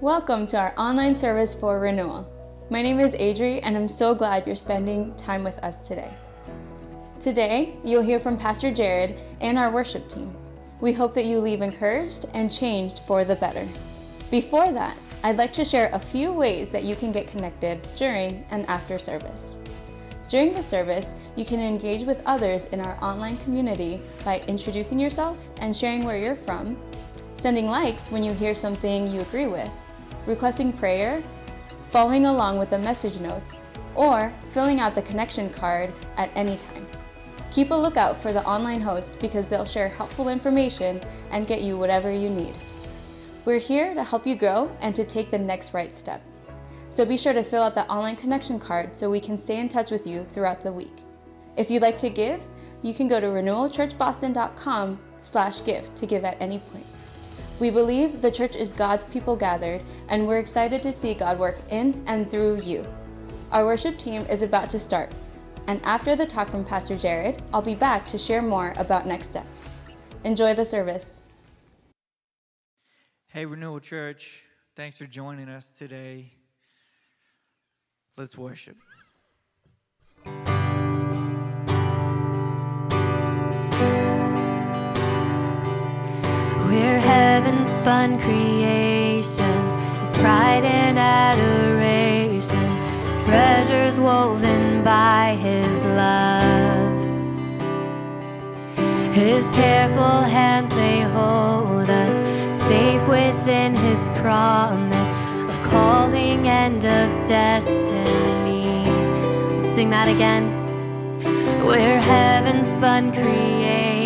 Welcome 0.00 0.46
to 0.48 0.58
our 0.58 0.74
online 0.78 1.16
service 1.16 1.56
for 1.56 1.80
renewal. 1.80 2.32
My 2.70 2.82
name 2.82 3.00
is 3.00 3.16
Adri, 3.16 3.58
and 3.64 3.76
I'm 3.76 3.88
so 3.88 4.14
glad 4.14 4.46
you're 4.46 4.54
spending 4.54 5.12
time 5.16 5.42
with 5.42 5.58
us 5.58 5.80
today. 5.80 6.12
Today, 7.18 7.74
you'll 7.82 8.04
hear 8.04 8.20
from 8.20 8.38
Pastor 8.38 8.70
Jared 8.72 9.18
and 9.40 9.58
our 9.58 9.72
worship 9.72 10.08
team. 10.08 10.32
We 10.80 10.92
hope 10.92 11.14
that 11.14 11.24
you 11.24 11.40
leave 11.40 11.62
encouraged 11.62 12.26
and 12.32 12.48
changed 12.48 13.00
for 13.08 13.24
the 13.24 13.34
better. 13.34 13.66
Before 14.30 14.70
that, 14.70 14.96
I'd 15.24 15.36
like 15.36 15.52
to 15.54 15.64
share 15.64 15.90
a 15.92 15.98
few 15.98 16.32
ways 16.32 16.70
that 16.70 16.84
you 16.84 16.94
can 16.94 17.10
get 17.10 17.26
connected 17.26 17.84
during 17.96 18.46
and 18.52 18.66
after 18.66 19.00
service. 19.00 19.56
During 20.28 20.54
the 20.54 20.62
service, 20.62 21.16
you 21.34 21.44
can 21.44 21.58
engage 21.58 22.02
with 22.02 22.22
others 22.24 22.66
in 22.66 22.78
our 22.78 23.02
online 23.02 23.36
community 23.38 24.00
by 24.24 24.44
introducing 24.46 25.00
yourself 25.00 25.48
and 25.60 25.76
sharing 25.76 26.04
where 26.04 26.18
you're 26.18 26.36
from, 26.36 26.78
sending 27.34 27.66
likes 27.66 28.12
when 28.12 28.22
you 28.22 28.32
hear 28.32 28.54
something 28.54 29.08
you 29.08 29.22
agree 29.22 29.48
with, 29.48 29.68
requesting 30.28 30.72
prayer, 30.72 31.22
following 31.90 32.26
along 32.26 32.58
with 32.58 32.70
the 32.70 32.78
message 32.78 33.18
notes, 33.18 33.62
or 33.94 34.32
filling 34.50 34.78
out 34.78 34.94
the 34.94 35.02
connection 35.02 35.50
card 35.50 35.92
at 36.16 36.30
any 36.36 36.56
time. 36.56 36.86
Keep 37.50 37.70
a 37.70 37.74
lookout 37.74 38.16
for 38.16 38.32
the 38.32 38.44
online 38.44 38.80
hosts 38.80 39.16
because 39.16 39.48
they'll 39.48 39.64
share 39.64 39.88
helpful 39.88 40.28
information 40.28 41.00
and 41.30 41.46
get 41.46 41.62
you 41.62 41.78
whatever 41.78 42.12
you 42.12 42.28
need. 42.28 42.54
We're 43.44 43.58
here 43.58 43.94
to 43.94 44.04
help 44.04 44.26
you 44.26 44.36
grow 44.36 44.70
and 44.82 44.94
to 44.94 45.04
take 45.04 45.30
the 45.30 45.38
next 45.38 45.72
right 45.72 45.94
step. 45.94 46.22
So 46.90 47.04
be 47.04 47.16
sure 47.16 47.32
to 47.32 47.42
fill 47.42 47.62
out 47.62 47.74
the 47.74 47.90
online 47.90 48.16
connection 48.16 48.60
card 48.60 48.94
so 48.94 49.10
we 49.10 49.20
can 49.20 49.38
stay 49.38 49.58
in 49.58 49.68
touch 49.68 49.90
with 49.90 50.06
you 50.06 50.26
throughout 50.32 50.60
the 50.60 50.72
week. 50.72 50.96
If 51.56 51.70
you'd 51.70 51.82
like 51.82 51.98
to 51.98 52.10
give, 52.10 52.42
you 52.82 52.92
can 52.92 53.08
go 53.08 53.18
to 53.18 53.26
renewalchurchboston.com 53.26 54.98
slash 55.20 55.64
give 55.64 55.94
to 55.94 56.06
give 56.06 56.24
at 56.24 56.36
any 56.40 56.58
point. 56.58 56.86
We 57.58 57.70
believe 57.70 58.22
the 58.22 58.30
church 58.30 58.54
is 58.54 58.72
God's 58.72 59.04
people 59.06 59.34
gathered, 59.34 59.82
and 60.08 60.28
we're 60.28 60.38
excited 60.38 60.80
to 60.82 60.92
see 60.92 61.12
God 61.12 61.40
work 61.40 61.58
in 61.70 62.04
and 62.06 62.30
through 62.30 62.60
you. 62.60 62.86
Our 63.50 63.64
worship 63.64 63.98
team 63.98 64.24
is 64.30 64.44
about 64.44 64.68
to 64.70 64.78
start, 64.78 65.10
and 65.66 65.80
after 65.82 66.14
the 66.14 66.26
talk 66.26 66.50
from 66.50 66.64
Pastor 66.64 66.96
Jared, 66.96 67.42
I'll 67.52 67.60
be 67.60 67.74
back 67.74 68.06
to 68.08 68.18
share 68.18 68.42
more 68.42 68.74
about 68.76 69.06
next 69.06 69.28
steps. 69.28 69.70
Enjoy 70.22 70.54
the 70.54 70.64
service. 70.64 71.20
Hey, 73.26 73.44
Renewal 73.44 73.80
Church, 73.80 74.44
thanks 74.76 74.96
for 74.96 75.06
joining 75.06 75.48
us 75.48 75.72
today. 75.72 76.32
Let's 78.16 78.38
worship. 78.38 78.76
We're 86.68 87.00
heaven 87.00 87.64
spun 87.66 88.20
creation, 88.20 89.54
His 90.00 90.12
pride 90.20 90.64
and 90.64 90.98
adoration, 90.98 92.68
treasures 93.24 93.98
woven 93.98 94.84
by 94.84 95.38
His 95.40 95.66
love. 95.86 96.98
His 99.14 99.44
careful 99.56 100.20
hands 100.36 100.76
they 100.76 101.00
hold 101.00 101.88
us, 101.88 102.62
safe 102.64 103.08
within 103.08 103.74
His 103.74 103.98
promise 104.20 104.94
of 105.48 105.70
calling 105.70 106.46
and 106.48 106.84
of 106.84 107.08
destiny. 107.26 108.84
Let's 109.62 109.74
sing 109.74 109.88
that 109.88 110.08
again. 110.08 110.44
We're 111.64 112.00
heaven 112.02 112.62
spun 112.76 113.12
creation, 113.12 113.97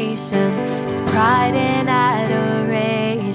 pride 1.13 1.55
and 1.55 1.91
adoration, 1.91 3.35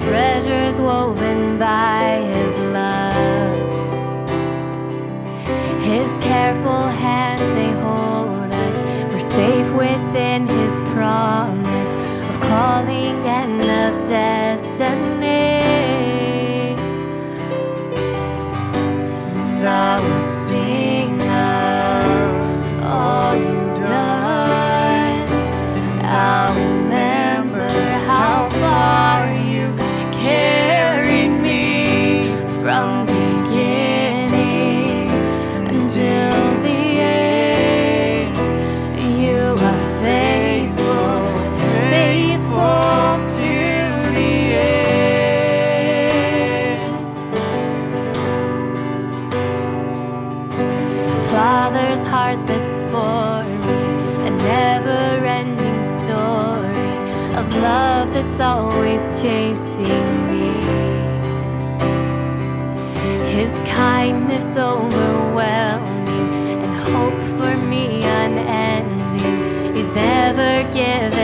treasures 0.00 0.74
woven 0.80 1.56
by 1.56 2.16
His 2.32 2.58
love. 2.74 3.70
His 5.84 6.06
careful 6.20 6.82
hands 6.82 7.40
they 7.58 7.70
hold 7.84 8.52
us, 8.52 9.14
we're 9.14 9.30
safe 9.30 9.70
within 9.74 10.48
His 10.48 10.72
promise 10.92 11.90
of 12.30 12.40
calling 12.50 13.16
and 13.38 13.62
of 13.62 14.08
destiny. 14.08 15.38
And 19.46 19.62
that's 58.20 58.40
always 58.40 59.00
chasing 59.22 60.10
me. 60.28 60.48
His 63.30 63.50
kindness 63.68 64.56
overwhelming 64.56 66.08
and 66.64 66.74
hope 66.90 67.20
for 67.38 67.56
me 67.68 68.02
unending. 68.02 69.74
He's 69.74 69.90
never 69.94 70.64
given 70.74 71.17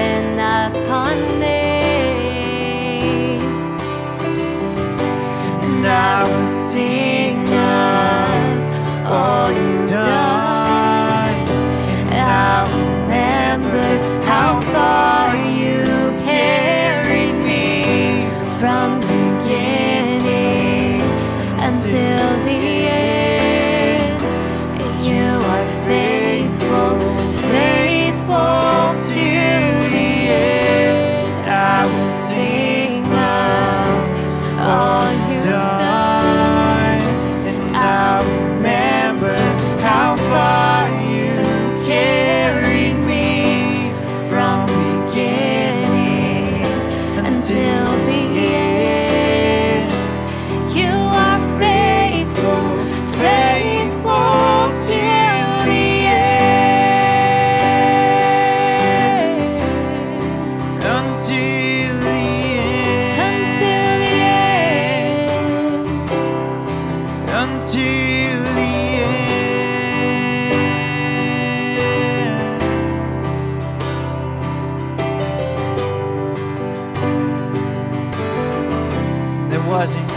wasn't. 79.85 80.09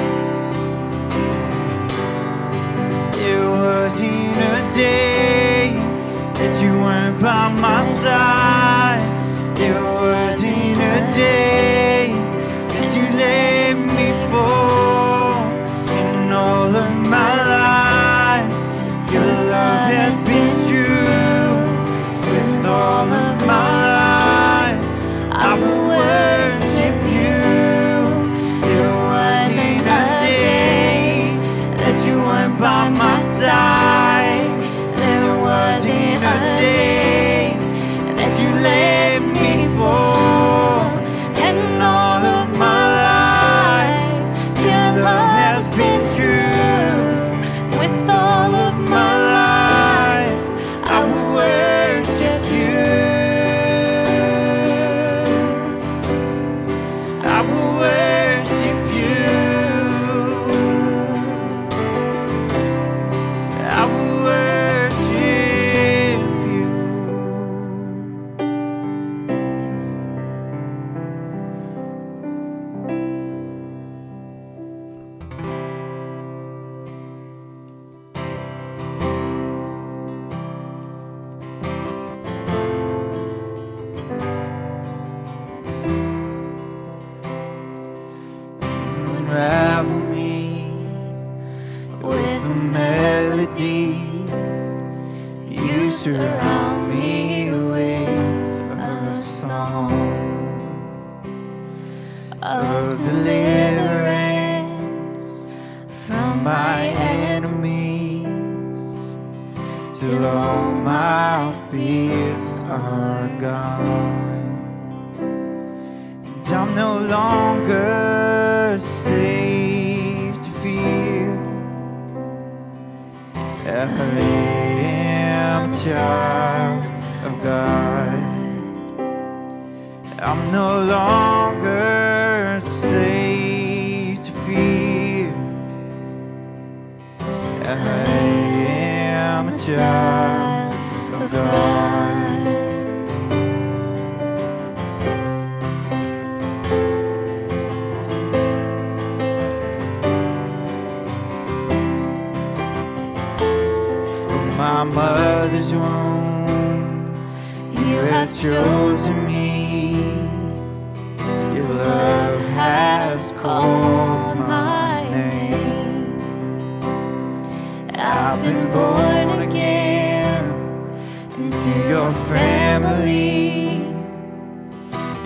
There 3.16 3.50
wasn't 3.50 4.38
a 4.38 4.72
day 4.74 5.74
that 6.36 6.64
you 6.64 6.72
weren't 6.80 7.22
by 7.22 7.52
my 7.62 7.84
side. 7.84 8.47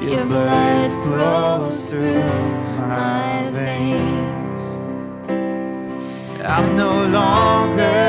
Your 0.01 0.25
blood 0.25 0.92
flows 1.03 1.86
through 1.88 2.25
my 2.89 3.48
veins. 3.51 4.51
I'm 6.44 6.75
no 6.75 7.06
longer 7.06 8.00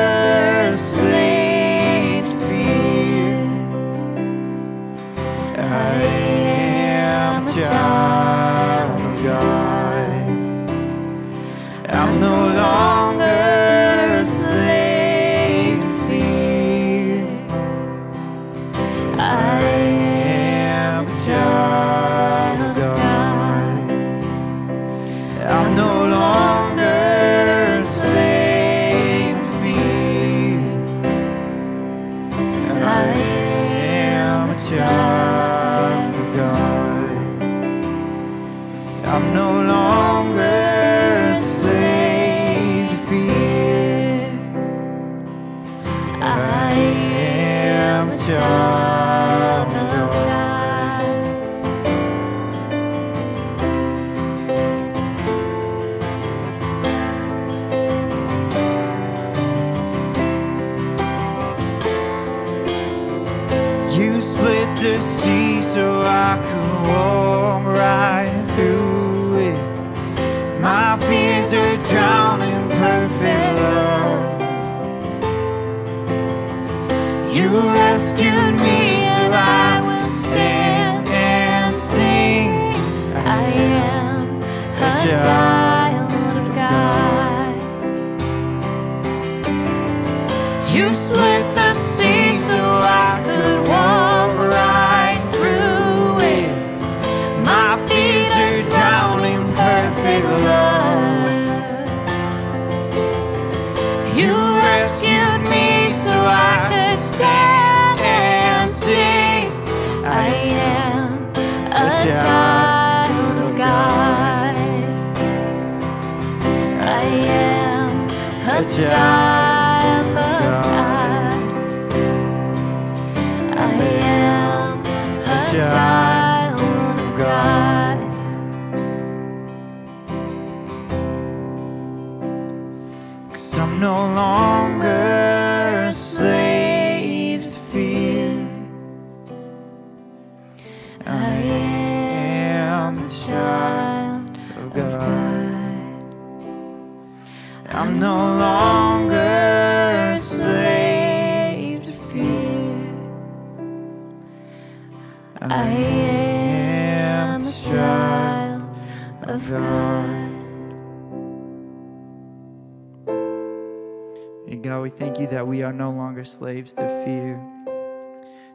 longer 166.23 166.31
slaves 166.31 166.73
to 166.75 166.87
fear, 167.05 167.41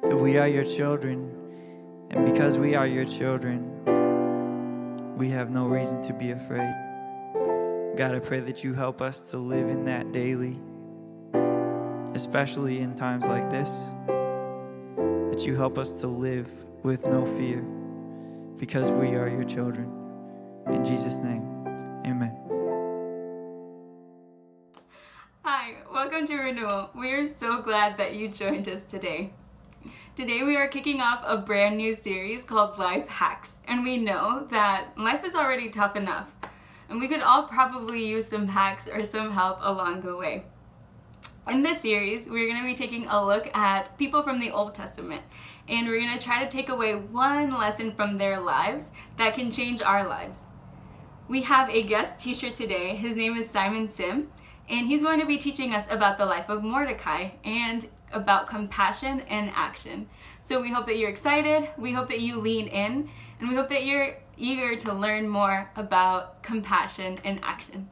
that 0.04 0.16
we 0.16 0.38
are 0.38 0.48
your 0.48 0.64
children. 0.64 1.30
And 2.10 2.26
because 2.26 2.58
we 2.58 2.76
are 2.76 2.88
your 2.88 3.04
children, 3.04 5.18
we 5.18 5.30
have 5.30 5.50
no 5.50 5.66
reason 5.66 6.02
to 6.04 6.14
be 6.14 6.32
afraid. 6.32 6.74
God, 7.98 8.16
I 8.16 8.20
pray 8.20 8.40
that 8.40 8.64
you 8.64 8.74
help 8.74 9.02
us 9.02 9.32
to 9.32 9.38
live 9.38 9.68
in 9.68 9.84
that 9.86 10.14
daily, 10.14 10.58
especially 12.16 12.80
in 12.80 12.96
times 12.96 13.26
like 13.26 13.50
this, 13.50 13.70
that 15.32 15.46
you 15.46 15.56
help 15.56 15.78
us 15.78 15.92
to 16.02 16.08
live 16.08 16.50
with 16.84 17.06
no 17.06 17.26
fear 17.26 17.62
because 18.58 18.92
we 18.92 19.16
are 19.16 19.28
your 19.28 19.44
children. 19.44 19.92
In 20.68 20.86
Jesus' 20.86 21.20
name, 21.20 21.44
amen. 22.06 22.47
Welcome 25.98 26.28
to 26.28 26.38
Renewal. 26.38 26.92
We 26.94 27.12
are 27.14 27.26
so 27.26 27.60
glad 27.60 27.98
that 27.98 28.14
you 28.14 28.28
joined 28.28 28.70
us 28.70 28.84
today. 28.84 29.32
Today 30.16 30.44
we 30.44 30.56
are 30.56 30.68
kicking 30.68 31.02
off 31.02 31.24
a 31.26 31.38
brand 31.38 31.76
new 31.76 31.96
series 31.96 32.46
called 32.46 32.78
Life 32.78 33.08
Hacks, 33.08 33.56
and 33.68 33.84
we 33.84 33.98
know 33.98 34.46
that 34.52 34.96
life 34.96 35.26
is 35.26 35.34
already 35.34 35.70
tough 35.70 35.96
enough, 35.96 36.28
and 36.88 37.02
we 37.02 37.08
could 37.08 37.22
all 37.22 37.48
probably 37.48 38.06
use 38.06 38.28
some 38.28 38.50
hacks 38.50 38.88
or 38.88 39.04
some 39.04 39.32
help 39.32 39.58
along 39.62 40.02
the 40.02 40.16
way. 40.16 40.44
In 41.50 41.64
this 41.64 41.82
series, 41.82 42.30
we're 42.30 42.48
going 42.48 42.62
to 42.62 42.68
be 42.68 42.76
taking 42.76 43.08
a 43.08 43.26
look 43.26 43.50
at 43.58 43.98
people 43.98 44.22
from 44.22 44.40
the 44.40 44.52
Old 44.52 44.76
Testament, 44.76 45.24
and 45.68 45.88
we're 45.88 46.00
going 46.00 46.16
to 46.16 46.24
try 46.24 46.44
to 46.44 46.48
take 46.48 46.70
away 46.70 46.94
one 46.94 47.50
lesson 47.50 47.92
from 47.92 48.20
their 48.20 48.40
lives 48.40 48.92
that 49.18 49.34
can 49.34 49.52
change 49.52 49.82
our 49.82 50.08
lives. 50.08 50.42
We 51.28 51.42
have 51.42 51.72
a 51.72 51.82
guest 51.82 52.24
teacher 52.24 52.52
today. 52.52 52.96
His 52.96 53.16
name 53.16 53.36
is 53.36 53.50
Simon 53.50 53.88
Sim, 53.88 54.28
and 54.70 54.88
he's 54.88 55.02
going 55.02 55.20
to 55.20 55.26
be 55.26 55.38
teaching 55.38 55.74
us 55.74 55.88
about 55.90 56.18
the 56.18 56.26
life 56.26 56.50
of 56.50 56.64
Mordecai 56.64 57.30
and 57.44 57.88
about 58.12 58.48
compassion 58.48 59.22
and 59.22 59.52
action. 59.54 60.08
So 60.42 60.62
we 60.62 60.72
hope 60.72 60.86
that 60.88 60.98
you're 60.98 61.10
excited, 61.10 61.70
we 61.78 61.94
hope 61.94 62.10
that 62.10 62.22
you 62.22 62.40
lean 62.40 62.68
in, 62.68 63.10
and 63.40 63.50
we 63.50 63.56
hope 63.56 63.70
that 63.70 63.86
you're 63.86 64.18
eager 64.38 64.76
to 64.76 64.94
learn 64.94 65.28
more 65.28 65.70
about 65.76 66.42
compassion 66.44 67.18
and 67.24 67.40
action. 67.44 67.90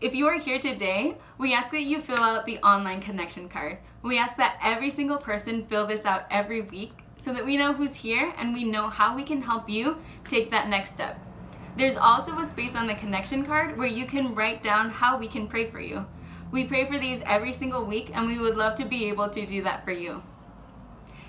If 0.00 0.14
you 0.14 0.26
are 0.28 0.38
here 0.38 0.60
today, 0.60 1.16
we 1.38 1.52
ask 1.52 1.72
that 1.72 1.82
you 1.82 2.00
fill 2.00 2.20
out 2.20 2.46
the 2.46 2.58
online 2.58 3.00
connection 3.00 3.48
card. 3.48 3.78
We 4.02 4.16
ask 4.16 4.36
that 4.36 4.58
every 4.62 4.90
single 4.90 5.18
person 5.18 5.66
fill 5.66 5.86
this 5.86 6.06
out 6.06 6.26
every 6.30 6.60
week 6.60 6.92
so 7.16 7.32
that 7.32 7.44
we 7.44 7.56
know 7.56 7.72
who's 7.72 7.96
here 7.96 8.32
and 8.38 8.54
we 8.54 8.64
know 8.64 8.88
how 8.88 9.16
we 9.16 9.24
can 9.24 9.42
help 9.42 9.68
you 9.68 9.96
take 10.28 10.52
that 10.52 10.68
next 10.68 10.90
step. 10.90 11.18
There's 11.78 11.96
also 11.96 12.36
a 12.40 12.44
space 12.44 12.74
on 12.74 12.88
the 12.88 12.96
connection 12.96 13.46
card 13.46 13.78
where 13.78 13.86
you 13.86 14.04
can 14.04 14.34
write 14.34 14.64
down 14.64 14.90
how 14.90 15.16
we 15.16 15.28
can 15.28 15.46
pray 15.46 15.70
for 15.70 15.78
you. 15.78 16.06
We 16.50 16.64
pray 16.64 16.86
for 16.86 16.98
these 16.98 17.22
every 17.24 17.52
single 17.52 17.84
week 17.84 18.10
and 18.12 18.26
we 18.26 18.40
would 18.40 18.56
love 18.56 18.74
to 18.76 18.84
be 18.84 19.04
able 19.04 19.28
to 19.28 19.46
do 19.46 19.62
that 19.62 19.84
for 19.84 19.92
you. 19.92 20.24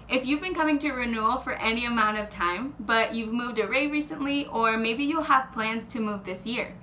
If 0.10 0.26
you've 0.26 0.42
been 0.42 0.56
coming 0.56 0.80
to 0.80 0.92
renewal 0.92 1.38
for 1.38 1.54
any 1.54 1.86
amount 1.86 2.18
of 2.18 2.30
time, 2.30 2.74
but 2.80 3.14
you've 3.14 3.32
moved 3.32 3.60
away 3.60 3.86
recently, 3.86 4.48
or 4.48 4.76
maybe 4.76 5.04
you 5.04 5.22
have 5.22 5.52
plans 5.52 5.86
to 5.94 6.00
move 6.00 6.26
this 6.26 6.48
year, 6.48 6.74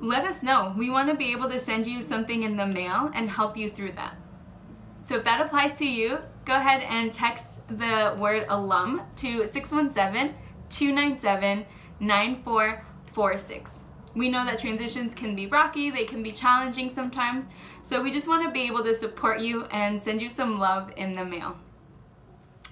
let 0.00 0.24
us 0.24 0.42
know. 0.42 0.74
We 0.74 0.88
want 0.88 1.10
to 1.10 1.14
be 1.14 1.32
able 1.32 1.50
to 1.50 1.58
send 1.58 1.86
you 1.86 2.00
something 2.00 2.44
in 2.44 2.56
the 2.56 2.66
mail 2.66 3.10
and 3.12 3.28
help 3.28 3.58
you 3.58 3.68
through 3.68 3.92
that. 3.92 4.16
So 5.02 5.16
if 5.16 5.24
that 5.24 5.42
applies 5.42 5.76
to 5.80 5.86
you, 5.86 6.20
go 6.46 6.54
ahead 6.54 6.80
and 6.80 7.12
text 7.12 7.60
the 7.68 8.16
word 8.18 8.46
alum 8.48 9.02
to 9.16 9.46
617 9.46 10.34
297 10.70 11.66
9446. 12.00 13.82
We 14.14 14.28
know 14.28 14.44
that 14.46 14.58
transitions 14.58 15.14
can 15.14 15.36
be 15.36 15.46
rocky, 15.46 15.90
they 15.90 16.04
can 16.04 16.22
be 16.22 16.32
challenging 16.32 16.88
sometimes, 16.88 17.46
so 17.82 18.02
we 18.02 18.10
just 18.10 18.28
want 18.28 18.44
to 18.44 18.50
be 18.50 18.66
able 18.66 18.82
to 18.84 18.94
support 18.94 19.40
you 19.40 19.64
and 19.66 20.02
send 20.02 20.20
you 20.22 20.30
some 20.30 20.58
love 20.58 20.92
in 20.96 21.14
the 21.14 21.24
mail. 21.24 21.56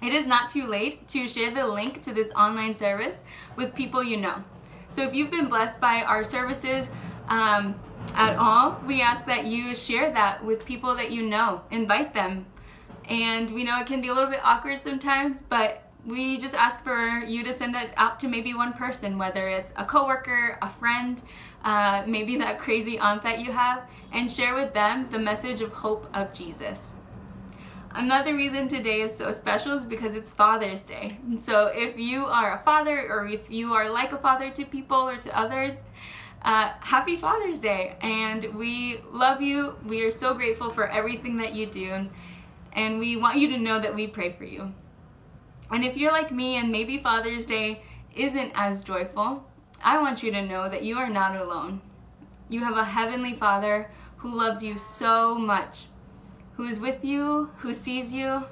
It 0.02 0.12
is 0.12 0.26
not 0.26 0.50
too 0.50 0.66
late 0.66 1.06
to 1.08 1.28
share 1.28 1.54
the 1.54 1.66
link 1.66 2.02
to 2.02 2.12
this 2.12 2.32
online 2.32 2.74
service 2.74 3.24
with 3.56 3.74
people 3.74 4.02
you 4.02 4.16
know. 4.16 4.42
So 4.90 5.02
if 5.02 5.14
you've 5.14 5.30
been 5.30 5.48
blessed 5.48 5.80
by 5.80 6.02
our 6.02 6.24
services, 6.24 6.90
um, 7.28 7.74
at 8.14 8.36
all, 8.36 8.80
we 8.86 9.00
ask 9.00 9.24
that 9.26 9.46
you 9.46 9.74
share 9.74 10.12
that 10.12 10.44
with 10.44 10.64
people 10.64 10.94
that 10.96 11.10
you 11.10 11.28
know. 11.28 11.62
Invite 11.70 12.14
them. 12.14 12.46
And 13.08 13.50
we 13.50 13.64
know 13.64 13.80
it 13.80 13.86
can 13.86 14.00
be 14.00 14.08
a 14.08 14.14
little 14.14 14.30
bit 14.30 14.40
awkward 14.44 14.82
sometimes, 14.82 15.42
but 15.42 15.83
we 16.06 16.36
just 16.38 16.54
ask 16.54 16.82
for 16.82 17.18
you 17.20 17.42
to 17.44 17.52
send 17.52 17.74
it 17.74 17.92
out 17.96 18.20
to 18.20 18.28
maybe 18.28 18.54
one 18.54 18.72
person, 18.74 19.16
whether 19.16 19.48
it's 19.48 19.72
a 19.76 19.84
coworker, 19.84 20.58
a 20.60 20.68
friend, 20.68 21.22
uh, 21.64 22.04
maybe 22.06 22.36
that 22.44 22.58
crazy 22.58 22.98
aunt 22.98 23.22
that 23.22 23.40
you 23.40 23.52
have, 23.52 23.88
and 24.12 24.30
share 24.30 24.54
with 24.54 24.74
them 24.74 25.08
the 25.10 25.18
message 25.18 25.60
of 25.60 25.72
hope 25.72 26.06
of 26.14 26.32
Jesus. 26.32 26.94
Another 27.96 28.34
reason 28.34 28.66
today 28.66 29.02
is 29.02 29.16
so 29.16 29.30
special 29.30 29.72
is 29.72 29.84
because 29.84 30.16
it's 30.16 30.32
Father's 30.32 30.82
Day. 30.82 31.16
And 31.28 31.40
so 31.40 31.66
if 31.66 31.96
you 31.96 32.26
are 32.26 32.58
a 32.58 32.62
father 32.64 33.08
or 33.08 33.28
if 33.28 33.48
you 33.48 33.72
are 33.72 33.88
like 33.88 34.12
a 34.12 34.18
father 34.18 34.50
to 34.50 34.64
people 34.64 34.98
or 34.98 35.16
to 35.16 35.38
others, 35.38 35.74
uh, 36.42 36.72
happy 36.80 37.16
Father's 37.16 37.60
Day. 37.60 37.94
And 38.00 38.42
we 38.56 39.00
love 39.12 39.40
you. 39.40 39.76
We 39.86 40.02
are 40.02 40.10
so 40.10 40.34
grateful 40.34 40.70
for 40.70 40.88
everything 40.88 41.36
that 41.36 41.54
you 41.54 41.66
do. 41.66 42.08
And 42.72 42.98
we 42.98 43.16
want 43.16 43.38
you 43.38 43.48
to 43.50 43.58
know 43.58 43.78
that 43.78 43.94
we 43.94 44.08
pray 44.08 44.32
for 44.32 44.44
you. 44.44 44.74
And 45.74 45.84
if 45.84 45.96
you're 45.96 46.12
like 46.12 46.30
me 46.30 46.54
and 46.54 46.70
maybe 46.70 46.98
Father's 46.98 47.46
Day 47.46 47.82
isn't 48.14 48.52
as 48.54 48.84
joyful, 48.84 49.44
I 49.82 50.00
want 50.00 50.22
you 50.22 50.30
to 50.30 50.40
know 50.40 50.68
that 50.68 50.84
you 50.84 50.98
are 50.98 51.10
not 51.10 51.34
alone. 51.34 51.80
You 52.48 52.60
have 52.60 52.76
a 52.76 52.84
heavenly 52.84 53.34
Father 53.34 53.90
who 54.18 54.38
loves 54.38 54.62
you 54.62 54.78
so 54.78 55.34
much, 55.34 55.86
who 56.52 56.62
is 56.62 56.78
with 56.78 57.04
you, 57.04 57.50
who 57.56 57.74
sees 57.74 58.12
you, 58.12 58.44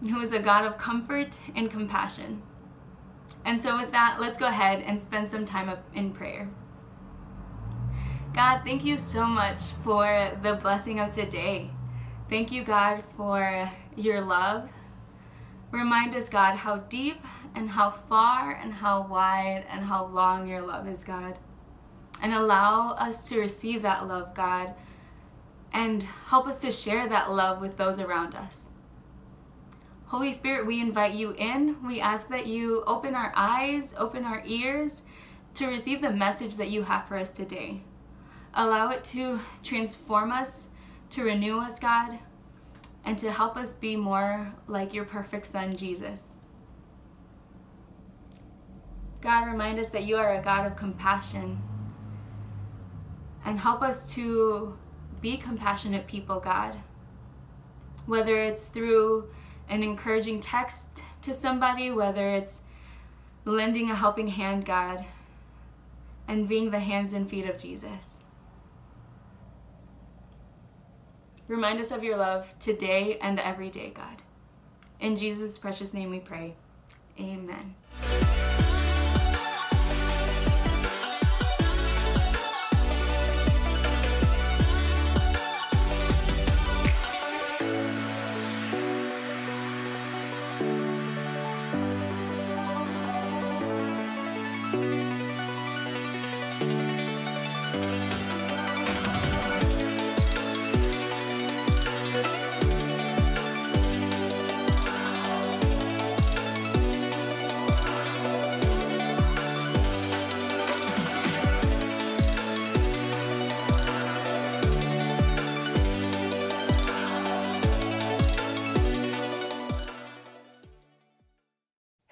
and 0.00 0.10
who 0.10 0.20
is 0.20 0.32
a 0.32 0.40
God 0.40 0.64
of 0.64 0.76
comfort 0.76 1.38
and 1.54 1.70
compassion. 1.70 2.42
And 3.44 3.62
so, 3.62 3.78
with 3.78 3.92
that, 3.92 4.16
let's 4.18 4.38
go 4.38 4.48
ahead 4.48 4.82
and 4.82 5.00
spend 5.00 5.30
some 5.30 5.44
time 5.44 5.70
in 5.94 6.10
prayer. 6.10 6.48
God, 8.34 8.62
thank 8.64 8.84
you 8.84 8.98
so 8.98 9.24
much 9.24 9.60
for 9.84 10.36
the 10.42 10.54
blessing 10.54 10.98
of 10.98 11.12
today. 11.12 11.70
Thank 12.28 12.50
you, 12.50 12.64
God, 12.64 13.04
for 13.16 13.70
your 13.94 14.20
love. 14.20 14.68
Remind 15.70 16.14
us, 16.14 16.28
God, 16.28 16.56
how 16.56 16.76
deep 16.76 17.20
and 17.54 17.68
how 17.70 17.90
far 17.90 18.52
and 18.52 18.72
how 18.72 19.06
wide 19.06 19.66
and 19.70 19.84
how 19.84 20.06
long 20.06 20.48
your 20.48 20.62
love 20.62 20.88
is, 20.88 21.04
God. 21.04 21.38
And 22.22 22.32
allow 22.32 22.92
us 22.92 23.28
to 23.28 23.38
receive 23.38 23.82
that 23.82 24.06
love, 24.06 24.34
God, 24.34 24.74
and 25.72 26.02
help 26.02 26.46
us 26.46 26.60
to 26.62 26.72
share 26.72 27.08
that 27.08 27.30
love 27.30 27.60
with 27.60 27.76
those 27.76 28.00
around 28.00 28.34
us. 28.34 28.70
Holy 30.06 30.32
Spirit, 30.32 30.66
we 30.66 30.80
invite 30.80 31.12
you 31.12 31.32
in. 31.32 31.76
We 31.86 32.00
ask 32.00 32.28
that 32.28 32.46
you 32.46 32.82
open 32.86 33.14
our 33.14 33.32
eyes, 33.36 33.94
open 33.98 34.24
our 34.24 34.42
ears 34.46 35.02
to 35.54 35.66
receive 35.66 36.00
the 36.00 36.10
message 36.10 36.56
that 36.56 36.70
you 36.70 36.84
have 36.84 37.06
for 37.06 37.18
us 37.18 37.30
today. 37.30 37.82
Allow 38.54 38.90
it 38.90 39.04
to 39.04 39.40
transform 39.62 40.32
us, 40.32 40.68
to 41.10 41.24
renew 41.24 41.60
us, 41.60 41.78
God, 41.78 42.18
and 43.04 43.18
to 43.18 43.30
help 43.30 43.56
us 43.56 43.72
be 43.72 43.96
more 43.96 44.52
like 44.66 44.92
your 44.92 45.04
perfect 45.04 45.46
Son, 45.46 45.76
Jesus. 45.76 46.34
God, 49.20 49.46
remind 49.46 49.78
us 49.78 49.88
that 49.90 50.04
you 50.04 50.16
are 50.16 50.34
a 50.34 50.42
God 50.42 50.66
of 50.66 50.76
compassion. 50.76 51.60
And 53.44 53.58
help 53.58 53.82
us 53.82 54.12
to 54.14 54.76
be 55.20 55.36
compassionate 55.36 56.06
people, 56.06 56.38
God. 56.38 56.76
Whether 58.06 58.42
it's 58.42 58.66
through 58.66 59.28
an 59.68 59.82
encouraging 59.82 60.40
text 60.40 61.02
to 61.22 61.34
somebody, 61.34 61.90
whether 61.90 62.30
it's 62.30 62.62
lending 63.44 63.90
a 63.90 63.94
helping 63.94 64.28
hand, 64.28 64.64
God, 64.64 65.04
and 66.26 66.48
being 66.48 66.70
the 66.70 66.78
hands 66.78 67.12
and 67.12 67.28
feet 67.28 67.48
of 67.48 67.58
Jesus. 67.58 68.17
Remind 71.48 71.80
us 71.80 71.90
of 71.90 72.04
your 72.04 72.18
love 72.18 72.54
today 72.60 73.18
and 73.22 73.40
every 73.40 73.70
day, 73.70 73.90
God. 73.94 74.22
In 75.00 75.16
Jesus' 75.16 75.58
precious 75.58 75.94
name 75.94 76.10
we 76.10 76.20
pray. 76.20 76.54
Amen. 77.18 77.74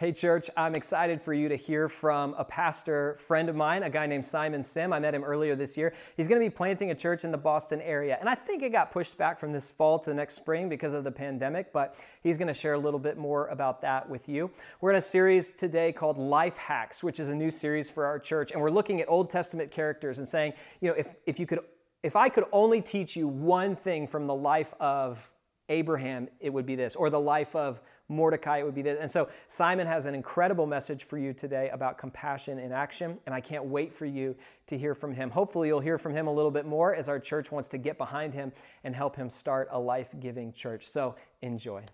Hey, 0.06 0.12
church, 0.12 0.48
I'm 0.56 0.76
excited 0.76 1.20
for 1.20 1.34
you 1.34 1.48
to 1.48 1.56
hear 1.56 1.88
from 1.88 2.36
a 2.38 2.44
pastor 2.44 3.16
friend 3.26 3.48
of 3.48 3.56
mine, 3.56 3.82
a 3.82 3.90
guy 3.90 4.06
named 4.06 4.24
Simon 4.24 4.62
Sim. 4.62 4.92
I 4.92 5.00
met 5.00 5.12
him 5.12 5.24
earlier 5.24 5.56
this 5.56 5.76
year. 5.76 5.94
He's 6.16 6.28
going 6.28 6.40
to 6.40 6.46
be 6.46 6.48
planting 6.48 6.92
a 6.92 6.94
church 6.94 7.24
in 7.24 7.32
the 7.32 7.36
Boston 7.36 7.80
area. 7.80 8.16
And 8.20 8.28
I 8.28 8.36
think 8.36 8.62
it 8.62 8.70
got 8.70 8.92
pushed 8.92 9.18
back 9.18 9.40
from 9.40 9.50
this 9.50 9.68
fall 9.68 9.98
to 9.98 10.10
the 10.10 10.14
next 10.14 10.34
spring 10.36 10.68
because 10.68 10.92
of 10.92 11.02
the 11.02 11.10
pandemic, 11.10 11.72
but 11.72 11.96
he's 12.22 12.38
going 12.38 12.46
to 12.46 12.54
share 12.54 12.74
a 12.74 12.78
little 12.78 13.00
bit 13.00 13.18
more 13.18 13.48
about 13.48 13.80
that 13.80 14.08
with 14.08 14.28
you. 14.28 14.48
We're 14.80 14.90
in 14.90 14.96
a 14.98 15.02
series 15.02 15.50
today 15.50 15.90
called 15.90 16.18
Life 16.18 16.56
Hacks, 16.56 17.02
which 17.02 17.18
is 17.18 17.28
a 17.28 17.34
new 17.34 17.50
series 17.50 17.90
for 17.90 18.06
our 18.06 18.20
church. 18.20 18.52
And 18.52 18.60
we're 18.60 18.70
looking 18.70 19.00
at 19.00 19.08
Old 19.08 19.28
Testament 19.28 19.72
characters 19.72 20.18
and 20.18 20.28
saying, 20.28 20.52
you 20.80 20.88
know, 20.88 20.94
if, 20.94 21.08
if 21.26 21.40
you 21.40 21.48
could, 21.48 21.58
if 22.04 22.14
I 22.14 22.28
could 22.28 22.44
only 22.52 22.80
teach 22.80 23.16
you 23.16 23.26
one 23.26 23.74
thing 23.74 24.06
from 24.06 24.28
the 24.28 24.36
life 24.36 24.72
of 24.78 25.32
Abraham, 25.68 26.28
it 26.38 26.52
would 26.52 26.64
be 26.64 26.76
this, 26.76 26.94
or 26.94 27.10
the 27.10 27.18
life 27.18 27.56
of 27.56 27.80
Mordecai, 28.08 28.58
it 28.58 28.64
would 28.64 28.74
be 28.74 28.82
this. 28.82 28.98
And 29.00 29.10
so 29.10 29.28
Simon 29.48 29.86
has 29.86 30.06
an 30.06 30.14
incredible 30.14 30.66
message 30.66 31.04
for 31.04 31.18
you 31.18 31.32
today 31.32 31.70
about 31.70 31.98
compassion 31.98 32.58
in 32.58 32.70
action, 32.70 33.18
and 33.26 33.34
I 33.34 33.40
can't 33.40 33.64
wait 33.64 33.92
for 33.92 34.06
you 34.06 34.36
to 34.68 34.78
hear 34.78 34.94
from 34.94 35.12
him. 35.12 35.30
Hopefully, 35.30 35.68
you'll 35.68 35.80
hear 35.80 35.98
from 35.98 36.12
him 36.12 36.26
a 36.26 36.32
little 36.32 36.50
bit 36.50 36.66
more 36.66 36.94
as 36.94 37.08
our 37.08 37.18
church 37.18 37.50
wants 37.50 37.68
to 37.70 37.78
get 37.78 37.98
behind 37.98 38.32
him 38.32 38.52
and 38.84 38.94
help 38.94 39.16
him 39.16 39.28
start 39.28 39.68
a 39.72 39.78
life 39.78 40.08
giving 40.20 40.52
church. 40.52 40.88
So 40.88 41.16
enjoy. 41.42 41.84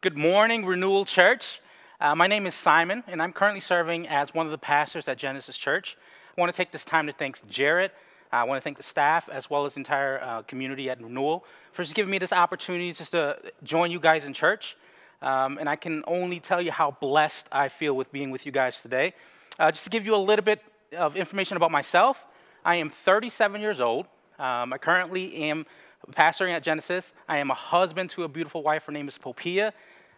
Good 0.00 0.16
morning, 0.16 0.64
Renewal 0.64 1.04
Church. 1.04 1.60
Uh, 2.00 2.14
my 2.14 2.28
name 2.28 2.46
is 2.46 2.54
Simon, 2.54 3.02
and 3.08 3.20
I'm 3.20 3.32
currently 3.32 3.60
serving 3.60 4.08
as 4.08 4.32
one 4.32 4.46
of 4.46 4.52
the 4.52 4.58
pastors 4.58 5.08
at 5.08 5.18
Genesis 5.18 5.56
Church. 5.56 5.96
I 6.36 6.40
want 6.40 6.54
to 6.54 6.56
take 6.56 6.70
this 6.70 6.84
time 6.84 7.08
to 7.08 7.12
thank 7.12 7.44
Jared. 7.48 7.90
I 8.32 8.44
want 8.44 8.60
to 8.60 8.64
thank 8.64 8.76
the 8.76 8.82
staff 8.82 9.28
as 9.30 9.48
well 9.48 9.64
as 9.64 9.74
the 9.74 9.80
entire 9.80 10.20
uh, 10.20 10.42
community 10.42 10.90
at 10.90 11.02
Renewal 11.02 11.44
for 11.72 11.82
just 11.82 11.94
giving 11.94 12.10
me 12.10 12.18
this 12.18 12.32
opportunity 12.32 12.92
just 12.92 13.12
to 13.12 13.38
join 13.62 13.90
you 13.90 14.00
guys 14.00 14.24
in 14.24 14.34
church. 14.34 14.76
Um, 15.22 15.58
and 15.58 15.68
I 15.68 15.76
can 15.76 16.04
only 16.06 16.38
tell 16.38 16.60
you 16.60 16.70
how 16.70 16.96
blessed 17.00 17.46
I 17.50 17.68
feel 17.68 17.94
with 17.94 18.12
being 18.12 18.30
with 18.30 18.46
you 18.46 18.52
guys 18.52 18.80
today. 18.80 19.14
Uh, 19.58 19.70
just 19.70 19.84
to 19.84 19.90
give 19.90 20.06
you 20.06 20.14
a 20.14 20.16
little 20.16 20.44
bit 20.44 20.62
of 20.96 21.16
information 21.16 21.56
about 21.56 21.70
myself, 21.70 22.16
I 22.64 22.76
am 22.76 22.90
37 22.90 23.60
years 23.60 23.80
old. 23.80 24.06
Um, 24.38 24.72
I 24.72 24.78
currently 24.78 25.34
am 25.50 25.66
pastoring 26.12 26.54
at 26.54 26.62
Genesis. 26.62 27.04
I 27.28 27.38
am 27.38 27.50
a 27.50 27.54
husband 27.54 28.10
to 28.10 28.24
a 28.24 28.28
beautiful 28.28 28.62
wife. 28.62 28.84
Her 28.84 28.92
name 28.92 29.08
is 29.08 29.18
Popia. 29.18 29.72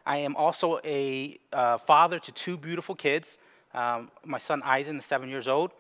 I 0.04 0.18
am 0.18 0.36
also 0.36 0.80
a 0.84 1.38
uh, 1.52 1.78
father 1.78 2.18
to 2.18 2.32
two 2.32 2.56
beautiful 2.56 2.94
kids. 2.94 3.38
Um, 3.72 4.10
my 4.24 4.38
son 4.38 4.62
Eisen 4.62 4.98
is 4.98 5.04
seven 5.04 5.28
years 5.28 5.46
old, 5.46 5.70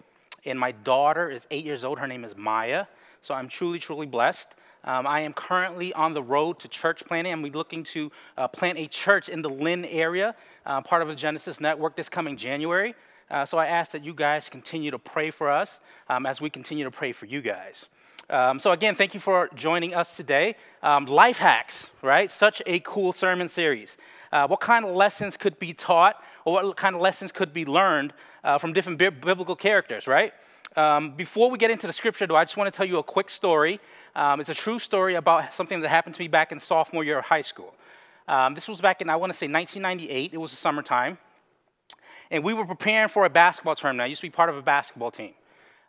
and 0.44 0.58
my 0.58 0.72
daughter 0.72 1.30
is 1.30 1.42
eight 1.50 1.64
years 1.64 1.84
old. 1.84 1.98
Her 1.98 2.06
name 2.06 2.24
is 2.24 2.36
Maya. 2.36 2.86
So 3.22 3.34
I'm 3.34 3.48
truly, 3.48 3.78
truly 3.78 4.06
blessed. 4.06 4.48
Um, 4.84 5.06
I 5.06 5.20
am 5.20 5.34
currently 5.34 5.92
on 5.92 6.14
the 6.14 6.22
road 6.22 6.58
to 6.60 6.68
church 6.68 7.02
planting. 7.06 7.32
I'm 7.32 7.44
looking 7.44 7.84
to 7.84 8.10
uh, 8.38 8.48
plant 8.48 8.78
a 8.78 8.86
church 8.86 9.28
in 9.28 9.42
the 9.42 9.50
Lynn 9.50 9.84
area, 9.84 10.34
uh, 10.64 10.80
part 10.80 11.02
of 11.02 11.08
the 11.08 11.14
Genesis 11.14 11.60
Network, 11.60 11.96
this 11.96 12.08
coming 12.08 12.36
January. 12.36 12.94
Uh, 13.30 13.44
so 13.44 13.58
I 13.58 13.66
ask 13.66 13.92
that 13.92 14.04
you 14.04 14.14
guys 14.14 14.48
continue 14.48 14.90
to 14.90 14.98
pray 14.98 15.30
for 15.30 15.50
us 15.50 15.78
um, 16.08 16.24
as 16.24 16.40
we 16.40 16.48
continue 16.48 16.84
to 16.84 16.90
pray 16.90 17.12
for 17.12 17.26
you 17.26 17.42
guys. 17.42 17.84
Um, 18.30 18.58
so, 18.60 18.70
again, 18.70 18.94
thank 18.94 19.12
you 19.12 19.20
for 19.20 19.50
joining 19.56 19.94
us 19.94 20.16
today. 20.16 20.54
Um, 20.82 21.06
life 21.06 21.36
hacks, 21.36 21.88
right? 22.00 22.30
Such 22.30 22.62
a 22.64 22.78
cool 22.80 23.12
sermon 23.12 23.48
series. 23.48 23.96
Uh, 24.32 24.46
what 24.46 24.60
kind 24.60 24.84
of 24.84 24.94
lessons 24.94 25.36
could 25.36 25.58
be 25.58 25.74
taught, 25.74 26.22
or 26.44 26.54
what 26.54 26.76
kind 26.76 26.94
of 26.94 27.02
lessons 27.02 27.32
could 27.32 27.52
be 27.52 27.64
learned 27.64 28.12
uh, 28.44 28.58
from 28.58 28.72
different 28.72 28.98
bi- 28.98 29.10
biblical 29.10 29.56
characters, 29.56 30.06
right? 30.06 30.32
Um, 30.76 31.14
before 31.16 31.50
we 31.50 31.58
get 31.58 31.70
into 31.70 31.86
the 31.86 31.92
scripture, 31.92 32.26
though, 32.26 32.36
I 32.36 32.44
just 32.44 32.56
want 32.56 32.72
to 32.72 32.76
tell 32.76 32.86
you 32.86 32.98
a 32.98 33.02
quick 33.02 33.28
story. 33.28 33.80
Um, 34.14 34.40
it's 34.40 34.50
a 34.50 34.54
true 34.54 34.78
story 34.78 35.16
about 35.16 35.54
something 35.54 35.80
that 35.80 35.88
happened 35.88 36.14
to 36.14 36.20
me 36.20 36.28
back 36.28 36.52
in 36.52 36.60
sophomore 36.60 37.04
year 37.04 37.18
of 37.18 37.24
high 37.24 37.42
school. 37.42 37.74
Um, 38.28 38.54
this 38.54 38.68
was 38.68 38.80
back 38.80 39.00
in, 39.00 39.10
I 39.10 39.16
want 39.16 39.32
to 39.32 39.38
say, 39.38 39.46
1998. 39.46 40.32
It 40.32 40.36
was 40.36 40.52
the 40.52 40.56
summertime. 40.56 41.18
And 42.30 42.44
we 42.44 42.54
were 42.54 42.64
preparing 42.64 43.08
for 43.08 43.24
a 43.24 43.30
basketball 43.30 43.74
tournament. 43.74 44.04
I 44.04 44.08
used 44.08 44.20
to 44.20 44.26
be 44.26 44.30
part 44.30 44.50
of 44.50 44.56
a 44.56 44.62
basketball 44.62 45.10
team. 45.10 45.32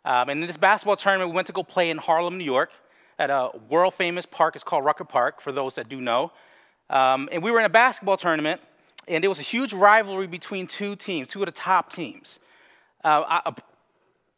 Um, 0.04 0.28
and 0.28 0.40
in 0.40 0.48
this 0.48 0.56
basketball 0.56 0.96
tournament, 0.96 1.30
we 1.30 1.36
went 1.36 1.46
to 1.46 1.52
go 1.52 1.62
play 1.62 1.90
in 1.90 1.98
Harlem, 1.98 2.38
New 2.38 2.44
York, 2.44 2.70
at 3.18 3.30
a 3.30 3.50
world 3.68 3.94
famous 3.94 4.26
park. 4.26 4.56
It's 4.56 4.64
called 4.64 4.84
Rucker 4.84 5.04
Park, 5.04 5.40
for 5.40 5.52
those 5.52 5.74
that 5.76 5.88
do 5.88 6.00
know. 6.00 6.32
Um, 6.90 7.28
and 7.30 7.42
we 7.42 7.52
were 7.52 7.60
in 7.60 7.64
a 7.64 7.70
basketball 7.70 8.16
tournament, 8.16 8.60
and 9.06 9.22
there 9.22 9.30
was 9.30 9.38
a 9.38 9.44
huge 9.44 9.72
rivalry 9.72 10.26
between 10.26 10.66
two 10.66 10.96
teams, 10.96 11.28
two 11.28 11.42
of 11.42 11.46
the 11.46 11.52
top 11.52 11.92
teams. 11.92 12.40
Uh, 13.04 13.40
I, 13.44 13.52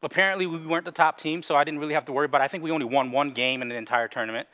apparently, 0.03 0.47
we 0.47 0.59
weren't 0.59 0.85
the 0.85 0.93
top 0.93 1.19
team, 1.19 1.43
so 1.43 1.55
I 1.55 1.65
didn't 1.65 1.81
really 1.81 1.95
have 1.95 2.07
to 2.07 2.13
worry 2.13 2.29
But. 2.29 2.41
I 2.41 2.49
think 2.49 2.63
we 2.63 2.71
only 2.71 2.87
won 2.87 3.13
one 3.13 3.33
game 3.33 3.63
in 3.63 3.69
the 3.69 3.77
entire 3.77 4.09
tournament. 4.09 4.49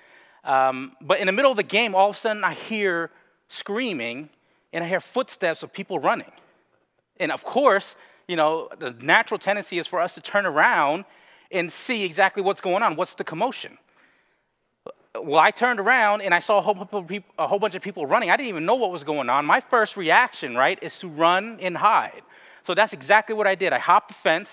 Um, 0.44 0.92
but 1.00 1.20
in 1.20 1.26
the 1.26 1.32
middle 1.32 1.50
of 1.50 1.56
the 1.56 1.62
game, 1.62 1.94
all 1.94 2.10
of 2.10 2.16
a 2.16 2.18
sudden, 2.18 2.44
I 2.44 2.54
hear 2.54 3.10
screaming, 3.48 4.30
and 4.72 4.82
I 4.82 4.88
hear 4.88 5.00
footsteps 5.00 5.62
of 5.62 5.72
people 5.72 5.98
running. 5.98 6.30
And 7.18 7.30
of 7.30 7.44
course, 7.44 7.94
you 8.26 8.36
know, 8.36 8.68
the 8.78 8.92
natural 8.92 9.38
tendency 9.38 9.78
is 9.78 9.86
for 9.86 10.00
us 10.00 10.14
to 10.14 10.20
turn 10.20 10.46
around 10.46 11.04
and 11.50 11.70
see 11.70 12.04
exactly 12.04 12.42
what's 12.42 12.60
going 12.60 12.82
on. 12.82 12.96
What's 12.96 13.14
the 13.14 13.24
commotion? 13.24 13.76
Well, 15.20 15.40
I 15.40 15.50
turned 15.50 15.80
around 15.80 16.22
and 16.22 16.32
I 16.32 16.38
saw 16.38 16.58
a 16.58 16.62
whole, 16.62 16.74
people, 17.02 17.30
a 17.38 17.46
whole, 17.46 17.58
bunch 17.58 17.74
of 17.74 17.82
people 17.82 18.06
running. 18.06 18.30
I 18.30 18.36
didn't 18.36 18.48
even 18.48 18.64
know 18.64 18.76
what 18.76 18.92
was 18.92 19.02
going 19.02 19.28
on. 19.28 19.44
My 19.44 19.60
first 19.60 19.96
reaction, 19.96 20.56
right, 20.56 20.78
is 20.80 20.96
to 21.00 21.08
run 21.08 21.58
and 21.60 21.76
hide. 21.76 22.22
So 22.66 22.74
that's 22.74 22.92
exactly 22.92 23.34
what 23.34 23.46
I 23.46 23.54
did. 23.54 23.72
I 23.72 23.78
hopped 23.78 24.08
the 24.08 24.14
fence 24.14 24.50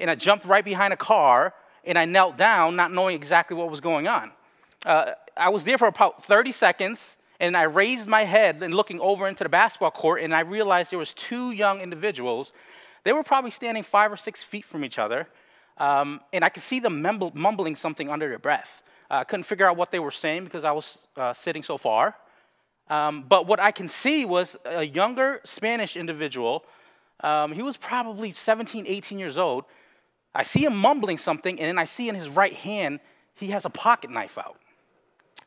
and 0.00 0.10
I 0.10 0.14
jumped 0.14 0.44
right 0.44 0.64
behind 0.64 0.92
a 0.92 0.96
car 0.96 1.54
and 1.84 1.98
I 1.98 2.04
knelt 2.04 2.36
down, 2.36 2.76
not 2.76 2.92
knowing 2.92 3.16
exactly 3.16 3.56
what 3.56 3.70
was 3.70 3.80
going 3.80 4.06
on. 4.08 4.30
Uh, 4.84 5.12
I 5.36 5.48
was 5.48 5.64
there 5.64 5.78
for 5.78 5.88
about 5.88 6.24
30 6.24 6.52
seconds 6.52 7.00
and 7.40 7.56
I 7.56 7.62
raised 7.62 8.06
my 8.06 8.24
head 8.24 8.62
and 8.62 8.74
looking 8.74 9.00
over 9.00 9.28
into 9.28 9.44
the 9.44 9.50
basketball 9.50 9.90
court 9.90 10.22
and 10.22 10.34
I 10.34 10.40
realized 10.40 10.90
there 10.90 10.98
was 10.98 11.14
two 11.14 11.52
young 11.52 11.80
individuals 11.80 12.52
they 13.04 13.12
were 13.14 13.22
probably 13.22 13.50
standing 13.50 13.84
five 13.84 14.12
or 14.12 14.16
six 14.16 14.42
feet 14.42 14.66
from 14.66 14.84
each 14.84 14.98
other, 14.98 15.26
um, 15.78 16.20
and 16.32 16.44
I 16.44 16.48
could 16.48 16.62
see 16.62 16.80
them 16.80 17.00
mumbling 17.34 17.76
something 17.76 18.10
under 18.10 18.28
their 18.28 18.38
breath. 18.38 18.68
Uh, 19.10 19.14
I 19.14 19.24
couldn't 19.24 19.44
figure 19.44 19.66
out 19.66 19.76
what 19.76 19.90
they 19.90 19.98
were 19.98 20.10
saying 20.10 20.44
because 20.44 20.64
I 20.64 20.72
was 20.72 20.98
uh, 21.16 21.32
sitting 21.32 21.62
so 21.62 21.78
far. 21.78 22.14
Um, 22.90 23.24
but 23.26 23.46
what 23.46 23.60
I 23.60 23.70
can 23.70 23.88
see 23.88 24.24
was 24.24 24.54
a 24.64 24.82
younger 24.82 25.40
Spanish 25.44 25.96
individual. 25.96 26.64
Um, 27.20 27.52
he 27.52 27.62
was 27.62 27.76
probably 27.76 28.32
17, 28.32 28.84
18 28.86 29.18
years 29.18 29.38
old. 29.38 29.64
I 30.34 30.42
see 30.42 30.64
him 30.64 30.76
mumbling 30.76 31.18
something, 31.18 31.58
and 31.58 31.68
then 31.68 31.78
I 31.78 31.84
see 31.84 32.08
in 32.08 32.14
his 32.14 32.28
right 32.28 32.52
hand 32.52 33.00
he 33.34 33.48
has 33.48 33.64
a 33.64 33.70
pocket 33.70 34.10
knife 34.10 34.38
out. 34.38 34.56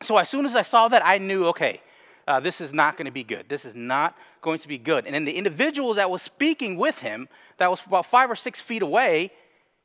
So 0.02 0.18
as 0.18 0.28
soon 0.28 0.46
as 0.46 0.56
I 0.56 0.62
saw 0.62 0.88
that, 0.88 1.04
I 1.04 1.18
knew, 1.18 1.46
okay, 1.46 1.80
uh, 2.26 2.40
this 2.40 2.60
is 2.60 2.72
not 2.72 2.96
going 2.96 3.06
to 3.06 3.12
be 3.12 3.24
good. 3.24 3.48
This 3.48 3.64
is 3.64 3.74
not 3.74 4.16
going 4.42 4.58
to 4.60 4.68
be 4.68 4.78
good. 4.78 5.06
And 5.06 5.14
then 5.14 5.24
the 5.24 5.32
individual 5.32 5.94
that 5.94 6.10
was 6.10 6.22
speaking 6.22 6.76
with 6.76 6.98
him, 6.98 7.28
that 7.58 7.70
was 7.70 7.80
about 7.86 8.06
five 8.06 8.30
or 8.30 8.36
six 8.36 8.60
feet 8.60 8.82
away, 8.82 9.32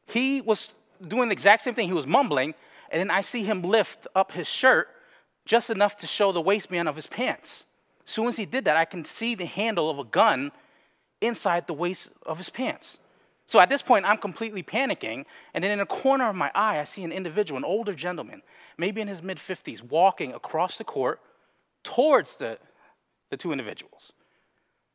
he 0.07 0.41
was 0.41 0.73
doing 1.07 1.29
the 1.29 1.33
exact 1.33 1.63
same 1.63 1.75
thing. 1.75 1.87
He 1.87 1.93
was 1.93 2.07
mumbling, 2.07 2.53
and 2.89 2.99
then 2.99 3.11
I 3.11 3.21
see 3.21 3.43
him 3.43 3.61
lift 3.61 4.07
up 4.15 4.31
his 4.31 4.47
shirt 4.47 4.89
just 5.45 5.69
enough 5.69 5.97
to 5.97 6.07
show 6.07 6.31
the 6.31 6.41
waistband 6.41 6.89
of 6.89 6.95
his 6.95 7.07
pants. 7.07 7.63
As 8.05 8.13
soon 8.13 8.27
as 8.27 8.35
he 8.35 8.45
did 8.45 8.65
that, 8.65 8.77
I 8.77 8.85
can 8.85 9.05
see 9.05 9.35
the 9.35 9.45
handle 9.45 9.89
of 9.89 9.99
a 9.99 10.03
gun 10.03 10.51
inside 11.21 11.67
the 11.67 11.73
waist 11.73 12.09
of 12.25 12.37
his 12.37 12.49
pants. 12.49 12.97
So 13.47 13.59
at 13.59 13.69
this 13.69 13.81
point, 13.81 14.05
I'm 14.05 14.17
completely 14.17 14.61
panicking. 14.61 15.25
And 15.53 15.63
then 15.63 15.71
in 15.71 15.79
the 15.79 15.85
corner 15.85 16.29
of 16.29 16.35
my 16.35 16.51
eye, 16.53 16.79
I 16.79 16.83
see 16.83 17.03
an 17.03 17.11
individual, 17.11 17.57
an 17.57 17.63
older 17.63 17.93
gentleman, 17.93 18.41
maybe 18.77 19.01
in 19.01 19.07
his 19.07 19.21
mid 19.21 19.37
50s, 19.37 19.81
walking 19.81 20.33
across 20.33 20.77
the 20.77 20.83
court 20.83 21.21
towards 21.83 22.35
the, 22.35 22.57
the 23.29 23.37
two 23.37 23.51
individuals. 23.51 24.11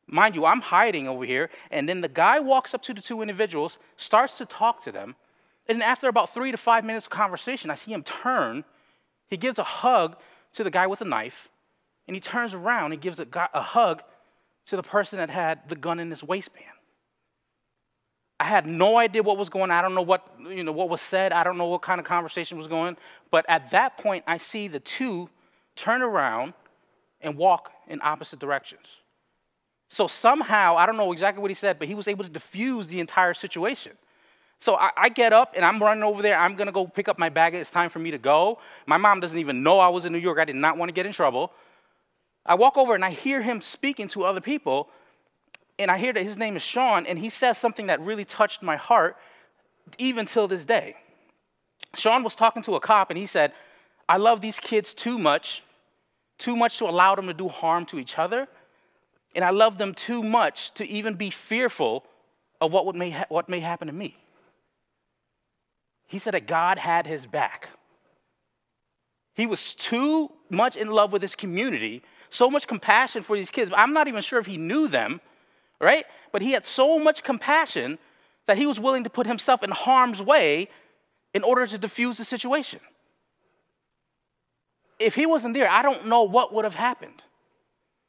Mind 0.06 0.35
you, 0.35 0.44
I'm 0.44 0.61
hiding 0.61 1.08
over 1.08 1.24
here, 1.24 1.48
and 1.70 1.88
then 1.88 2.00
the 2.00 2.08
guy 2.08 2.40
walks 2.40 2.74
up 2.74 2.82
to 2.82 2.94
the 2.94 3.00
two 3.00 3.22
individuals, 3.22 3.78
starts 3.96 4.37
to 4.38 4.46
talk 4.46 4.85
to 4.85 4.92
them, 4.92 5.14
and 5.68 5.82
after 5.82 6.08
about 6.08 6.35
three 6.35 6.50
to 6.50 6.56
five 6.56 6.85
minutes 6.85 7.06
of 7.06 7.11
conversation, 7.11 7.70
I 7.70 7.76
see 7.76 7.92
him 7.92 8.02
turn. 8.02 8.64
He 9.28 9.37
gives 9.37 9.58
a 9.58 9.64
hug 9.64 10.16
to 10.54 10.64
the 10.64 10.70
guy 10.70 10.87
with 10.87 10.98
the 10.98 11.04
knife, 11.04 11.48
and 12.06 12.16
he 12.16 12.20
turns 12.20 12.52
around 12.52 12.92
and 12.92 13.00
gives 13.00 13.20
a, 13.20 13.24
guy, 13.24 13.48
a 13.54 13.62
hug 13.62 14.02
to 14.66 14.77
the 14.77 14.83
person 14.83 15.18
that 15.18 15.31
had 15.31 15.68
the 15.68 15.77
gun 15.77 15.98
in 16.01 16.11
his 16.11 16.22
waistband. 16.22 16.66
I 18.38 18.44
had 18.44 18.66
no 18.66 18.98
idea 18.98 19.22
what 19.22 19.38
was 19.38 19.48
going 19.48 19.70
on. 19.70 19.72
I 19.72 19.83
don't 19.83 19.94
know 19.94 20.03
what, 20.03 20.27
you 20.40 20.64
know, 20.64 20.72
what 20.72 20.88
was 20.88 21.01
said. 21.01 21.33
I 21.33 21.44
don't 21.44 21.59
know 21.59 21.66
what 21.66 21.83
kind 21.83 22.01
of 22.01 22.07
conversation 22.07 22.59
was 22.59 22.66
going. 22.66 22.96
But 23.31 23.44
at 23.48 23.70
that 23.70 23.98
point, 23.98 24.25
I 24.27 24.38
see 24.38 24.66
the 24.66 24.81
two 24.81 25.29
turn 25.77 26.03
around 26.03 26.53
and 27.20 27.37
walk 27.37 27.70
in 27.87 28.01
opposite 28.03 28.40
directions. 28.40 28.87
So 29.90 30.09
somehow, 30.09 30.77
I 30.77 30.87
don't 30.87 30.96
know 30.96 31.12
exactly 31.12 31.40
what 31.40 31.51
he 31.51 31.55
said, 31.55 31.79
but 31.79 31.87
he 31.87 31.94
was 31.94 32.09
able 32.09 32.25
to 32.25 32.31
diffuse 32.31 32.88
the 32.88 32.98
entire 32.98 33.35
situation. 33.35 33.92
So 34.61 34.75
I, 34.77 34.90
I, 34.96 35.09
get 35.09 35.33
up 35.33 35.53
and 35.55 35.64
I'm 35.64 35.83
running 35.83 36.03
over 36.03 36.22
there. 36.22 36.38
I'm 36.38 36.57
to 36.57 36.72
go 36.72 36.87
pick 36.87 37.09
up 37.09 37.18
my 37.18 37.29
bag. 37.29 37.55
It's 37.55 37.70
time 37.70 37.90
for 37.90 37.98
me 37.98 38.11
to 38.12 38.18
go. 38.18 38.59
My 38.87 38.96
mom 38.96 39.20
doesn't 39.20 39.38
even 39.38 39.62
know 39.62 39.79
I 39.81 39.88
was 39.88 40.05
in 40.05 40.12
New 40.12 40.18
York. 40.18 40.38
I 40.38 40.44
did 40.44 40.57
not 40.57 40.79
want 40.79 40.88
to 40.88 40.92
get 40.92 41.05
in 41.05 41.12
trouble. 41.12 41.53
I 42.44 42.55
walk 42.55 42.76
over 42.76 42.94
and 42.94 43.05
I 43.05 43.11
hear 43.11 43.40
him 43.42 43.61
speaking 43.61 44.09
to 44.09 44.24
other 44.24 44.40
people. 44.40 44.88
And 45.78 45.90
I 45.90 45.98
hear 45.98 46.12
that 46.12 46.22
his 46.22 46.37
name 46.37 46.57
is 46.57 46.62
Sean. 46.62 47.07
And 47.07 47.18
he 47.18 47.31
says 47.31 47.59
something 47.59 47.87
that 47.87 48.00
really 48.00 48.24
touched 48.24 48.62
my 48.62 48.76
heart, 48.76 49.16
even 49.98 50.26
till 50.26 50.48
this 50.48 50.64
day. 50.64 50.96
Sean 51.94 52.22
was 52.22 52.35
talking 52.35 52.62
to 52.64 52.74
a 52.76 52.81
cop 52.81 53.11
and 53.11 53.18
he 53.18 53.26
said, 53.26 53.52
I 54.09 54.16
love 54.16 54.40
these 54.40 54.59
kids 54.59 54.94
too 54.94 55.18
much 55.18 55.62
too 56.42 56.57
much 56.57 56.78
to 56.78 56.87
allow 56.87 57.14
them 57.14 57.28
to 57.28 57.35
do 57.35 57.48
harm 57.48 57.87
to 57.87 57.98
each 57.98 58.18
other. 58.18 58.48
And 59.35 59.44
I 59.44 59.50
love 59.50 59.78
them 59.78 59.94
too 59.94 60.22
much 60.22 60.74
to 60.74 60.85
even 60.85 61.14
be 61.14 61.31
fearful 61.31 62.05
of 62.61 62.72
what, 62.72 62.94
may, 62.94 63.11
ha- 63.11 63.26
what 63.28 63.48
may 63.48 63.61
happen 63.61 63.87
to 63.87 63.92
me. 63.92 64.16
He 66.07 66.18
said 66.18 66.35
that 66.35 66.46
God 66.46 66.78
had 66.78 67.07
his 67.07 67.26
back. 67.26 67.68
He 69.35 69.46
was 69.46 69.74
too 69.74 70.31
much 70.50 70.76
in 70.76 70.88
love 70.88 71.12
with 71.12 71.22
his 71.22 71.35
community, 71.35 72.02
so 72.32 72.50
much 72.50 72.66
compassion 72.66 73.22
for 73.22 73.36
these 73.36 73.50
kids. 73.50 73.72
I'm 73.74 73.92
not 73.92 74.08
even 74.08 74.22
sure 74.22 74.38
if 74.38 74.46
he 74.46 74.56
knew 74.56 74.88
them, 74.88 75.20
right? 75.80 76.04
But 76.32 76.42
he 76.42 76.52
had 76.52 76.66
so 76.66 76.98
much 76.98 77.22
compassion 77.22 77.98
that 78.46 78.56
he 78.58 78.66
was 78.66 78.80
willing 78.80 79.04
to 79.04 79.10
put 79.10 79.26
himself 79.26 79.62
in 79.62 79.70
harm's 79.70 80.20
way 80.20 80.68
in 81.34 81.42
order 81.44 81.66
to 81.66 81.78
diffuse 81.78 82.18
the 82.18 82.24
situation 82.24 82.80
if 85.02 85.14
he 85.14 85.26
wasn't 85.26 85.54
there, 85.54 85.68
I 85.68 85.82
don't 85.82 86.06
know 86.06 86.22
what 86.22 86.54
would 86.54 86.64
have 86.64 86.74
happened. 86.74 87.22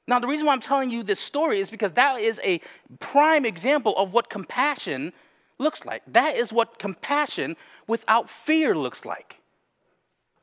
Now, 0.08 0.20
the 0.20 0.28
reason 0.28 0.46
why 0.46 0.54
I'm 0.54 0.60
telling 0.60 0.92
you 0.92 1.04
this 1.04 1.20
story 1.20 1.60
is 1.60 1.70
because 1.70 1.94
that 1.94 2.20
is 2.22 2.40
a 2.44 2.62
prime 3.00 3.46
example 3.46 3.96
of 3.98 4.14
what 4.14 4.30
compassion 4.30 5.14
looks 5.60 5.86
like. 5.86 6.04
That 6.08 6.36
is 6.36 6.52
what 6.52 6.78
compassion 6.78 7.56
without 7.88 8.30
fear 8.30 8.76
looks 8.76 9.06
like. 9.06 9.38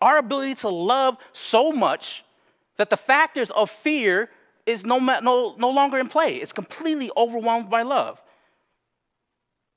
Our 0.00 0.16
ability 0.18 0.56
to 0.56 0.70
love 0.70 1.18
so 1.32 1.72
much 1.72 2.24
that 2.80 2.88
the 2.88 2.96
factors 2.96 3.50
of 3.50 3.70
fear 3.70 4.30
is 4.64 4.86
no, 4.86 4.98
no, 4.98 5.54
no 5.58 5.68
longer 5.68 5.98
in 5.98 6.08
play. 6.08 6.36
It's 6.36 6.54
completely 6.54 7.10
overwhelmed 7.14 7.68
by 7.68 7.82
love. 7.82 8.18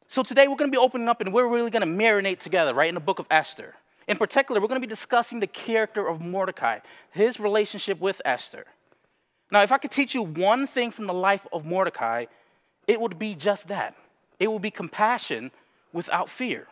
So 0.08 0.24
today 0.24 0.48
we're 0.48 0.56
going 0.56 0.72
to 0.72 0.76
be 0.76 0.82
opening 0.82 1.10
up 1.10 1.20
and 1.20 1.34
we're 1.34 1.48
really 1.48 1.70
going 1.70 1.82
to 1.82 2.04
marinate 2.04 2.40
together, 2.40 2.74
right, 2.74 2.88
in 2.88 2.96
the 2.96 3.02
book 3.02 3.20
of 3.20 3.26
Esther. 3.30 3.76
In 4.08 4.18
particular, 4.18 4.62
we're 4.62 4.70
going 4.70 4.82
to 4.82 4.88
be 4.88 4.90
discussing 4.90 5.42
the 5.42 5.48
character 5.48 6.08
of 6.08 6.22
Mordecai, 6.22 6.80
his 7.12 7.42
relationship 7.42 8.00
with 8.00 8.22
Esther. 8.24 8.66
Now, 9.52 9.64
if 9.64 9.74
I 9.74 9.80
could 9.80 9.92
teach 9.92 10.16
you 10.16 10.24
one 10.24 10.66
thing 10.66 10.92
from 10.92 11.06
the 11.06 11.14
life 11.14 11.46
of 11.52 11.66
Mordecai, 11.66 12.28
it 12.88 13.02
would 13.02 13.20
be 13.20 13.36
just 13.36 13.68
that 13.68 13.96
it 14.40 14.50
would 14.50 14.62
be 14.62 14.72
compassion 14.72 15.52
without 15.92 16.30
fear. 16.30 16.68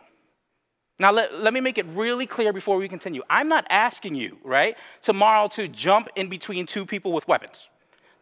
Now, 1.02 1.10
let, 1.10 1.34
let 1.40 1.52
me 1.52 1.60
make 1.60 1.78
it 1.78 1.86
really 1.86 2.28
clear 2.28 2.52
before 2.52 2.76
we 2.76 2.88
continue. 2.88 3.22
I'm 3.28 3.48
not 3.48 3.66
asking 3.70 4.14
you, 4.14 4.38
right, 4.44 4.76
tomorrow 5.02 5.48
to 5.48 5.66
jump 5.66 6.08
in 6.14 6.28
between 6.28 6.64
two 6.64 6.86
people 6.86 7.12
with 7.12 7.26
weapons. 7.26 7.68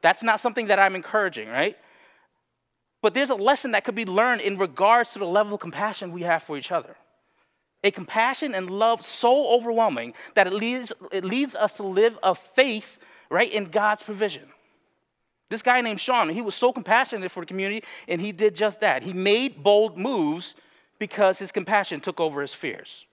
That's 0.00 0.22
not 0.22 0.40
something 0.40 0.68
that 0.68 0.78
I'm 0.78 0.96
encouraging, 0.96 1.50
right? 1.50 1.76
But 3.02 3.12
there's 3.12 3.28
a 3.28 3.34
lesson 3.34 3.72
that 3.72 3.84
could 3.84 3.94
be 3.94 4.06
learned 4.06 4.40
in 4.40 4.56
regards 4.56 5.10
to 5.10 5.18
the 5.18 5.26
level 5.26 5.52
of 5.52 5.60
compassion 5.60 6.10
we 6.10 6.22
have 6.22 6.42
for 6.44 6.56
each 6.56 6.72
other. 6.72 6.96
A 7.84 7.90
compassion 7.90 8.54
and 8.54 8.70
love 8.70 9.04
so 9.04 9.48
overwhelming 9.48 10.14
that 10.34 10.46
it 10.46 10.54
leads, 10.54 10.90
it 11.12 11.22
leads 11.22 11.54
us 11.54 11.74
to 11.74 11.82
live 11.82 12.18
a 12.22 12.34
faith, 12.34 12.96
right, 13.28 13.52
in 13.52 13.66
God's 13.66 14.02
provision. 14.02 14.48
This 15.50 15.60
guy 15.60 15.82
named 15.82 16.00
Sean, 16.00 16.30
he 16.30 16.40
was 16.40 16.54
so 16.54 16.72
compassionate 16.72 17.30
for 17.30 17.40
the 17.40 17.46
community, 17.46 17.84
and 18.08 18.22
he 18.22 18.32
did 18.32 18.54
just 18.54 18.80
that. 18.80 19.02
He 19.02 19.12
made 19.12 19.62
bold 19.62 19.98
moves 19.98 20.54
because 21.00 21.38
his 21.38 21.50
compassion 21.50 22.00
took 22.00 22.20
over 22.20 22.40
his 22.42 22.54
fears. 22.54 23.06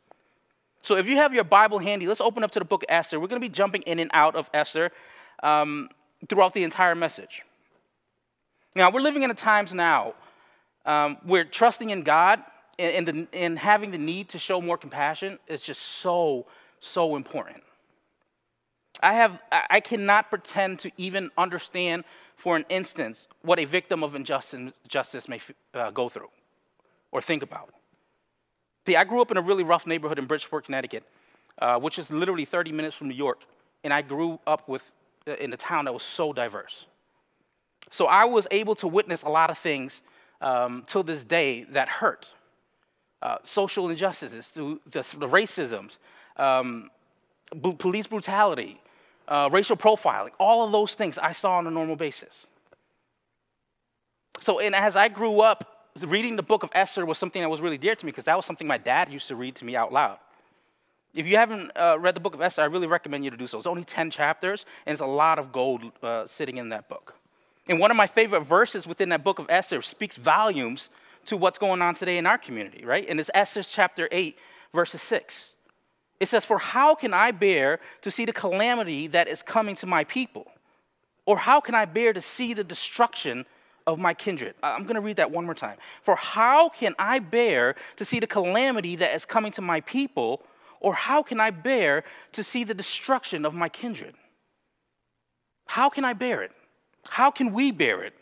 So 0.83 0.97
if 0.97 1.07
you 1.07 1.15
have 1.17 1.33
your 1.33 1.45
Bible 1.45 1.79
handy, 1.79 2.05
let's 2.05 2.21
open 2.21 2.43
up 2.43 2.51
to 2.51 2.59
the 2.59 2.65
book 2.65 2.83
of 2.83 2.87
Esther. 2.89 3.19
We're 3.19 3.27
going 3.27 3.41
to 3.41 3.47
be 3.47 3.51
jumping 3.51 3.81
in 3.83 3.97
and 3.97 4.11
out 4.13 4.35
of 4.35 4.47
Esther 4.53 4.91
um, 5.41 5.89
throughout 6.29 6.53
the 6.53 6.63
entire 6.63 6.93
message. 6.93 7.41
Now, 8.75 8.91
we're 8.91 9.01
living 9.01 9.23
in 9.23 9.31
a 9.31 9.33
times 9.33 9.73
now 9.73 10.13
um, 10.85 11.17
where 11.23 11.45
trusting 11.45 11.89
in 11.89 12.03
God 12.03 12.39
and, 12.77 13.07
and, 13.07 13.07
the, 13.07 13.27
and 13.33 13.57
having 13.57 13.89
the 13.89 13.97
need 13.97 14.29
to 14.29 14.37
show 14.37 14.61
more 14.61 14.77
compassion 14.77 15.39
is 15.47 15.61
just 15.61 15.81
so, 15.81 16.45
so 16.79 17.15
important. 17.15 17.63
I, 19.01 19.13
have, 19.13 19.39
I 19.51 19.79
cannot 19.79 20.29
pretend 20.29 20.79
to 20.79 20.91
even 20.97 21.31
understand 21.37 22.03
for 22.35 22.55
an 22.55 22.65
instance 22.69 23.27
what 23.41 23.59
a 23.59 23.65
victim 23.65 24.03
of 24.03 24.13
injustice 24.13 24.73
justice 24.87 25.27
may 25.27 25.39
uh, 25.73 25.91
go 25.91 26.09
through 26.09 26.29
or 27.11 27.21
think 27.21 27.43
about. 27.43 27.73
See, 28.85 28.95
I 28.95 29.03
grew 29.03 29.21
up 29.21 29.31
in 29.31 29.37
a 29.37 29.41
really 29.41 29.63
rough 29.63 29.85
neighborhood 29.85 30.19
in 30.19 30.27
Bridgeport, 30.27 30.65
Connecticut, 30.65 31.03
uh, 31.59 31.79
which 31.79 31.99
is 31.99 32.09
literally 32.09 32.45
30 32.45 32.71
minutes 32.71 32.95
from 32.95 33.09
New 33.09 33.15
York, 33.15 33.41
and 33.83 33.93
I 33.93 34.01
grew 34.01 34.39
up 34.47 34.67
with, 34.69 34.81
uh, 35.27 35.35
in 35.35 35.51
a 35.53 35.57
town 35.57 35.85
that 35.85 35.93
was 35.93 36.03
so 36.03 36.31
diverse. 36.31 36.85
So 37.91 38.05
I 38.05 38.25
was 38.25 38.47
able 38.51 38.75
to 38.75 38.87
witness 38.87 39.23
a 39.23 39.29
lot 39.29 39.49
of 39.49 39.57
things 39.57 40.01
um, 40.41 40.83
till 40.87 41.03
this 41.03 41.23
day 41.23 41.65
that 41.71 41.89
hurt. 41.89 42.27
Uh, 43.21 43.37
social 43.43 43.89
injustices, 43.89 44.47
the, 44.53 44.79
the, 44.91 45.03
the 45.17 45.27
racisms, 45.27 45.97
um, 46.37 46.89
b- 47.61 47.73
police 47.73 48.05
brutality, 48.05 48.79
uh, 49.27 49.49
racial 49.51 49.75
profiling, 49.75 50.29
all 50.39 50.65
of 50.65 50.71
those 50.71 50.93
things 50.93 51.17
I 51.17 51.31
saw 51.31 51.57
on 51.57 51.65
a 51.67 51.71
normal 51.71 51.95
basis. 51.95 52.47
So, 54.39 54.59
and 54.59 54.75
as 54.75 54.95
I 54.95 55.07
grew 55.07 55.41
up, 55.41 55.76
reading 56.03 56.35
the 56.35 56.43
book 56.43 56.63
of 56.63 56.69
Esther 56.73 57.05
was 57.05 57.17
something 57.17 57.41
that 57.41 57.49
was 57.49 57.61
really 57.61 57.77
dear 57.77 57.95
to 57.95 58.05
me 58.05 58.11
because 58.11 58.25
that 58.25 58.35
was 58.35 58.45
something 58.45 58.67
my 58.67 58.77
dad 58.77 59.11
used 59.11 59.27
to 59.29 59.35
read 59.35 59.55
to 59.57 59.65
me 59.65 59.75
out 59.75 59.91
loud. 59.91 60.17
If 61.13 61.25
you 61.25 61.37
haven't 61.37 61.71
uh, 61.75 61.97
read 61.99 62.15
the 62.15 62.19
book 62.19 62.33
of 62.33 62.41
Esther, 62.41 62.61
I 62.61 62.65
really 62.65 62.87
recommend 62.87 63.23
you 63.23 63.31
to 63.31 63.37
do 63.37 63.47
so. 63.47 63.57
It's 63.57 63.67
only 63.67 63.83
10 63.83 64.11
chapters, 64.11 64.65
and 64.85 64.93
it's 64.93 65.01
a 65.01 65.05
lot 65.05 65.39
of 65.39 65.51
gold 65.51 65.83
uh, 66.03 66.27
sitting 66.27 66.57
in 66.57 66.69
that 66.69 66.89
book. 66.89 67.15
And 67.67 67.79
one 67.79 67.91
of 67.91 67.97
my 67.97 68.07
favorite 68.07 68.41
verses 68.41 68.85
within 68.85 69.09
that 69.09 69.23
book 69.23 69.39
of 69.39 69.47
Esther 69.49 69.81
speaks 69.81 70.15
volumes 70.15 70.89
to 71.25 71.37
what's 71.37 71.57
going 71.57 71.81
on 71.81 71.95
today 71.95 72.17
in 72.17 72.25
our 72.25 72.37
community, 72.37 72.85
right? 72.85 73.05
And 73.07 73.19
it's 73.19 73.29
Esther 73.33 73.63
chapter 73.63 74.07
8, 74.11 74.37
verses 74.73 75.01
6. 75.01 75.33
It 76.19 76.29
says, 76.29 76.45
For 76.45 76.57
how 76.57 76.95
can 76.95 77.13
I 77.13 77.31
bear 77.31 77.79
to 78.01 78.11
see 78.11 78.25
the 78.25 78.33
calamity 78.33 79.07
that 79.07 79.27
is 79.27 79.41
coming 79.41 79.75
to 79.77 79.85
my 79.85 80.03
people? 80.03 80.47
Or 81.25 81.37
how 81.37 81.59
can 81.59 81.75
I 81.75 81.85
bear 81.85 82.13
to 82.13 82.21
see 82.21 82.53
the 82.53 82.63
destruction 82.63 83.45
of 83.87 83.97
my 83.97 84.13
kindred? 84.13 84.53
I'm 84.61 84.83
going 84.83 84.95
to 84.95 85.01
read 85.01 85.15
that 85.15 85.31
one 85.31 85.45
more 85.45 85.55
time. 85.55 85.77
For 86.03 86.15
how 86.15 86.69
can 86.69 86.93
I 86.99 87.19
bear 87.19 87.75
to 87.95 88.05
see 88.05 88.19
the 88.19 88.27
calamity 88.27 88.97
that 88.97 89.15
is 89.15 89.25
coming 89.25 89.51
to 89.53 89.61
my 89.61 89.81
people? 89.81 90.43
Or 90.79 90.93
how 90.93 91.23
can 91.23 91.39
I 91.39 91.49
bear 91.49 92.03
to 92.33 92.43
see 92.43 92.63
the 92.63 92.73
destruction 92.73 93.45
of 93.45 93.53
my 93.53 93.69
kindred? 93.69 94.13
How 95.65 95.89
can 95.89 96.05
I 96.05 96.13
bear 96.13 96.43
it? 96.43 96.51
How 97.09 97.31
can 97.31 97.53
we 97.53 97.71
bear 97.71 98.03
it? 98.03 98.13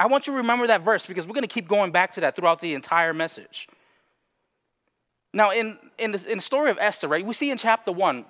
I 0.00 0.06
want 0.06 0.26
you 0.26 0.32
to 0.32 0.36
remember 0.38 0.68
that 0.68 0.84
verse 0.84 1.04
because 1.04 1.26
we're 1.26 1.34
going 1.34 1.42
to 1.42 1.52
keep 1.52 1.68
going 1.68 1.90
back 1.90 2.12
to 2.14 2.20
that 2.20 2.36
throughout 2.36 2.60
the 2.60 2.74
entire 2.74 3.12
message. 3.12 3.68
Now, 5.34 5.50
in, 5.50 5.76
in, 5.98 6.12
the, 6.12 6.30
in 6.30 6.38
the 6.38 6.42
story 6.42 6.70
of 6.70 6.78
Esther, 6.80 7.08
right, 7.08 7.26
we 7.26 7.34
see 7.34 7.50
in 7.50 7.58
chapter 7.58 7.92
1, 7.92 8.24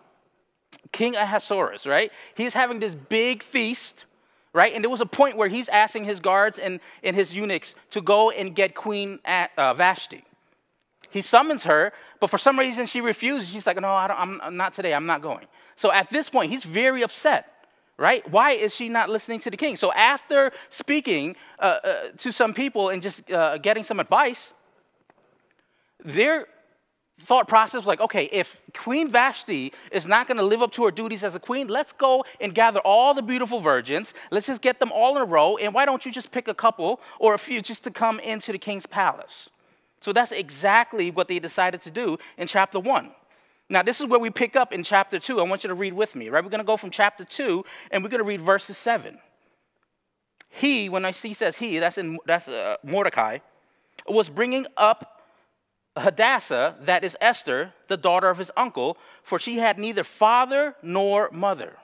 King 0.93 1.15
Ahasuerus, 1.15 1.87
right, 1.87 2.11
he's 2.35 2.53
having 2.53 2.81
this 2.81 2.95
big 2.95 3.43
feast, 3.43 4.07
right, 4.53 4.73
and 4.75 4.83
there 4.83 4.91
was 4.91 5.01
a 5.01 5.07
point 5.07 5.37
where 5.37 5.49
he's 5.49 5.69
asking 5.69 6.05
his 6.05 6.21
guards 6.21 6.59
and, 6.59 6.81
and 7.03 7.15
his 7.15 7.35
eunuchs 7.35 7.75
to 7.91 8.01
go 8.01 8.31
and 8.31 8.55
get 8.55 8.75
Queen 8.75 9.19
uh, 9.25 9.75
Vashti. 9.75 10.25
He 11.11 11.23
summons 11.23 11.63
her, 11.65 11.93
but 12.21 12.29
for 12.29 12.39
some 12.39 12.59
reason 12.59 12.87
she 12.87 13.01
refuses. 13.01 13.49
She's 13.49 13.67
like, 13.67 13.81
no, 13.81 13.89
I 13.89 14.23
am 14.23 14.41
I'm 14.43 14.57
not 14.57 14.75
today, 14.75 14.93
I'm 14.93 15.07
not 15.07 15.23
going. 15.23 15.47
So 15.77 15.93
at 15.93 16.11
this 16.11 16.29
point, 16.29 16.51
he's 16.51 16.65
very 16.65 17.03
upset 17.03 17.55
right? 17.99 18.29
Why 18.31 18.53
is 18.53 18.75
she 18.75 18.89
not 18.89 19.11
listening 19.11 19.41
to 19.41 19.51
the 19.51 19.57
king? 19.57 19.77
So 19.77 19.93
after 19.93 20.53
speaking 20.71 21.37
uh, 21.59 21.63
uh, 21.63 21.95
to 22.19 22.33
some 22.33 22.55
people 22.55 22.91
and 22.91 23.03
just 23.03 23.29
uh, 23.31 23.59
getting 23.59 23.85
some 23.85 24.01
advice, 24.01 24.53
their 26.05 26.47
thought 27.25 27.49
process 27.49 27.75
was 27.75 27.87
like, 27.87 28.01
okay, 28.01 28.25
if 28.33 28.57
Queen 28.75 29.11
Vashti 29.11 29.73
is 29.91 30.07
not 30.07 30.29
going 30.29 30.37
to 30.37 30.45
live 30.45 30.63
up 30.63 30.73
to 30.73 30.85
her 30.85 30.91
duties 30.91 31.25
as 31.25 31.35
a 31.35 31.41
queen, 31.41 31.69
let's 31.69 31.93
go 31.93 32.25
and 32.41 32.55
gather 32.55 32.81
all 32.81 33.13
the 33.13 33.23
beautiful 33.23 33.61
virgins. 33.61 34.15
Let's 34.31 34.47
just 34.47 34.63
get 34.63 34.79
them 34.79 34.93
all 34.93 35.17
in 35.17 35.23
a 35.23 35.25
row. 35.25 35.57
And 35.57 35.75
why 35.75 35.85
don't 35.85 36.05
you 36.07 36.13
just 36.13 36.31
pick 36.31 36.49
a 36.49 36.55
couple 36.55 37.01
or 37.19 37.35
a 37.35 37.39
few 37.39 37.61
just 37.61 37.83
to 37.85 37.91
come 37.91 38.21
into 38.21 38.53
the 38.53 38.59
king's 38.59 38.87
palace? 38.87 39.51
So 40.01 40.13
that's 40.13 40.31
exactly 40.31 41.11
what 41.11 41.27
they 41.27 41.39
decided 41.39 41.81
to 41.83 41.91
do 41.91 42.19
in 42.37 42.47
chapter 42.47 42.79
1. 42.79 43.11
Now, 43.69 43.83
this 43.83 44.01
is 44.01 44.07
where 44.07 44.21
we 44.21 44.31
pick 44.31 44.57
up 44.57 44.73
in 44.73 44.83
chapter 44.83 45.19
2. 45.19 45.41
I 45.41 45.43
want 45.43 45.65
you 45.65 45.69
to 45.69 45.75
read 45.75 45.93
with 45.93 46.15
me, 46.15 46.29
right? 46.29 46.43
We're 46.43 46.51
going 46.51 46.61
to 46.61 46.65
go 46.65 46.77
from 46.77 46.91
chapter 46.91 47.25
2 47.25 47.65
and 47.91 48.03
we're 48.03 48.11
going 48.11 48.23
to 48.23 48.29
read 48.29 48.41
verses 48.41 48.79
7. 48.79 49.19
He, 50.51 50.89
when 50.89 51.05
I 51.05 51.11
see 51.11 51.35
says 51.35 51.57
he, 51.57 51.79
that's 51.79 51.99
in 51.99 52.19
that's 52.25 52.49
uh, 52.49 52.77
Mordecai, 52.83 53.39
was 54.09 54.31
bringing 54.31 54.67
up 54.77 55.18
Hadassah, 56.01 56.77
that 56.83 57.05
is 57.05 57.17
Esther, 57.21 57.73
the 57.89 57.97
daughter 57.97 58.29
of 58.29 58.39
his 58.39 58.51
uncle, 58.57 58.97
for 59.23 59.39
she 59.39 59.57
had 59.57 59.79
neither 59.79 60.05
father 60.05 60.75
nor 60.83 61.31
mother. 61.31 61.77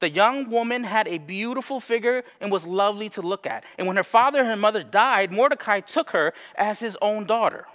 The 0.00 0.10
young 0.10 0.50
woman 0.50 0.82
had 0.82 1.06
a 1.06 1.18
beautiful 1.18 1.78
figure 1.78 2.24
and 2.40 2.50
was 2.50 2.64
lovely 2.64 3.08
to 3.10 3.22
look 3.22 3.46
at. 3.46 3.64
And 3.78 3.86
when 3.86 3.96
her 3.96 4.02
father 4.02 4.40
and 4.40 4.48
her 4.48 4.56
mother 4.56 4.82
died, 4.82 5.30
Mordecai 5.30 5.78
took 5.78 6.10
her 6.10 6.34
as 6.56 6.80
his 6.80 6.96
own 7.00 7.24
daughter. 7.24 7.66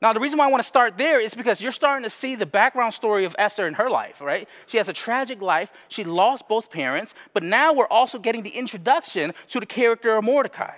Now, 0.00 0.12
the 0.14 0.20
reason 0.20 0.38
why 0.38 0.46
I 0.46 0.50
want 0.50 0.62
to 0.62 0.68
start 0.68 0.96
there 0.96 1.20
is 1.20 1.34
because 1.34 1.60
you're 1.60 1.72
starting 1.72 2.04
to 2.04 2.16
see 2.16 2.34
the 2.34 2.46
background 2.46 2.94
story 2.94 3.24
of 3.26 3.34
Esther 3.38 3.66
in 3.66 3.74
her 3.74 3.90
life, 3.90 4.20
right? 4.20 4.48
She 4.66 4.78
has 4.78 4.88
a 4.88 4.94
tragic 4.94 5.42
life. 5.42 5.70
She 5.88 6.04
lost 6.04 6.48
both 6.48 6.70
parents, 6.70 7.14
but 7.34 7.42
now 7.42 7.74
we're 7.74 7.88
also 7.88 8.18
getting 8.18 8.42
the 8.42 8.50
introduction 8.50 9.34
to 9.48 9.60
the 9.60 9.66
character 9.66 10.16
of 10.16 10.24
Mordecai. 10.24 10.76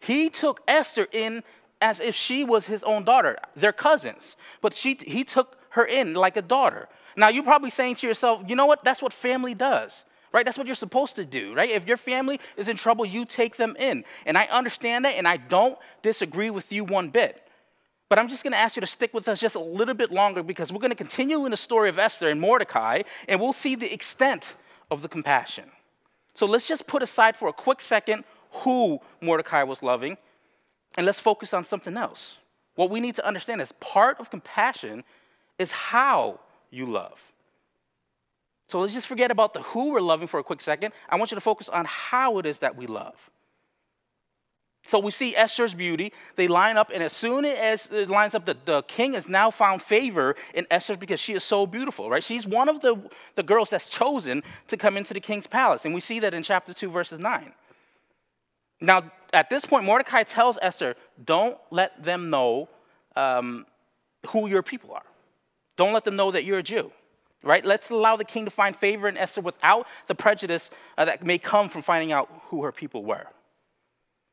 He 0.00 0.30
took 0.30 0.60
Esther 0.68 1.08
in 1.10 1.42
as 1.80 2.00
if 2.00 2.14
she 2.14 2.44
was 2.44 2.66
his 2.66 2.82
own 2.82 3.04
daughter. 3.04 3.38
They're 3.56 3.72
cousins, 3.72 4.36
but 4.60 4.74
she, 4.74 4.98
he 5.00 5.24
took 5.24 5.56
her 5.70 5.84
in 5.84 6.14
like 6.14 6.36
a 6.36 6.42
daughter. 6.42 6.88
Now, 7.16 7.28
you're 7.28 7.44
probably 7.44 7.70
saying 7.70 7.96
to 7.96 8.06
yourself, 8.06 8.42
you 8.46 8.56
know 8.56 8.66
what? 8.66 8.84
That's 8.84 9.02
what 9.02 9.12
family 9.12 9.54
does 9.54 9.92
right? 10.32 10.44
That's 10.44 10.56
what 10.56 10.66
you're 10.66 10.76
supposed 10.76 11.16
to 11.16 11.24
do, 11.24 11.54
right? 11.54 11.70
If 11.70 11.86
your 11.86 11.96
family 11.96 12.40
is 12.56 12.68
in 12.68 12.76
trouble, 12.76 13.04
you 13.04 13.24
take 13.24 13.56
them 13.56 13.76
in. 13.78 14.04
And 14.26 14.38
I 14.38 14.44
understand 14.44 15.04
that, 15.04 15.14
and 15.14 15.26
I 15.26 15.36
don't 15.36 15.76
disagree 16.02 16.50
with 16.50 16.70
you 16.70 16.84
one 16.84 17.10
bit. 17.10 17.42
But 18.08 18.18
I'm 18.18 18.28
just 18.28 18.42
going 18.42 18.52
to 18.52 18.58
ask 18.58 18.76
you 18.76 18.80
to 18.80 18.86
stick 18.86 19.14
with 19.14 19.28
us 19.28 19.40
just 19.40 19.54
a 19.54 19.60
little 19.60 19.94
bit 19.94 20.10
longer 20.10 20.42
because 20.42 20.72
we're 20.72 20.80
going 20.80 20.90
to 20.90 20.96
continue 20.96 21.44
in 21.44 21.52
the 21.52 21.56
story 21.56 21.88
of 21.88 21.98
Esther 21.98 22.28
and 22.28 22.40
Mordecai, 22.40 23.02
and 23.28 23.40
we'll 23.40 23.52
see 23.52 23.76
the 23.76 23.92
extent 23.92 24.44
of 24.90 25.02
the 25.02 25.08
compassion. 25.08 25.70
So 26.34 26.46
let's 26.46 26.66
just 26.66 26.86
put 26.86 27.02
aside 27.02 27.36
for 27.36 27.48
a 27.48 27.52
quick 27.52 27.80
second 27.80 28.24
who 28.50 28.98
Mordecai 29.20 29.62
was 29.62 29.82
loving, 29.82 30.16
and 30.96 31.06
let's 31.06 31.20
focus 31.20 31.54
on 31.54 31.64
something 31.64 31.96
else. 31.96 32.36
What 32.74 32.90
we 32.90 33.00
need 33.00 33.16
to 33.16 33.26
understand 33.26 33.60
is 33.60 33.70
part 33.80 34.20
of 34.20 34.30
compassion 34.30 35.04
is 35.58 35.70
how 35.70 36.40
you 36.70 36.86
love. 36.86 37.18
So 38.68 38.80
let's 38.80 38.94
just 38.94 39.08
forget 39.08 39.30
about 39.30 39.52
the 39.52 39.62
who 39.62 39.90
we're 39.90 40.00
loving 40.00 40.28
for 40.28 40.38
a 40.38 40.44
quick 40.44 40.60
second. 40.60 40.92
I 41.08 41.16
want 41.16 41.32
you 41.32 41.34
to 41.34 41.40
focus 41.40 41.68
on 41.68 41.84
how 41.86 42.38
it 42.38 42.46
is 42.46 42.58
that 42.60 42.76
we 42.76 42.86
love. 42.86 43.16
So 44.86 44.98
we 44.98 45.10
see 45.10 45.36
Esther's 45.36 45.74
beauty. 45.74 46.12
They 46.36 46.48
line 46.48 46.76
up, 46.76 46.90
and 46.92 47.02
as 47.02 47.12
soon 47.12 47.44
as 47.44 47.86
it 47.92 48.08
lines 48.08 48.34
up, 48.34 48.46
the, 48.46 48.56
the 48.64 48.82
king 48.84 49.14
has 49.14 49.28
now 49.28 49.50
found 49.50 49.82
favor 49.82 50.36
in 50.54 50.66
Esther 50.70 50.96
because 50.96 51.20
she 51.20 51.34
is 51.34 51.44
so 51.44 51.66
beautiful, 51.66 52.08
right? 52.08 52.24
She's 52.24 52.46
one 52.46 52.68
of 52.68 52.80
the, 52.80 52.96
the 53.34 53.42
girls 53.42 53.70
that's 53.70 53.88
chosen 53.88 54.42
to 54.68 54.76
come 54.76 54.96
into 54.96 55.12
the 55.12 55.20
king's 55.20 55.46
palace. 55.46 55.84
And 55.84 55.92
we 55.92 56.00
see 56.00 56.20
that 56.20 56.32
in 56.32 56.42
chapter 56.42 56.72
2, 56.72 56.90
verses 56.90 57.18
9. 57.18 57.52
Now, 58.80 59.10
at 59.32 59.50
this 59.50 59.64
point, 59.64 59.84
Mordecai 59.84 60.22
tells 60.24 60.58
Esther, 60.60 60.96
don't 61.24 61.56
let 61.70 62.02
them 62.02 62.30
know 62.30 62.68
um, 63.16 63.66
who 64.28 64.48
your 64.48 64.62
people 64.62 64.92
are. 64.92 65.04
Don't 65.76 65.92
let 65.92 66.04
them 66.04 66.16
know 66.16 66.30
that 66.30 66.44
you're 66.44 66.58
a 66.58 66.62
Jew, 66.62 66.90
right? 67.42 67.64
Let's 67.64 67.90
allow 67.90 68.16
the 68.16 68.24
king 68.24 68.44
to 68.44 68.50
find 68.50 68.76
favor 68.76 69.08
in 69.08 69.16
Esther 69.16 69.40
without 69.40 69.86
the 70.08 70.14
prejudice 70.14 70.70
uh, 70.98 71.04
that 71.04 71.24
may 71.24 71.38
come 71.38 71.68
from 71.68 71.82
finding 71.82 72.12
out 72.12 72.28
who 72.48 72.64
her 72.64 72.72
people 72.72 73.04
were. 73.04 73.26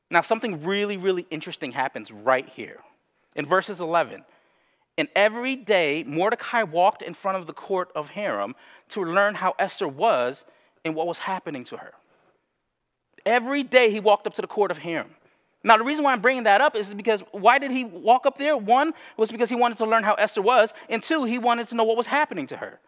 Now, 0.10 0.22
something 0.22 0.64
really, 0.64 0.98
really 0.98 1.28
interesting 1.30 1.72
happens 1.72 2.12
right 2.12 2.48
here. 2.48 2.80
In 3.36 3.46
verses 3.46 3.80
11, 3.80 4.24
and 4.98 5.08
every 5.16 5.56
day 5.56 6.04
Mordecai 6.08 6.64
walked 6.64 7.04
in 7.04 7.14
front 7.14 7.38
of 7.38 7.46
the 7.46 7.54
court 7.54 7.92
of 7.96 8.10
harem 8.10 8.56
to 8.90 9.04
learn 9.04 9.36
how 9.36 9.54
Esther 9.60 9.88
was 9.88 10.44
and 10.84 10.96
what 10.96 11.06
was 11.06 11.20
happening 11.20 11.64
to 11.66 11.78
her. 11.78 11.94
Every 13.28 13.62
day 13.62 13.92
he 13.92 14.00
walked 14.00 14.26
up 14.26 14.34
to 14.36 14.42
the 14.42 14.48
court 14.48 14.72
of 14.72 14.78
harem. 14.78 15.10
Now, 15.62 15.76
the 15.76 15.84
reason 15.84 16.06
why 16.06 16.14
I'm 16.14 16.22
bringing 16.22 16.44
that 16.44 16.62
up 16.62 16.78
is 16.78 16.94
because 16.94 17.22
why 17.32 17.60
did 17.60 17.72
he 17.72 17.84
walk 17.84 18.26
up 18.26 18.38
there? 18.38 18.56
One 18.56 18.94
was 19.18 19.30
because 19.30 19.50
he 19.50 19.56
wanted 19.56 19.80
to 19.80 19.86
learn 19.86 20.04
how 20.04 20.14
Esther 20.14 20.42
was, 20.42 20.70
and 20.88 21.04
two, 21.04 21.26
he 21.26 21.38
wanted 21.38 21.68
to 21.68 21.76
know 21.76 21.84
what 21.84 21.98
was 21.98 22.06
happening 22.06 22.48
to 22.48 22.56
her. 22.56 22.80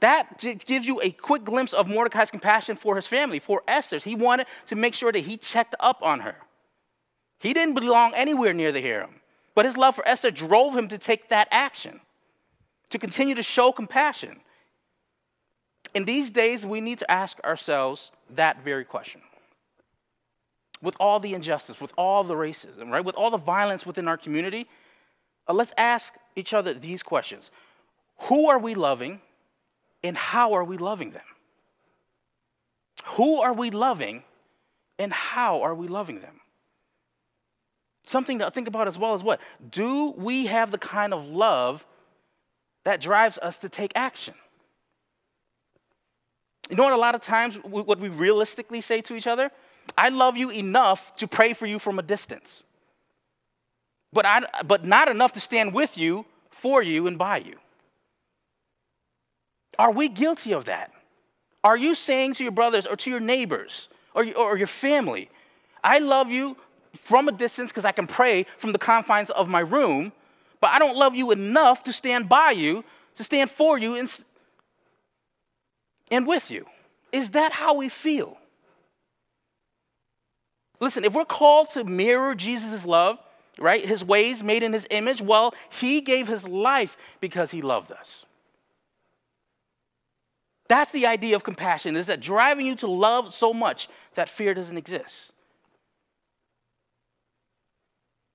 That 0.00 0.38
gives 0.66 0.86
you 0.86 1.00
a 1.02 1.10
quick 1.10 1.44
glimpse 1.44 1.72
of 1.72 1.88
Mordecai's 1.88 2.30
compassion 2.30 2.76
for 2.76 2.94
his 2.94 3.08
family, 3.08 3.40
for 3.40 3.64
Esther's. 3.66 4.04
He 4.04 4.14
wanted 4.14 4.46
to 4.68 4.76
make 4.76 4.94
sure 4.94 5.10
that 5.10 5.18
he 5.18 5.36
checked 5.36 5.74
up 5.80 6.00
on 6.00 6.20
her. 6.20 6.36
He 7.40 7.52
didn't 7.52 7.74
belong 7.74 8.14
anywhere 8.14 8.54
near 8.54 8.70
the 8.70 8.80
harem, 8.80 9.16
but 9.56 9.64
his 9.64 9.76
love 9.76 9.96
for 9.96 10.06
Esther 10.06 10.30
drove 10.30 10.76
him 10.76 10.86
to 10.88 10.98
take 10.98 11.28
that 11.30 11.48
action, 11.50 12.00
to 12.90 13.00
continue 13.00 13.34
to 13.34 13.42
show 13.42 13.72
compassion. 13.72 14.38
In 15.92 16.04
these 16.04 16.30
days, 16.30 16.64
we 16.64 16.80
need 16.80 17.00
to 17.00 17.10
ask 17.10 17.40
ourselves 17.40 18.12
that 18.36 18.64
very 18.64 18.84
question. 18.84 19.20
With 20.80 20.94
all 21.00 21.18
the 21.18 21.34
injustice, 21.34 21.80
with 21.80 21.92
all 21.98 22.22
the 22.24 22.34
racism, 22.34 22.90
right, 22.90 23.04
with 23.04 23.16
all 23.16 23.30
the 23.30 23.36
violence 23.36 23.84
within 23.84 24.06
our 24.06 24.16
community, 24.16 24.66
uh, 25.48 25.52
let's 25.52 25.72
ask 25.76 26.12
each 26.36 26.54
other 26.54 26.74
these 26.74 27.02
questions 27.02 27.50
Who 28.28 28.48
are 28.48 28.58
we 28.58 28.74
loving? 28.74 29.20
and 30.02 30.16
how 30.16 30.54
are 30.54 30.64
we 30.64 30.78
loving 30.78 31.10
them? 31.10 31.22
Who 33.16 33.40
are 33.40 33.52
we 33.52 33.70
loving 33.70 34.22
and 34.98 35.12
how 35.12 35.62
are 35.62 35.74
we 35.74 35.88
loving 35.88 36.20
them? 36.20 36.40
Something 38.06 38.38
to 38.38 38.50
think 38.50 38.68
about 38.68 38.88
as 38.88 38.98
well 38.98 39.14
as 39.14 39.22
what? 39.22 39.40
Do 39.70 40.14
we 40.16 40.46
have 40.46 40.70
the 40.70 40.78
kind 40.78 41.12
of 41.12 41.26
love 41.26 41.84
that 42.84 43.00
drives 43.00 43.38
us 43.38 43.58
to 43.58 43.68
take 43.68 43.92
action? 43.94 44.34
You 46.68 46.76
know 46.76 46.84
what, 46.84 46.92
a 46.92 46.96
lot 46.96 47.14
of 47.14 47.22
times, 47.22 47.56
what 47.62 47.98
we 47.98 48.08
realistically 48.08 48.80
say 48.80 49.00
to 49.02 49.14
each 49.14 49.26
other? 49.26 49.50
I 49.96 50.10
love 50.10 50.36
you 50.36 50.50
enough 50.50 51.16
to 51.16 51.26
pray 51.26 51.54
for 51.54 51.66
you 51.66 51.78
from 51.78 51.98
a 51.98 52.02
distance, 52.02 52.62
but, 54.12 54.26
I, 54.26 54.42
but 54.64 54.84
not 54.84 55.08
enough 55.08 55.32
to 55.32 55.40
stand 55.40 55.72
with 55.72 55.96
you, 55.96 56.26
for 56.50 56.82
you, 56.82 57.06
and 57.06 57.16
by 57.18 57.38
you. 57.38 57.56
Are 59.78 59.92
we 59.92 60.08
guilty 60.08 60.52
of 60.52 60.66
that? 60.66 60.92
Are 61.64 61.76
you 61.76 61.94
saying 61.94 62.34
to 62.34 62.42
your 62.42 62.52
brothers 62.52 62.86
or 62.86 62.96
to 62.96 63.10
your 63.10 63.20
neighbors 63.20 63.88
or, 64.14 64.26
or 64.36 64.58
your 64.58 64.66
family, 64.66 65.30
I 65.82 65.98
love 65.98 66.30
you 66.30 66.56
from 66.94 67.28
a 67.28 67.32
distance 67.32 67.70
because 67.70 67.84
I 67.84 67.92
can 67.92 68.06
pray 68.06 68.46
from 68.58 68.72
the 68.72 68.78
confines 68.78 69.30
of 69.30 69.48
my 69.48 69.60
room, 69.60 70.12
but 70.60 70.68
I 70.68 70.78
don't 70.78 70.96
love 70.96 71.14
you 71.14 71.30
enough 71.30 71.84
to 71.84 71.92
stand 71.92 72.28
by 72.28 72.50
you, 72.50 72.84
to 73.16 73.24
stand 73.24 73.50
for 73.50 73.78
you, 73.78 73.94
and, 73.94 74.10
and 76.10 76.26
with 76.26 76.50
you? 76.50 76.66
Is 77.12 77.30
that 77.30 77.52
how 77.52 77.74
we 77.74 77.88
feel? 77.88 78.36
Listen, 80.80 81.04
if 81.04 81.12
we're 81.12 81.24
called 81.24 81.70
to 81.70 81.84
mirror 81.84 82.34
Jesus' 82.34 82.84
love, 82.84 83.18
right, 83.58 83.84
his 83.84 84.04
ways 84.04 84.42
made 84.42 84.62
in 84.62 84.72
his 84.72 84.86
image, 84.90 85.20
well, 85.20 85.54
he 85.70 86.00
gave 86.00 86.28
his 86.28 86.44
life 86.44 86.96
because 87.20 87.50
he 87.50 87.62
loved 87.62 87.90
us. 87.92 88.24
That's 90.68 90.90
the 90.92 91.06
idea 91.06 91.34
of 91.34 91.42
compassion, 91.42 91.96
is 91.96 92.06
that 92.06 92.20
driving 92.20 92.66
you 92.66 92.76
to 92.76 92.86
love 92.86 93.32
so 93.32 93.52
much 93.52 93.88
that 94.14 94.28
fear 94.28 94.54
doesn't 94.54 94.76
exist. 94.76 95.32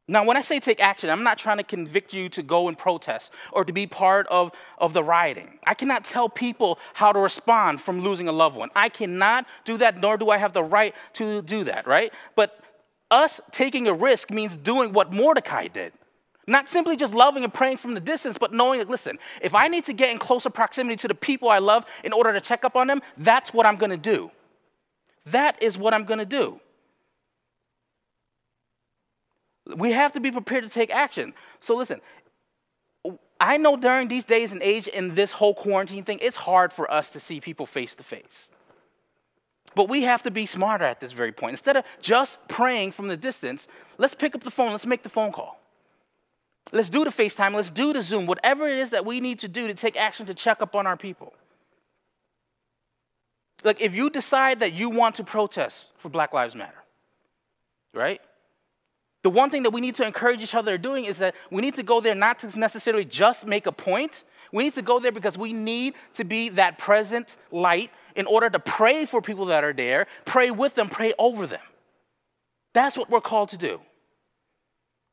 Now, 0.08 0.26
when 0.26 0.36
I 0.36 0.42
say 0.42 0.60
take 0.60 0.82
action, 0.82 1.10
I'm 1.10 1.24
not 1.24 1.38
trying 1.38 1.58
to 1.58 1.64
convict 1.64 2.14
you 2.14 2.28
to 2.30 2.44
go 2.44 2.68
and 2.68 2.78
protest 2.78 3.32
or 3.54 3.64
to 3.64 3.72
be 3.72 3.88
part 3.88 4.28
of, 4.28 4.52
of 4.78 4.92
the 4.92 5.02
rioting. 5.02 5.60
I 5.66 5.74
cannot 5.74 6.04
tell 6.04 6.28
people 6.28 6.78
how 6.94 7.14
to 7.14 7.20
respond 7.20 7.80
from 7.80 8.02
losing 8.02 8.28
a 8.28 8.32
loved 8.34 8.58
one. 8.58 8.70
I 8.76 8.90
cannot 8.90 9.46
do 9.64 9.78
that, 9.78 10.02
nor 10.02 10.18
do 10.18 10.30
I 10.30 10.38
have 10.38 10.52
the 10.52 10.64
right 10.64 10.94
to 11.14 11.42
do 11.44 11.64
that, 11.64 11.88
right? 11.88 12.12
But 12.36 12.60
us 13.12 13.40
taking 13.52 13.88
a 13.88 13.94
risk 13.94 14.30
means 14.30 14.58
doing 14.58 14.92
what 14.92 15.14
Mordecai 15.14 15.68
did. 15.68 15.94
Not 16.48 16.68
simply 16.68 16.98
just 16.98 17.14
loving 17.14 17.46
and 17.46 17.54
praying 17.54 17.78
from 17.78 17.94
the 17.94 18.02
distance, 18.02 18.38
but 18.38 18.52
knowing 18.52 18.80
that, 18.80 18.90
listen, 18.90 19.18
if 19.42 19.56
I 19.56 19.70
need 19.70 19.86
to 19.86 19.94
get 19.94 20.10
in 20.10 20.20
closer 20.20 20.50
proximity 20.50 20.98
to 20.98 21.08
the 21.08 21.16
people 21.16 21.48
I 21.48 21.60
love 21.60 21.86
in 22.04 22.12
order 22.12 22.34
to 22.34 22.42
check 22.42 22.66
up 22.66 22.76
on 22.76 22.88
them, 22.88 23.02
that's 23.18 23.54
what 23.54 23.66
I'm 23.66 23.78
going 23.78 23.92
to 23.92 23.98
do. 23.98 24.30
That 25.28 25.64
is 25.64 25.78
what 25.78 25.94
I'm 25.94 26.04
going 26.04 26.20
to 26.20 26.26
do. 26.26 26.60
We 29.66 29.92
have 29.92 30.14
to 30.14 30.20
be 30.20 30.32
prepared 30.32 30.64
to 30.64 30.70
take 30.70 30.92
action. 30.92 31.34
So, 31.62 31.76
listen, 31.76 32.02
I 33.40 33.58
know 33.58 33.78
during 33.78 34.08
these 34.08 34.26
days 34.26 34.52
and 34.52 34.62
age 34.62 34.88
in 34.88 35.16
this 35.16 35.32
whole 35.32 35.54
quarantine 35.54 36.04
thing, 36.04 36.20
it's 36.22 36.38
hard 36.38 36.74
for 36.74 36.92
us 36.92 37.10
to 37.12 37.20
see 37.20 37.40
people 37.40 37.66
face 37.66 37.96
to 37.96 38.04
face. 38.04 38.50
But 39.76 39.90
we 39.90 40.04
have 40.04 40.24
to 40.24 40.32
be 40.32 40.46
smarter 40.46 40.86
at 40.86 41.00
this 41.00 41.12
very 41.12 41.32
point. 41.32 41.54
Instead 41.54 41.78
of 41.78 41.86
just 42.02 42.38
praying 42.48 42.92
from 42.92 43.08
the 43.08 43.18
distance, 43.18 43.68
let's 43.98 44.14
pick 44.14 44.36
up 44.36 44.44
the 44.44 44.52
phone, 44.52 44.72
let's 44.72 44.86
make 44.86 45.04
the 45.04 45.10
phone 45.10 45.32
call. 45.32 45.60
Let's 46.72 46.90
do 46.90 47.04
the 47.04 47.12
FaceTime. 47.12 47.54
Let's 47.54 47.70
do 47.70 47.94
the 47.94 48.02
Zoom. 48.02 48.26
Whatever 48.26 48.68
it 48.68 48.80
is 48.80 48.92
that 48.92 49.06
we 49.06 49.20
need 49.20 49.40
to 49.40 49.48
do 49.48 49.68
to 49.68 49.74
take 49.74 49.96
action 49.96 50.26
to 50.26 50.34
check 50.34 50.62
up 50.62 50.76
on 50.76 50.88
our 50.88 50.98
people. 50.98 51.34
Like, 53.64 53.82
if 53.82 53.94
you 53.94 54.10
decide 54.10 54.60
that 54.62 54.74
you 54.74 54.90
want 54.90 55.16
to 55.16 55.24
protest 55.24 55.86
for 55.98 56.10
Black 56.10 56.34
Lives 56.34 56.56
Matter, 56.56 56.84
right? 57.94 58.20
The 59.24 59.30
one 59.30 59.50
thing 59.50 59.64
that 59.64 59.72
we 59.72 59.82
need 59.82 59.96
to 59.96 60.06
encourage 60.06 60.42
each 60.42 60.54
other 60.54 60.78
doing 60.78 61.06
is 61.06 61.18
that 61.18 61.34
we 61.50 61.62
need 61.62 61.76
to 61.76 61.84
go 61.84 62.02
there 62.02 62.14
not 62.14 62.40
to 62.40 62.60
necessarily 62.60 63.06
just 63.06 63.46
make 63.46 63.66
a 63.66 63.72
point. 63.72 64.24
We 64.52 64.66
need 64.66 64.76
to 64.76 64.82
go 64.82 65.00
there 65.00 65.14
because 65.14 65.38
we 65.38 65.54
need 65.54 65.96
to 66.16 66.26
be 66.26 66.50
that 66.50 66.78
present 66.78 67.28
light 67.50 67.90
in 68.16 68.26
order 68.26 68.50
to 68.50 68.60
pray 68.60 69.06
for 69.06 69.22
people 69.22 69.46
that 69.48 69.64
are 69.64 69.74
there, 69.74 70.08
pray 70.26 70.52
with 70.52 70.76
them, 70.76 70.90
pray 70.90 71.14
over 71.18 71.48
them. 71.48 71.62
That's 72.74 72.98
what 72.98 73.10
we're 73.10 73.22
called 73.22 73.50
to 73.50 73.58
do. 73.58 73.80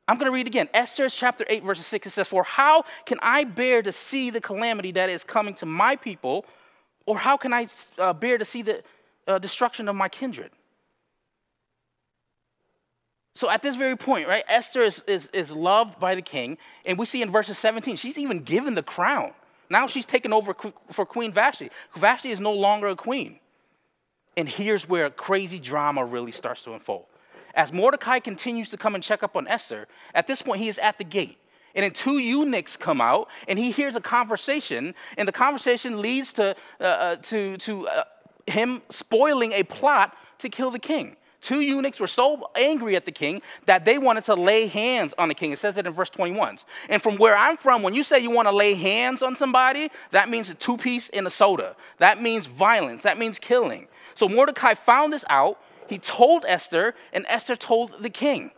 I'm 0.08 0.16
going 0.16 0.26
to 0.26 0.32
read 0.32 0.48
again. 0.48 0.68
Esther 0.74 1.08
chapter 1.08 1.44
8, 1.48 1.62
verse 1.62 1.86
6. 1.86 2.08
It 2.08 2.10
says, 2.10 2.26
For 2.26 2.42
how 2.42 2.84
can 3.06 3.18
I 3.22 3.44
bear 3.44 3.80
to 3.80 3.92
see 3.92 4.30
the 4.30 4.40
calamity 4.40 4.90
that 4.92 5.08
is 5.08 5.22
coming 5.22 5.54
to 5.54 5.66
my 5.66 5.94
people, 5.94 6.46
or 7.06 7.16
how 7.16 7.36
can 7.36 7.52
I 7.52 7.68
uh, 7.96 8.12
bear 8.12 8.36
to 8.36 8.44
see 8.44 8.62
the 8.62 8.82
uh, 9.28 9.38
destruction 9.38 9.88
of 9.88 9.94
my 9.94 10.08
kindred? 10.08 10.50
So 13.34 13.48
at 13.48 13.62
this 13.62 13.76
very 13.76 13.96
point, 13.96 14.28
right, 14.28 14.44
Esther 14.48 14.82
is, 14.82 15.02
is, 15.06 15.28
is 15.32 15.50
loved 15.50 16.00
by 16.00 16.14
the 16.14 16.22
king, 16.22 16.58
and 16.84 16.98
we 16.98 17.06
see 17.06 17.22
in 17.22 17.30
verses 17.30 17.58
17, 17.58 17.96
she's 17.96 18.18
even 18.18 18.42
given 18.42 18.74
the 18.74 18.82
crown. 18.82 19.32
Now 19.70 19.86
she's 19.86 20.06
taken 20.06 20.32
over 20.32 20.54
for 20.90 21.06
Queen 21.06 21.32
Vashti. 21.32 21.70
Vashti 21.96 22.32
is 22.32 22.40
no 22.40 22.52
longer 22.52 22.88
a 22.88 22.96
queen. 22.96 23.38
And 24.36 24.48
here's 24.48 24.88
where 24.88 25.10
crazy 25.10 25.60
drama 25.60 26.04
really 26.04 26.32
starts 26.32 26.62
to 26.62 26.74
unfold. 26.74 27.04
As 27.54 27.72
Mordecai 27.72 28.18
continues 28.18 28.68
to 28.70 28.76
come 28.76 28.94
and 28.94 29.02
check 29.02 29.22
up 29.22 29.36
on 29.36 29.46
Esther, 29.46 29.86
at 30.14 30.26
this 30.26 30.42
point 30.42 30.60
he 30.60 30.68
is 30.68 30.78
at 30.78 30.98
the 30.98 31.04
gate. 31.04 31.38
And 31.74 31.84
then 31.84 31.92
two 31.92 32.18
eunuchs 32.18 32.76
come 32.76 33.00
out, 33.00 33.28
and 33.46 33.56
he 33.56 33.70
hears 33.70 33.94
a 33.94 34.00
conversation, 34.00 34.92
and 35.16 35.26
the 35.26 35.32
conversation 35.32 36.02
leads 36.02 36.32
to, 36.32 36.56
uh, 36.80 36.84
uh, 36.84 37.16
to, 37.16 37.56
to 37.58 37.86
uh, 37.86 38.04
him 38.46 38.82
spoiling 38.90 39.52
a 39.52 39.62
plot 39.62 40.16
to 40.38 40.48
kill 40.48 40.72
the 40.72 40.80
king. 40.80 41.16
Two 41.40 41.60
eunuchs 41.60 41.98
were 41.98 42.06
so 42.06 42.50
angry 42.54 42.96
at 42.96 43.06
the 43.06 43.12
king 43.12 43.40
that 43.66 43.84
they 43.84 43.96
wanted 43.96 44.24
to 44.26 44.34
lay 44.34 44.66
hands 44.66 45.14
on 45.16 45.28
the 45.28 45.34
king. 45.34 45.52
It 45.52 45.58
says 45.58 45.76
it 45.76 45.86
in 45.86 45.92
verse 45.92 46.10
21. 46.10 46.58
And 46.88 47.02
from 47.02 47.16
where 47.16 47.36
I'm 47.36 47.56
from, 47.56 47.82
when 47.82 47.94
you 47.94 48.02
say 48.02 48.20
you 48.20 48.30
want 48.30 48.46
to 48.46 48.54
lay 48.54 48.74
hands 48.74 49.22
on 49.22 49.36
somebody, 49.36 49.90
that 50.10 50.28
means 50.28 50.50
a 50.50 50.54
two 50.54 50.76
piece 50.76 51.08
in 51.08 51.26
a 51.26 51.30
soda. 51.30 51.76
That 51.98 52.20
means 52.20 52.46
violence. 52.46 53.02
That 53.02 53.18
means 53.18 53.38
killing. 53.38 53.88
So 54.14 54.28
Mordecai 54.28 54.74
found 54.74 55.12
this 55.12 55.24
out 55.30 55.58
he 55.90 55.98
told 55.98 56.44
Esther, 56.46 56.94
and 57.12 57.26
Esther 57.28 57.56
told 57.56 58.00
the 58.00 58.10
king. 58.10 58.52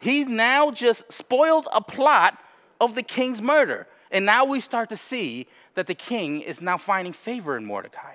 He 0.00 0.24
now 0.24 0.70
just 0.70 1.04
spoiled 1.12 1.68
a 1.70 1.82
plot 1.82 2.38
of 2.80 2.94
the 2.94 3.02
king's 3.02 3.42
murder. 3.42 3.86
And 4.10 4.24
now 4.24 4.46
we 4.46 4.62
start 4.62 4.88
to 4.88 4.96
see 4.96 5.48
that 5.74 5.86
the 5.86 5.94
king 5.94 6.40
is 6.40 6.62
now 6.62 6.78
finding 6.78 7.12
favor 7.12 7.58
in 7.58 7.66
Mordecai. 7.66 8.14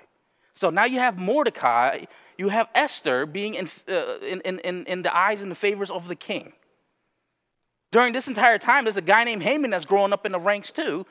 So 0.56 0.70
now 0.70 0.86
you 0.86 0.98
have 0.98 1.18
Mordecai 1.18 2.06
you 2.36 2.48
have 2.48 2.68
Esther 2.74 3.26
being 3.26 3.54
in, 3.54 3.70
uh, 3.88 4.18
in, 4.18 4.40
in, 4.40 4.86
in 4.86 5.02
the 5.02 5.16
eyes 5.16 5.40
and 5.40 5.50
the 5.50 5.56
favors 5.56 5.90
of 5.90 6.08
the 6.08 6.16
king. 6.16 6.52
During 7.92 8.12
this 8.12 8.26
entire 8.26 8.58
time, 8.58 8.84
there's 8.84 8.96
a 8.96 9.02
guy 9.02 9.24
named 9.24 9.42
Haman 9.42 9.70
that's 9.70 9.84
growing 9.84 10.12
up 10.12 10.26
in 10.26 10.32
the 10.32 10.40
ranks 10.40 10.72
too. 10.72 11.06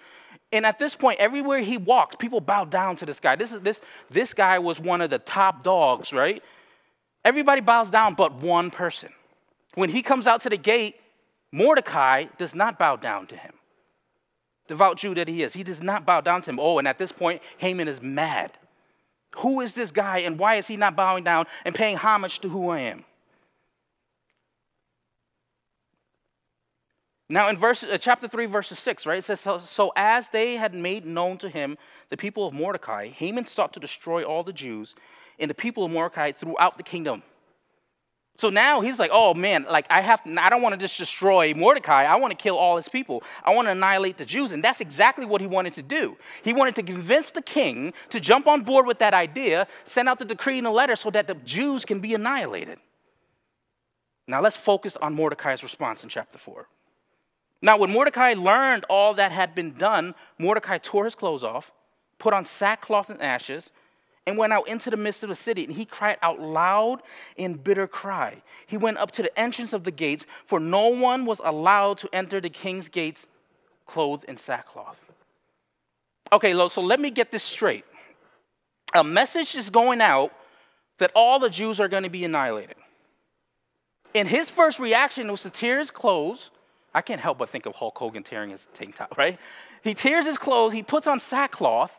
And 0.52 0.66
at 0.66 0.78
this 0.78 0.96
point, 0.96 1.20
everywhere 1.20 1.62
he 1.62 1.78
walks, 1.78 2.16
people 2.16 2.42
bow 2.42 2.66
down 2.66 2.96
to 2.98 3.06
this 3.06 3.20
guy. 3.20 3.36
This, 3.36 3.52
is, 3.52 3.62
this, 3.62 3.82
this 4.12 4.34
guy 4.34 4.60
was 4.60 4.80
one 4.80 5.02
of 5.02 5.10
the 5.10 5.20
top 5.20 5.64
dogs, 5.64 6.12
right? 6.14 6.44
Everybody 7.26 7.62
bows 7.62 7.90
down 7.90 8.16
but 8.16 8.36
one 8.36 8.70
person. 8.70 9.10
When 9.76 9.90
he 9.90 10.02
comes 10.02 10.28
out 10.28 10.42
to 10.42 10.50
the 10.50 10.58
gate, 10.58 10.98
Mordecai 11.52 12.26
does 12.38 12.54
not 12.54 12.78
bow 12.78 12.98
down 12.98 13.28
to 13.28 13.38
him. 13.38 13.54
Devout 14.68 14.98
Jew 14.98 15.16
that 15.16 15.28
he 15.28 15.44
is, 15.44 15.54
he 15.54 15.64
does 15.64 15.82
not 15.82 16.06
bow 16.06 16.22
down 16.22 16.42
to 16.42 16.50
him. 16.50 16.60
Oh, 16.60 16.80
and 16.80 16.88
at 16.88 16.98
this 16.98 17.12
point, 17.12 17.42
Haman 17.58 17.88
is 17.88 18.02
mad. 18.02 18.52
Who 19.38 19.62
is 19.62 19.74
this 19.74 19.92
guy 19.92 20.20
and 20.20 20.38
why 20.38 20.56
is 20.56 20.68
he 20.68 20.78
not 20.78 20.96
bowing 20.96 21.24
down 21.24 21.46
and 21.66 21.74
paying 21.74 21.98
homage 21.98 22.40
to 22.40 22.50
who 22.50 22.70
I 22.70 22.80
am? 22.82 23.06
Now, 27.30 27.50
in 27.50 27.58
verse, 27.58 27.84
uh, 27.84 27.98
chapter 27.98 28.28
3, 28.28 28.46
verse 28.46 28.68
6, 28.68 29.06
right, 29.06 29.18
it 29.18 29.26
says, 29.26 29.40
so, 29.40 29.60
so 29.60 29.92
as 29.96 30.30
they 30.30 30.56
had 30.56 30.76
made 30.76 31.06
known 31.06 31.38
to 31.40 31.50
him 31.50 31.78
the 32.10 32.18
people 32.18 32.46
of 32.46 32.54
Mordecai, 32.54 33.08
Haman 33.10 33.48
sought 33.48 33.74
to 33.74 33.80
destroy 33.80 34.24
all 34.24 34.44
the 34.44 34.54
Jews 34.54 34.94
and 35.40 35.50
the 35.50 35.56
people 35.56 35.84
of 35.84 35.92
Mordecai 35.92 36.32
throughout 36.32 36.78
the 36.78 36.84
kingdom. 36.84 37.24
So 38.38 38.50
now 38.50 38.82
he's 38.82 38.98
like, 38.98 39.12
oh 39.14 39.34
man, 39.34 39.66
like 39.70 39.86
I 39.90 40.02
have, 40.02 40.22
I 40.26 40.50
don't 40.50 40.62
want 40.62 40.74
to 40.74 40.80
just 40.80 40.98
destroy 40.98 41.54
Mordecai. 41.54 42.04
I 42.04 42.16
want 42.16 42.32
to 42.32 42.38
kill 42.38 42.58
all 42.58 42.78
his 42.78 42.90
people. 42.90 43.24
I 43.44 43.54
want 43.54 43.68
to 43.68 43.72
annihilate 43.72 44.18
the 44.18 44.26
Jews. 44.26 44.52
And 44.52 44.64
that's 44.64 44.82
exactly 44.82 45.26
what 45.26 45.40
he 45.40 45.46
wanted 45.46 45.76
to 45.76 45.84
do. 45.84 46.18
He 46.44 46.52
wanted 46.52 46.76
to 46.76 46.84
convince 46.84 47.30
the 47.30 47.44
king 47.44 47.94
to 48.10 48.20
jump 48.20 48.48
on 48.48 48.64
board 48.64 48.88
with 48.88 49.00
that 49.00 49.14
idea, 49.14 49.68
send 49.86 50.10
out 50.10 50.18
the 50.18 50.26
decree 50.26 50.58
and 50.58 50.66
the 50.66 50.72
letter 50.72 50.96
so 50.96 51.12
that 51.12 51.28
the 51.28 51.36
Jews 51.36 51.86
can 51.86 52.00
be 52.00 52.16
annihilated. 52.16 52.80
Now 54.28 54.42
let's 54.42 54.58
focus 54.58 54.98
on 54.98 55.14
Mordecai's 55.14 55.62
response 55.62 56.04
in 56.04 56.10
chapter 56.10 56.38
4. 56.38 56.68
Now, 57.62 57.78
when 57.78 57.92
Mordecai 57.92 58.34
learned 58.34 58.86
all 58.90 59.14
that 59.14 59.32
had 59.32 59.56
been 59.56 59.78
done, 59.78 60.16
Mordecai 60.38 60.80
tore 60.80 61.06
his 61.06 61.16
clothes 61.16 61.46
off, 61.46 61.72
put 62.20 62.34
on 62.34 62.46
sackcloth 62.46 63.10
and 63.10 63.22
ashes, 63.22 63.70
and 64.26 64.38
went 64.38 64.54
out 64.54 64.68
into 64.68 64.90
the 64.90 64.98
midst 64.98 65.24
of 65.24 65.30
the 65.30 65.36
city. 65.36 65.66
And 65.66 65.74
he 65.74 65.86
cried 65.86 66.18
out 66.22 66.40
loud 66.40 67.02
in 67.36 67.56
bitter 67.56 67.88
cry. 67.88 68.42
He 68.68 68.78
went 68.78 68.98
up 68.98 69.12
to 69.12 69.22
the 69.22 69.40
entrance 69.40 69.74
of 69.74 69.84
the 69.84 69.92
gates, 69.92 70.26
for 70.46 70.60
no 70.60 70.88
one 70.88 71.26
was 71.26 71.42
allowed 71.44 71.98
to 72.00 72.10
enter 72.14 72.40
the 72.40 72.50
king's 72.50 72.88
gates 72.88 73.26
clothed 73.86 74.26
in 74.26 74.38
sackcloth. 74.38 74.98
Okay, 76.32 76.54
so 76.70 76.82
let 76.82 77.00
me 77.00 77.12
get 77.12 77.32
this 77.32 77.44
straight. 77.44 77.86
A 78.96 79.04
message 79.04 79.56
is 79.56 79.70
going 79.70 80.02
out 80.02 80.32
that 81.00 81.12
all 81.16 81.40
the 81.40 81.50
Jews 81.50 81.80
are 81.80 81.88
going 81.88 82.04
to 82.04 82.10
be 82.10 82.24
annihilated. 82.24 82.76
And 84.16 84.28
his 84.28 84.50
first 84.50 84.80
reaction 84.80 85.30
was 85.30 85.42
to 85.42 85.50
tear 85.50 85.80
his 85.80 85.92
clothes 85.92 86.50
I 86.94 87.02
can't 87.02 87.20
help 87.20 87.38
but 87.38 87.50
think 87.50 87.66
of 87.66 87.76
Hulk 87.76 87.98
Hogan 87.98 88.24
tearing 88.24 88.52
his 88.52 88.62
tank 88.74 88.96
top, 88.96 89.18
right? 89.18 89.40
He 89.84 89.94
tears 89.94 90.26
his 90.26 90.38
clothes, 90.38 90.74
he 90.74 90.84
puts 90.84 91.08
on 91.08 91.20
sackcloth, 91.20 91.92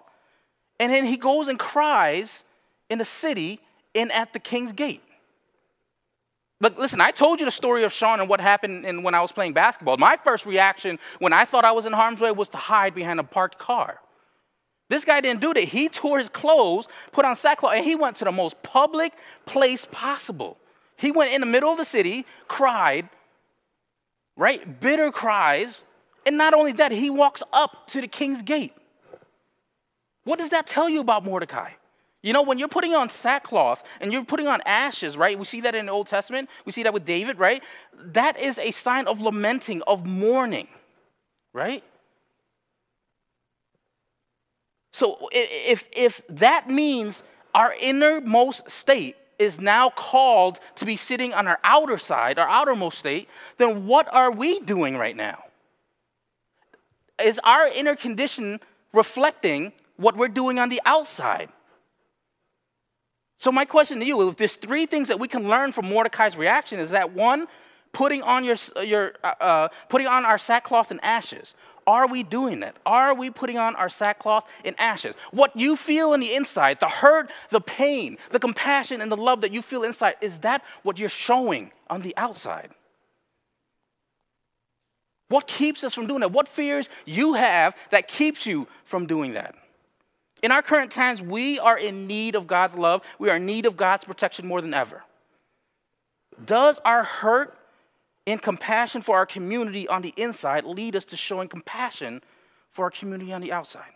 and 0.78 0.92
then 0.92 1.04
he 1.04 1.16
goes 1.16 1.48
and 1.48 1.58
cries 1.58 2.42
in 2.90 2.98
the 2.98 3.04
city 3.04 3.60
and 3.94 4.10
at 4.12 4.32
the 4.32 4.38
king's 4.38 4.72
gate. 4.72 5.02
But 6.60 6.78
listen, 6.78 7.00
I 7.00 7.10
told 7.10 7.40
you 7.40 7.46
the 7.46 7.52
story 7.52 7.84
of 7.84 7.92
Sean 7.92 8.20
and 8.20 8.28
what 8.28 8.40
happened 8.40 8.87
in, 8.87 9.02
when 9.02 9.14
I 9.14 9.20
was 9.20 9.32
playing 9.32 9.52
basketball. 9.52 9.96
My 9.96 10.16
first 10.22 10.46
reaction 10.46 10.98
when 11.18 11.32
I 11.32 11.44
thought 11.44 11.64
I 11.64 11.72
was 11.72 11.87
in 11.87 11.92
harm's 11.92 12.20
way 12.20 12.30
was 12.30 12.48
to 12.50 12.56
hide 12.56 12.94
behind 12.94 13.20
a 13.20 13.24
parked 13.24 13.58
car. 13.58 14.00
This 14.88 15.04
guy 15.04 15.20
didn't 15.20 15.40
do 15.40 15.52
that. 15.54 15.64
He 15.64 15.88
tore 15.88 16.18
his 16.18 16.28
clothes, 16.28 16.87
put 17.12 17.24
on 17.24 17.37
sackcloth, 17.37 17.74
and 17.74 17.84
he 17.84 17.94
went 17.94 18.16
to 18.16 18.24
the 18.24 18.32
most 18.32 18.62
public 18.62 19.12
place 19.46 19.87
possible. 19.90 20.56
He 20.96 21.10
went 21.10 21.32
in 21.32 21.40
the 21.40 21.46
middle 21.46 21.70
of 21.70 21.78
the 21.78 21.84
city, 21.84 22.26
cried, 22.48 23.08
right? 24.37 24.80
Bitter 24.80 25.10
cries. 25.10 25.80
And 26.26 26.38
not 26.38 26.54
only 26.54 26.72
that, 26.72 26.92
he 26.92 27.10
walks 27.10 27.42
up 27.52 27.88
to 27.88 28.00
the 28.00 28.08
king's 28.08 28.42
gate. 28.42 28.72
What 30.24 30.38
does 30.38 30.50
that 30.50 30.66
tell 30.66 30.88
you 30.88 31.00
about 31.00 31.24
Mordecai? 31.24 31.70
You 32.22 32.32
know, 32.32 32.42
when 32.42 32.58
you're 32.58 32.68
putting 32.68 32.94
on 32.94 33.10
sackcloth 33.10 33.82
and 34.00 34.10
you're 34.10 34.24
putting 34.24 34.46
on 34.46 34.62
ashes, 34.64 35.16
right? 35.16 35.38
We 35.38 35.44
see 35.44 35.60
that 35.60 35.74
in 35.74 35.87
the 35.87 35.92
Old 35.92 36.06
Testament. 36.06 36.48
We 36.64 36.72
see 36.72 36.82
that 36.84 36.94
with 36.94 37.04
David, 37.04 37.38
right? 37.38 37.62
That 38.12 38.38
is 38.38 38.56
a 38.56 38.70
sign 38.70 39.06
of 39.06 39.20
lamenting, 39.20 39.82
of 39.82 40.06
mourning, 40.06 40.68
right? 41.52 41.84
So 44.94 45.28
if, 45.32 45.84
if 45.92 46.22
that 46.30 46.70
means 46.70 47.22
our 47.54 47.74
innermost 47.78 48.70
state 48.70 49.16
is 49.38 49.60
now 49.60 49.90
called 49.90 50.60
to 50.76 50.87
be 50.87 50.96
sitting 50.96 51.34
on 51.34 51.46
our 51.46 51.58
outer 51.62 51.98
side, 51.98 52.38
our 52.38 52.48
outermost 52.48 52.98
state, 52.98 53.28
then 53.58 53.87
what 53.87 54.08
are 54.12 54.30
we 54.30 54.60
doing 54.60 54.96
right 54.96 55.16
now? 55.16 55.42
Is 57.22 57.38
our 57.44 57.68
inner 57.68 57.96
condition 57.96 58.60
reflecting 58.94 59.72
what 59.96 60.16
we're 60.16 60.28
doing 60.28 60.59
on 60.59 60.68
the 60.68 60.80
outside? 60.85 61.48
So, 63.38 63.52
my 63.52 63.64
question 63.64 64.00
to 64.00 64.07
you 64.07 64.28
if 64.28 64.37
there's 64.37 64.57
three 64.57 64.87
things 64.87 65.09
that 65.09 65.20
we 65.20 65.28
can 65.28 65.48
learn 65.48 65.72
from 65.72 65.87
Mordecai's 65.87 66.37
reaction, 66.37 66.78
is 66.80 66.90
that 66.90 67.12
one, 67.12 67.46
putting 67.92 68.22
on, 68.22 68.44
your, 68.44 68.57
your, 68.83 69.12
uh, 69.22 69.35
uh 69.40 69.68
putting 69.88 70.07
on 70.07 70.24
our 70.24 70.38
sackcloth 70.38 70.90
and 70.90 71.02
ashes. 71.04 71.54
Are 71.87 72.07
we 72.07 72.22
doing 72.22 72.61
that? 72.61 72.76
Are 72.87 73.14
we 73.14 73.30
putting 73.30 73.59
on 73.59 73.76
our 73.76 73.88
sackcloth 73.88 74.44
and 74.64 74.74
ashes? 74.78 75.14
What 75.33 75.54
you 75.54 75.76
feel 75.76 76.14
in 76.14 76.20
the 76.20 76.35
inside, 76.35 76.80
the 76.80 76.88
hurt, 76.88 77.30
the 77.50 77.61
pain, 77.61 78.16
the 78.30 78.38
compassion, 78.38 79.00
and 79.00 79.12
the 79.12 79.16
love 79.16 79.42
that 79.42 79.52
you 79.52 79.61
feel 79.61 79.83
inside, 79.83 80.14
is 80.20 80.38
that 80.40 80.62
what 80.83 80.98
you're 80.98 81.09
showing 81.09 81.70
on 81.90 82.00
the 82.00 82.16
outside? 82.16 82.70
What 85.28 85.46
keeps 85.46 85.85
us 85.85 85.94
from 85.94 86.07
doing 86.07 86.20
that? 86.20 86.33
What 86.33 86.48
fears 86.48 86.88
you 87.04 87.35
have 87.35 87.74
that 87.90 88.09
keeps 88.09 88.46
you 88.46 88.66
from 88.85 89.07
doing 89.07 89.35
that? 89.35 89.54
In 90.44 90.52
our 90.52 90.62
current 90.62 90.92
times, 90.92 91.22
we 91.22 91.59
are 91.59 91.78
in 91.78 92.07
need 92.07 92.34
of 92.34 92.47
God's 92.47 92.74
love. 92.74 93.01
We 93.18 93.30
are 93.30 93.36
in 93.36 93.47
need 93.47 93.64
of 93.64 93.76
God's 93.76 94.05
protection 94.05 94.47
more 94.47 94.61
than 94.61 94.74
ever. 94.74 95.03
Does 96.45 96.78
our 96.84 97.03
hurt 97.03 97.57
and 98.26 98.40
compassion 98.40 99.03
for 99.03 99.16
our 99.16 99.26
community 99.26 99.88
on 99.88 100.03
the 100.03 100.14
inside 100.16 100.64
lead 100.64 100.97
us 100.97 101.05
to 101.07 101.16
showing 101.16 101.49
compassion 101.49 102.22
for 102.72 102.84
our 102.84 102.90
community 102.90 103.32
on 103.32 103.40
the 103.40 103.53
outside. 103.53 103.90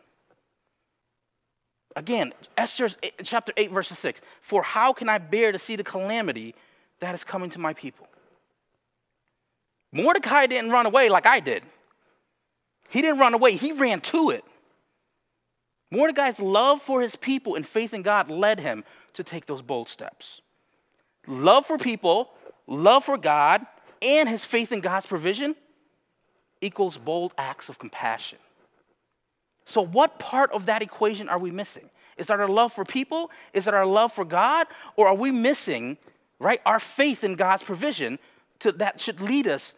Again, 1.96 2.32
Esther 2.57 2.88
chapter 3.24 3.53
8, 3.57 3.72
verse 3.72 3.88
6 3.88 4.20
For 4.42 4.62
how 4.62 4.92
can 4.92 5.09
I 5.09 5.18
bear 5.18 5.53
to 5.53 5.59
see 5.59 5.76
the 5.76 5.84
calamity 5.84 6.55
that 7.01 7.14
is 7.14 7.24
coming 7.24 7.51
to 7.51 7.59
my 7.59 7.74
people? 7.74 8.07
Mordecai 9.90 10.46
didn't 10.46 10.70
run 10.70 10.86
away 10.86 11.09
like 11.09 11.26
I 11.26 11.40
did. 11.40 11.62
He 12.90 13.03
didn't 13.03 13.18
run 13.18 13.34
away, 13.34 13.57
he 13.57 13.72
ran 13.72 14.01
to 14.03 14.30
it. 14.30 14.44
Mordecai's 15.91 16.39
love 16.39 16.82
for 16.82 17.01
his 17.01 17.16
people 17.16 17.55
and 17.55 17.66
faith 17.66 17.95
in 17.95 18.03
God 18.03 18.30
led 18.30 18.61
him 18.61 18.84
to 19.14 19.24
take 19.24 19.47
those 19.47 19.62
bold 19.62 19.89
steps. 19.89 20.41
Love 21.26 21.66
for 21.66 21.78
people, 21.78 22.30
love 22.66 23.05
for 23.05 23.16
God, 23.16 23.66
and 24.03 24.28
his 24.28 24.45
faith 24.45 24.72
in 24.72 24.80
God's 24.80 25.07
provision 25.07 25.55
equals 26.61 26.99
bold 26.99 27.32
acts 27.39 27.68
of 27.68 27.78
compassion. 27.78 28.39
So, 29.64 29.82
what 29.82 30.18
part 30.18 30.51
of 30.53 30.66
that 30.66 30.82
equation 30.82 31.28
are 31.28 31.39
we 31.39 31.51
missing? 31.51 31.91
Is 32.16 32.26
that 32.28 32.41
our 32.41 32.49
love 32.49 32.72
for 32.72 32.84
people? 32.84 33.30
Is 33.53 33.66
that 33.66 33.74
our 33.74 33.86
love 33.86 34.12
for 34.12 34.24
God? 34.24 34.66
Or 34.97 35.09
are 35.09 35.14
we 35.14 35.30
missing, 35.30 35.97
right, 36.39 36.61
our 36.66 36.80
faith 36.80 37.22
in 37.22 37.34
God's 37.34 37.62
provision 37.62 38.18
to, 38.61 38.72
that 38.72 39.01
should 39.01 39.20
lead 39.20 39.47
us 39.47 39.74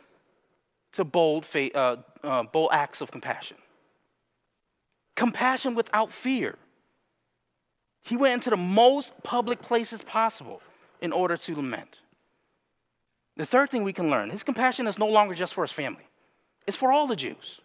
to 0.93 1.05
bold, 1.05 1.45
faith, 1.45 1.75
uh, 1.75 1.97
uh, 2.23 2.45
bold 2.45 2.71
acts 2.73 3.01
of 3.01 3.11
compassion? 3.11 3.57
Compassion 5.21 5.75
without 5.75 6.14
fear. 6.14 6.57
He 8.01 8.16
went 8.16 8.33
into 8.33 8.49
the 8.49 8.57
most 8.57 9.12
public 9.23 9.61
places 9.61 10.01
possible 10.01 10.62
in 11.03 11.12
order 11.12 11.37
to 11.37 11.55
lament. 11.55 11.99
The 13.37 13.45
third 13.45 13.68
thing 13.68 13.85
we 13.85 13.93
can 13.93 14.09
learn 14.09 14.31
his 14.31 14.43
compassion 14.43 14.87
is 14.87 14.99
no 14.99 15.09
longer 15.09 15.35
just 15.35 15.53
for 15.53 15.62
his 15.62 15.73
family, 15.73 16.07
it's 16.66 16.79
for 16.79 16.91
all 16.91 17.07
the 17.07 17.16
Jews. 17.16 17.61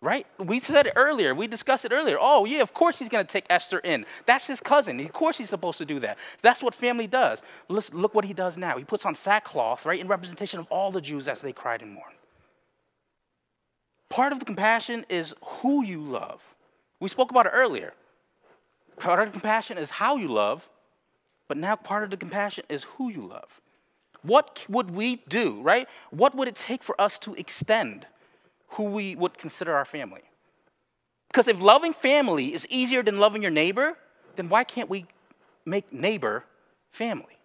Right? 0.00 0.24
We 0.38 0.60
said 0.60 0.86
it 0.86 0.92
earlier. 0.94 1.34
We 1.34 1.48
discussed 1.48 1.84
it 1.84 1.90
earlier. 1.90 2.16
Oh, 2.20 2.44
yeah, 2.44 2.62
of 2.62 2.72
course 2.72 2.96
he's 2.96 3.08
going 3.08 3.26
to 3.26 3.32
take 3.32 3.46
Esther 3.50 3.80
in. 3.80 4.06
That's 4.26 4.46
his 4.46 4.60
cousin. 4.60 5.00
Of 5.00 5.12
course 5.12 5.36
he's 5.36 5.50
supposed 5.50 5.78
to 5.78 5.84
do 5.84 5.98
that. 5.98 6.16
That's 6.42 6.62
what 6.62 6.76
family 6.76 7.08
does. 7.08 7.42
Let's 7.68 7.92
look 7.92 8.14
what 8.14 8.24
he 8.24 8.34
does 8.34 8.56
now. 8.56 8.78
He 8.78 8.84
puts 8.84 9.04
on 9.04 9.16
sackcloth, 9.16 9.84
right, 9.84 9.98
in 9.98 10.06
representation 10.06 10.60
of 10.60 10.68
all 10.70 10.92
the 10.92 11.00
Jews 11.00 11.26
as 11.26 11.40
they 11.40 11.52
cried 11.52 11.82
and 11.82 11.92
mourned. 11.94 12.14
Part 14.08 14.32
of 14.32 14.38
the 14.38 14.44
compassion 14.44 15.04
is 15.08 15.34
who 15.42 15.84
you 15.84 16.00
love. 16.00 16.40
We 17.00 17.08
spoke 17.08 17.30
about 17.30 17.46
it 17.46 17.52
earlier. 17.54 17.92
Part 18.96 19.26
of 19.26 19.32
compassion 19.32 19.78
is 19.78 19.90
how 19.90 20.16
you 20.16 20.28
love, 20.28 20.66
but 21.46 21.56
now 21.56 21.76
part 21.76 22.04
of 22.04 22.10
the 22.10 22.16
compassion 22.16 22.64
is 22.68 22.84
who 22.84 23.10
you 23.10 23.26
love. 23.26 23.48
What 24.22 24.58
would 24.68 24.90
we 24.90 25.22
do, 25.28 25.60
right? 25.62 25.86
What 26.10 26.34
would 26.34 26.48
it 26.48 26.56
take 26.56 26.82
for 26.82 27.00
us 27.00 27.18
to 27.20 27.34
extend 27.34 28.06
who 28.68 28.84
we 28.84 29.14
would 29.14 29.38
consider 29.38 29.74
our 29.74 29.84
family? 29.84 30.22
Because 31.28 31.46
if 31.46 31.60
loving 31.60 31.92
family 31.92 32.52
is 32.52 32.66
easier 32.68 33.02
than 33.02 33.18
loving 33.18 33.42
your 33.42 33.50
neighbor, 33.50 33.96
then 34.36 34.48
why 34.48 34.64
can't 34.64 34.90
we 34.90 35.06
make 35.68 35.92
neighbor 35.92 36.44
family. 36.90 37.38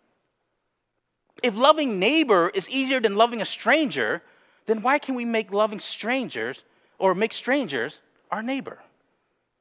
If 1.41 1.55
loving 1.55 1.99
neighbor 1.99 2.49
is 2.49 2.69
easier 2.69 2.99
than 3.01 3.15
loving 3.15 3.41
a 3.41 3.45
stranger, 3.45 4.21
then 4.65 4.81
why 4.81 4.99
can 4.99 5.15
we 5.15 5.25
make 5.25 5.51
loving 5.51 5.79
strangers 5.79 6.63
or 6.99 7.13
make 7.13 7.33
strangers 7.33 7.99
our 8.31 8.41
neighbor? 8.41 8.79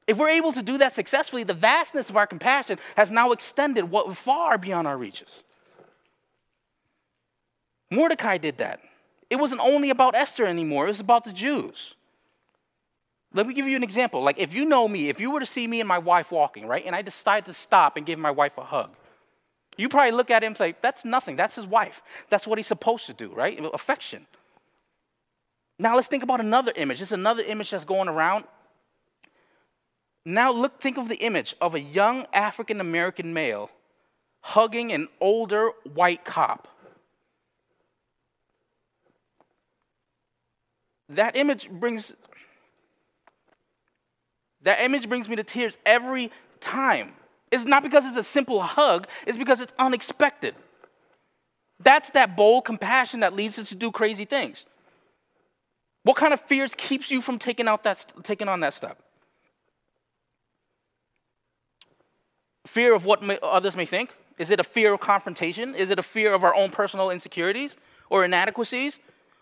If 0.07 0.17
we're 0.17 0.29
able 0.29 0.51
to 0.53 0.61
do 0.61 0.79
that 0.79 0.93
successfully, 0.93 1.43
the 1.43 1.53
vastness 1.53 2.09
of 2.09 2.17
our 2.17 2.27
compassion 2.27 2.79
has 2.95 3.09
now 3.09 3.31
extended 3.31 3.89
what 3.89 4.17
far 4.17 4.57
beyond 4.57 4.87
our 4.87 4.97
reaches. 4.97 5.43
Mordecai 7.89 8.37
did 8.37 8.57
that. 8.57 8.81
It 9.29 9.37
wasn't 9.37 9.61
only 9.61 9.89
about 9.89 10.15
Esther 10.15 10.45
anymore, 10.45 10.85
it 10.85 10.89
was 10.89 10.99
about 10.99 11.23
the 11.23 11.33
Jews. 11.33 11.95
Let 13.33 13.47
me 13.47 13.53
give 13.55 13.65
you 13.65 13.75
an 13.75 13.83
example. 13.83 14.21
Like, 14.21 14.37
if 14.37 14.53
you 14.53 14.65
know 14.65 14.87
me, 14.87 15.09
if 15.09 15.19
you 15.19 15.31
were 15.31 15.39
to 15.39 15.45
see 15.45 15.65
me 15.65 15.79
and 15.79 15.87
my 15.87 15.97
wife 15.97 16.31
walking, 16.31 16.67
right, 16.67 16.85
and 16.85 16.95
I 16.95 17.01
decide 17.01 17.45
to 17.45 17.53
stop 17.53 17.97
and 17.97 18.05
give 18.05 18.19
my 18.19 18.29
wife 18.29 18.57
a 18.57 18.63
hug, 18.63 18.91
you 19.75 19.89
probably 19.89 20.11
look 20.11 20.29
at 20.29 20.43
him 20.43 20.49
and 20.49 20.57
say, 20.57 20.75
That's 20.81 21.03
nothing. 21.03 21.35
That's 21.35 21.55
his 21.55 21.65
wife. 21.65 22.03
That's 22.29 22.45
what 22.45 22.59
he's 22.59 22.67
supposed 22.67 23.07
to 23.07 23.13
do, 23.13 23.33
right? 23.33 23.59
Affection. 23.73 24.27
Now, 25.79 25.95
let's 25.95 26.07
think 26.07 26.21
about 26.21 26.41
another 26.41 26.71
image. 26.75 26.99
This 26.99 27.09
is 27.09 27.13
another 27.13 27.41
image 27.41 27.71
that's 27.71 27.85
going 27.85 28.07
around. 28.07 28.45
Now, 30.25 30.51
look, 30.51 30.81
think 30.81 30.97
of 30.97 31.09
the 31.09 31.17
image 31.17 31.55
of 31.59 31.75
a 31.75 31.79
young 31.79 32.25
African 32.33 32.79
American 32.79 33.33
male 33.33 33.69
hugging 34.41 34.91
an 34.91 35.07
older 35.19 35.71
white 35.93 36.23
cop. 36.25 36.67
That 41.09 41.35
image 41.35 41.69
brings 41.69 42.13
that 44.61 44.81
image 44.81 45.09
brings 45.09 45.27
me 45.27 45.35
to 45.35 45.43
tears 45.43 45.77
every 45.85 46.31
time. 46.61 47.13
It's 47.51 47.65
not 47.65 47.83
because 47.83 48.05
it's 48.05 48.17
a 48.17 48.23
simple 48.23 48.61
hug, 48.61 49.07
it's 49.27 49.37
because 49.37 49.59
it's 49.59 49.73
unexpected. 49.77 50.55
That's 51.79 52.09
that 52.11 52.37
bold 52.37 52.65
compassion 52.65 53.19
that 53.21 53.35
leads 53.35 53.59
us 53.59 53.69
to 53.69 53.75
do 53.75 53.91
crazy 53.91 54.25
things. 54.25 54.63
What 56.03 56.15
kind 56.15 56.33
of 56.33 56.41
fears 56.41 56.73
keeps 56.75 57.11
you 57.11 57.21
from 57.21 57.39
taking 57.39 57.67
out 57.67 57.83
that 57.83 58.11
taking 58.23 58.47
on 58.47 58.61
that 58.61 58.73
step? 58.73 58.97
Fear 62.73 62.95
of 62.95 63.05
what 63.05 63.21
may, 63.21 63.37
others 63.43 63.75
may 63.75 63.85
think? 63.85 64.09
Is 64.39 64.49
it 64.49 64.59
a 64.59 64.63
fear 64.63 64.93
of 64.93 64.99
confrontation? 64.99 65.75
Is 65.75 65.91
it 65.91 65.99
a 65.99 66.03
fear 66.03 66.33
of 66.33 66.43
our 66.43 66.55
own 66.55 66.71
personal 66.71 67.11
insecurities 67.11 67.75
or 68.09 68.25
inadequacies? 68.25 68.97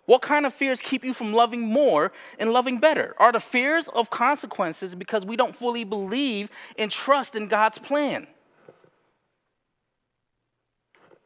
What 0.05 0.21
kind 0.21 0.45
of 0.45 0.53
fears 0.53 0.81
keep 0.81 1.05
you 1.05 1.13
from 1.13 1.31
loving 1.31 1.61
more 1.61 2.11
and 2.39 2.51
loving 2.51 2.79
better? 2.79 3.15
Are 3.19 3.31
the 3.31 3.39
fears 3.39 3.87
of 3.93 4.09
consequences 4.09 4.95
because 4.95 5.25
we 5.25 5.37
don't 5.37 5.55
fully 5.55 5.85
believe 5.85 6.49
and 6.77 6.91
trust 6.91 7.35
in 7.35 7.47
God's 7.47 7.79
plan? 7.79 8.27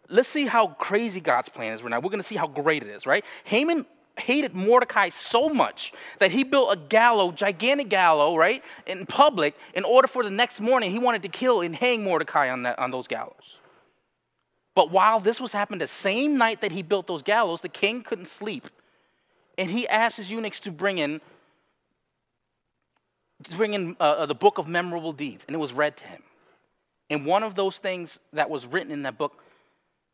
Let's 0.08 0.30
see 0.30 0.46
how 0.46 0.68
crazy 0.68 1.20
God's 1.20 1.50
plan 1.50 1.74
is 1.74 1.82
right 1.82 1.90
now. 1.90 2.02
We're 2.02 2.12
going 2.12 2.22
to 2.22 2.28
see 2.28 2.36
how 2.36 2.46
great 2.46 2.84
it 2.84 2.90
is, 2.90 3.08
right? 3.08 3.26
Haman 3.46 3.88
hated 4.18 4.54
Mordecai 4.54 5.10
so 5.10 5.50
much 5.50 5.94
that 6.20 6.32
he 6.32 6.44
built 6.44 6.72
a 6.72 6.78
gallows, 6.78 7.34
gigantic 7.36 7.90
gallows, 7.90 8.38
right, 8.38 8.64
in 8.88 9.06
public 9.06 9.56
in 9.74 9.84
order 9.84 10.08
for 10.08 10.24
the 10.24 10.30
next 10.30 10.60
morning 10.60 10.92
he 10.92 11.00
wanted 11.00 11.22
to 11.24 11.30
kill 11.30 11.62
and 11.62 11.76
hang 11.76 12.04
Mordecai 12.04 12.50
on, 12.50 12.64
that, 12.64 12.80
on 12.80 12.92
those 12.92 13.08
gallows. 13.08 13.60
But 14.76 14.92
while 14.92 15.20
this 15.20 15.40
was 15.40 15.52
happening 15.52 15.80
the 15.80 15.88
same 15.88 16.38
night 16.38 16.62
that 16.62 16.72
he 16.72 16.82
built 16.82 17.08
those 17.08 17.22
gallows, 17.22 17.62
the 17.62 17.70
king 17.70 18.04
couldn't 18.04 18.28
sleep. 18.28 18.70
And 19.58 19.72
he 19.72 19.88
asked 19.88 20.18
his 20.18 20.30
eunuchs 20.30 20.60
to 20.62 20.72
bring 20.72 20.98
in, 20.98 21.22
to 23.44 23.56
bring 23.56 23.74
in 23.74 23.96
uh, 24.00 24.04
uh, 24.04 24.26
the 24.26 24.36
book 24.36 24.58
of 24.58 24.68
memorable 24.68 25.14
deeds, 25.14 25.46
and 25.48 25.56
it 25.56 25.60
was 25.60 25.72
read 25.72 25.96
to 25.98 26.04
him. 26.04 26.22
And 27.10 27.26
one 27.26 27.44
of 27.44 27.56
those 27.56 27.78
things 27.78 28.20
that 28.34 28.50
was 28.50 28.66
written 28.66 28.92
in 28.92 29.04
that 29.04 29.18
book 29.18 29.42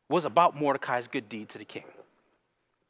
was 0.10 0.26
about 0.26 0.60
Mordecai's 0.60 1.08
good 1.08 1.28
deed 1.28 1.49
to 1.49 1.58
the 1.58 1.66
king. 1.66 1.86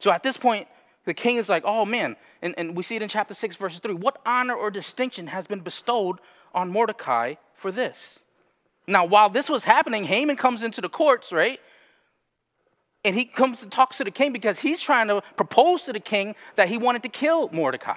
So 0.00 0.10
at 0.10 0.22
this 0.22 0.36
point, 0.36 0.68
the 1.04 1.14
king 1.14 1.36
is 1.36 1.48
like, 1.48 1.64
oh 1.64 1.84
man, 1.84 2.16
and, 2.42 2.54
and 2.56 2.76
we 2.76 2.82
see 2.82 2.96
it 2.96 3.02
in 3.02 3.08
chapter 3.08 3.34
6, 3.34 3.56
verses 3.56 3.80
3. 3.80 3.94
What 3.94 4.20
honor 4.24 4.54
or 4.54 4.70
distinction 4.70 5.26
has 5.26 5.46
been 5.46 5.60
bestowed 5.60 6.18
on 6.54 6.70
Mordecai 6.70 7.34
for 7.56 7.72
this? 7.72 8.20
Now, 8.86 9.04
while 9.04 9.30
this 9.30 9.48
was 9.48 9.64
happening, 9.64 10.04
Haman 10.04 10.36
comes 10.36 10.62
into 10.62 10.80
the 10.80 10.88
courts, 10.88 11.32
right? 11.32 11.60
And 13.04 13.16
he 13.16 13.24
comes 13.24 13.62
and 13.62 13.70
talks 13.70 13.98
to 13.98 14.04
the 14.04 14.10
king 14.10 14.32
because 14.32 14.58
he's 14.58 14.80
trying 14.80 15.08
to 15.08 15.22
propose 15.36 15.84
to 15.84 15.92
the 15.92 16.00
king 16.00 16.34
that 16.56 16.68
he 16.68 16.78
wanted 16.78 17.02
to 17.04 17.08
kill 17.08 17.48
Mordecai. 17.50 17.96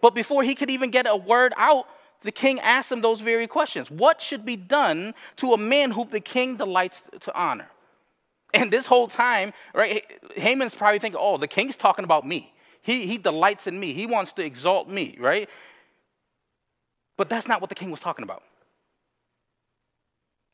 But 0.00 0.14
before 0.14 0.42
he 0.42 0.54
could 0.54 0.70
even 0.70 0.90
get 0.90 1.06
a 1.08 1.16
word 1.16 1.52
out, 1.56 1.86
the 2.22 2.32
king 2.32 2.60
asked 2.60 2.90
him 2.90 3.00
those 3.00 3.20
very 3.20 3.46
questions. 3.46 3.90
What 3.90 4.20
should 4.20 4.44
be 4.44 4.56
done 4.56 5.14
to 5.36 5.52
a 5.52 5.58
man 5.58 5.90
whom 5.90 6.08
the 6.10 6.20
king 6.20 6.56
delights 6.56 7.02
to 7.20 7.34
honor? 7.34 7.68
And 8.56 8.72
this 8.72 8.86
whole 8.86 9.06
time, 9.06 9.52
right, 9.74 10.02
Haman's 10.34 10.74
probably 10.74 10.98
thinking, 10.98 11.20
oh, 11.22 11.36
the 11.36 11.46
king's 11.46 11.76
talking 11.76 12.04
about 12.04 12.26
me. 12.26 12.54
He, 12.80 13.06
he 13.06 13.18
delights 13.18 13.66
in 13.66 13.78
me. 13.78 13.92
He 13.92 14.06
wants 14.06 14.32
to 14.34 14.42
exalt 14.42 14.88
me, 14.88 15.14
right? 15.20 15.50
But 17.18 17.28
that's 17.28 17.46
not 17.46 17.60
what 17.60 17.68
the 17.68 17.74
king 17.74 17.90
was 17.90 18.00
talking 18.00 18.22
about. 18.22 18.42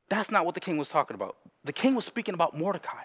That's 0.09 0.32
not 0.32 0.44
what 0.44 0.57
the 0.57 0.61
king 0.61 0.78
was 0.78 0.88
talking 0.88 1.14
about. 1.14 1.36
The 1.62 1.72
king 1.72 1.94
was 1.94 2.05
speaking 2.05 2.34
about 2.34 2.59
Mordecai. 2.59 3.05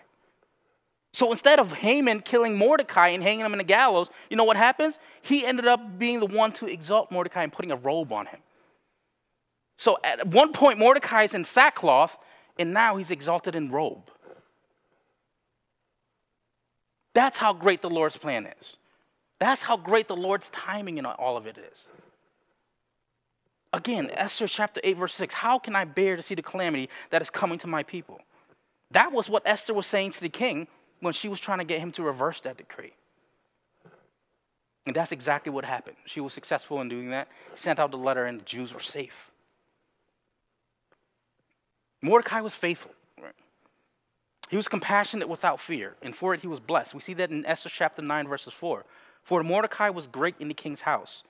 So 1.14 1.32
instead 1.32 1.60
of 1.60 1.72
Haman 1.72 2.22
killing 2.22 2.58
Mordecai 2.58 3.10
and 3.10 3.22
hanging 3.22 3.46
him 3.46 3.54
in 3.54 3.60
the 3.60 3.64
gallows, 3.64 4.10
you 4.32 4.36
know 4.36 4.46
what 4.46 4.58
happens? 4.58 4.96
He 5.22 5.46
ended 5.46 5.68
up 5.68 6.00
being 6.00 6.20
the 6.20 6.26
one 6.26 6.54
to 6.54 6.66
exalt 6.66 7.12
Mordecai 7.12 7.44
and 7.44 7.54
putting 7.54 7.72
a 7.72 7.76
robe 7.76 8.12
on 8.12 8.26
him. 8.26 8.40
So 9.78 10.00
at 10.04 10.26
one 10.26 10.54
point, 10.54 10.80
Mordecai 10.80 11.24
is 11.24 11.36
in 11.36 11.46
sackcloth, 11.46 12.18
and 12.58 12.74
now 12.74 12.98
he's 12.98 13.12
exalted 13.12 13.56
in 13.56 13.70
robe. 13.70 14.10
That's 17.18 17.36
how 17.36 17.52
great 17.52 17.82
the 17.82 17.90
Lord's 17.90 18.16
plan 18.16 18.46
is. 18.46 18.76
That's 19.40 19.60
how 19.60 19.76
great 19.76 20.08
the 20.08 20.16
Lord's 20.16 20.48
timing 20.50 21.00
in 21.00 21.06
all 21.08 21.36
of 21.36 21.48
it 21.48 21.58
is. 21.58 21.80
Again, 23.74 24.12
Esther 24.14 24.48
chapter 24.48 24.80
8, 24.84 24.98
verse 24.98 25.16
6 25.16 25.34
How 25.34 25.58
can 25.58 25.76
I 25.76 25.84
bear 25.84 26.16
to 26.16 26.22
see 26.22 26.36
the 26.36 26.44
calamity 26.44 26.92
that 27.10 27.24
is 27.24 27.32
coming 27.32 27.58
to 27.58 27.68
my 27.68 27.82
people? 27.82 28.22
That 28.92 29.12
was 29.12 29.30
what 29.30 29.42
Esther 29.48 29.74
was 29.74 29.88
saying 29.88 30.12
to 30.12 30.22
the 30.22 30.30
king 30.30 30.68
when 31.00 31.12
she 31.12 31.28
was 31.28 31.40
trying 31.40 31.58
to 31.58 31.64
get 31.64 31.80
him 31.80 31.92
to 31.94 32.04
reverse 32.04 32.40
that 32.42 32.58
decree. 32.58 32.94
And 34.86 34.96
that's 34.96 35.12
exactly 35.12 35.52
what 35.52 35.66
happened. 35.66 35.98
She 36.06 36.20
was 36.20 36.34
successful 36.34 36.82
in 36.82 36.88
doing 36.88 37.10
that, 37.10 37.30
sent 37.56 37.80
out 37.80 37.90
the 37.90 37.98
letter, 37.98 38.28
and 38.28 38.40
the 38.40 38.46
Jews 38.46 38.76
were 38.76 38.80
safe. 38.80 39.32
Mordecai 42.04 42.42
was 42.42 42.54
faithful. 42.54 42.92
He 44.50 44.56
was 44.56 44.68
compassionate 44.68 45.28
without 45.28 45.60
fear, 45.60 45.96
and 46.02 46.16
for 46.16 46.34
it 46.34 46.40
he 46.40 46.48
was 46.48 46.60
blessed. 46.60 46.94
We 46.94 47.02
see 47.02 47.14
that 47.16 47.32
in 47.32 47.46
Esther 47.46 47.70
chapter 47.70 48.02
9, 48.02 48.28
verses 48.28 48.54
4. 48.54 48.86
For 49.24 49.44
Mordecai 49.44 49.90
was 49.90 50.08
great 50.08 50.36
in 50.40 50.48
the 50.48 50.54
king's 50.54 50.80
house 50.80 51.24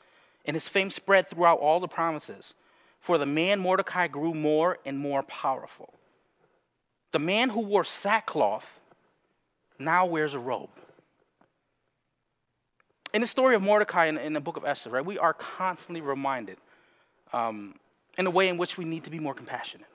and 0.48 0.56
his 0.56 0.68
fame 0.68 0.90
spread 0.90 1.30
throughout 1.30 1.60
all 1.60 1.80
the 1.80 1.88
provinces. 1.88 2.54
For 3.02 3.18
the 3.18 3.26
man 3.26 3.60
Mordecai 3.60 4.08
grew 4.08 4.34
more 4.34 4.80
and 4.86 4.98
more 4.98 5.22
powerful. 5.24 5.94
The 7.12 7.20
man 7.20 7.50
who 7.50 7.62
wore 7.62 7.84
sackcloth 7.84 8.66
now 9.78 10.06
wears 10.06 10.34
a 10.34 10.40
robe. 10.40 10.70
In 13.14 13.22
the 13.22 13.28
story 13.28 13.56
of 13.56 13.62
Mordecai 13.62 14.08
in, 14.08 14.18
in 14.18 14.34
the 14.34 14.40
book 14.40 14.58
of 14.58 14.66
Esther, 14.66 14.90
right, 14.90 15.06
we 15.06 15.20
are 15.20 15.34
constantly 15.34 16.02
reminded 16.02 16.58
um, 17.34 17.76
in 18.18 18.26
a 18.26 18.32
way 18.32 18.48
in 18.48 18.58
which 18.58 18.78
we 18.78 18.86
need 18.86 19.04
to 19.04 19.10
be 19.10 19.20
more 19.20 19.34
compassionate. 19.34 19.88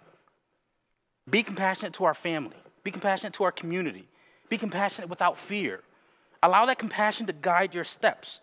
Be 1.29 1.43
compassionate 1.43 1.95
to 1.95 2.05
our 2.05 2.15
family. 2.15 2.57
Be 2.85 2.91
compassionate 2.91 3.35
to 3.35 3.45
our 3.45 3.53
community. 3.53 4.07
Be 4.49 4.59
compassionate 4.59 5.09
without 5.09 5.39
fear. 5.39 5.81
Allow 6.43 6.67
that 6.67 6.79
compassion 6.79 7.27
to 7.27 7.33
guide 7.33 7.75
your 7.75 7.85
steps. 7.85 8.41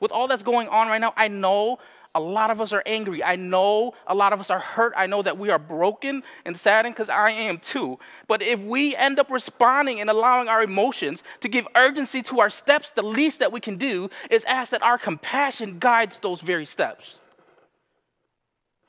With 0.00 0.12
all 0.12 0.28
that's 0.28 0.42
going 0.42 0.68
on 0.68 0.88
right 0.88 1.00
now, 1.00 1.14
I 1.16 1.28
know 1.28 1.78
a 2.14 2.20
lot 2.20 2.50
of 2.50 2.60
us 2.62 2.72
are 2.72 2.82
angry. 2.86 3.22
I 3.22 3.36
know 3.36 3.92
a 4.06 4.14
lot 4.14 4.32
of 4.32 4.40
us 4.40 4.50
are 4.50 4.58
hurt. 4.58 4.94
I 4.96 5.06
know 5.06 5.22
that 5.22 5.36
we 5.36 5.50
are 5.50 5.58
broken 5.58 6.22
and 6.46 6.58
saddened 6.58 6.94
because 6.94 7.10
I 7.10 7.30
am 7.30 7.58
too. 7.58 7.98
But 8.26 8.40
if 8.42 8.58
we 8.58 8.96
end 8.96 9.18
up 9.18 9.30
responding 9.30 10.00
and 10.00 10.08
allowing 10.08 10.48
our 10.48 10.62
emotions 10.62 11.22
to 11.42 11.48
give 11.48 11.68
urgency 11.74 12.22
to 12.24 12.40
our 12.40 12.48
steps, 12.50 12.90
the 12.94 13.02
least 13.02 13.38
that 13.40 13.52
we 13.52 13.60
can 13.60 13.76
do 13.76 14.08
is 14.30 14.44
ask 14.44 14.70
that 14.70 14.82
our 14.82 14.96
compassion 14.96 15.78
guides 15.78 16.18
those 16.20 16.40
very 16.40 16.64
steps. 16.64 17.18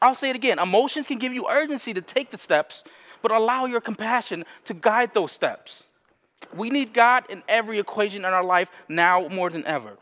I'll 0.02 0.16
say 0.16 0.30
it 0.30 0.36
again 0.36 0.60
emotions 0.60 1.06
can 1.06 1.18
give 1.18 1.34
you 1.34 1.48
urgency 1.50 1.94
to 1.94 2.02
take 2.02 2.32
the 2.32 2.38
steps, 2.38 2.84
but 3.22 3.32
allow 3.32 3.66
your 3.66 3.82
compassion 3.82 4.46
to 4.66 4.74
guide 4.74 5.14
those 5.14 5.32
steps. 5.32 5.84
We 6.56 6.70
need 6.70 6.94
God 6.94 7.26
in 7.30 7.44
every 7.48 7.80
equation 7.80 8.26
in 8.26 8.34
our 8.34 8.44
life 8.44 8.70
now 8.88 9.28
more 9.28 9.50
than 9.50 9.66
ever. 9.66 9.98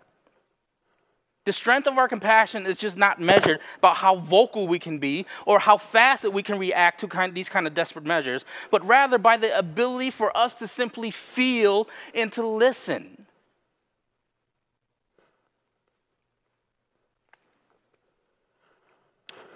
The 1.45 1.53
strength 1.53 1.87
of 1.87 1.99
our 1.99 2.07
compassion 2.07 2.65
is 2.65 2.77
just 2.77 2.97
not 2.97 3.21
measured 3.21 3.59
by 3.79 3.93
how 3.93 4.15
vocal 4.15 4.67
we 4.67 4.79
can 4.79 4.97
be 4.97 5.27
or 5.45 5.59
how 5.59 5.77
fast 5.77 6.23
that 6.23 6.31
we 6.31 6.41
can 6.41 6.57
react 6.57 7.01
to 7.01 7.07
kind 7.07 7.29
of 7.29 7.35
these 7.35 7.49
kind 7.49 7.67
of 7.67 7.75
desperate 7.75 8.03
measures, 8.05 8.43
but 8.71 8.85
rather 8.87 9.19
by 9.19 9.37
the 9.37 9.55
ability 9.55 10.09
for 10.09 10.35
us 10.35 10.55
to 10.55 10.67
simply 10.67 11.11
feel 11.11 11.87
and 12.15 12.33
to 12.33 12.45
listen. 12.45 13.27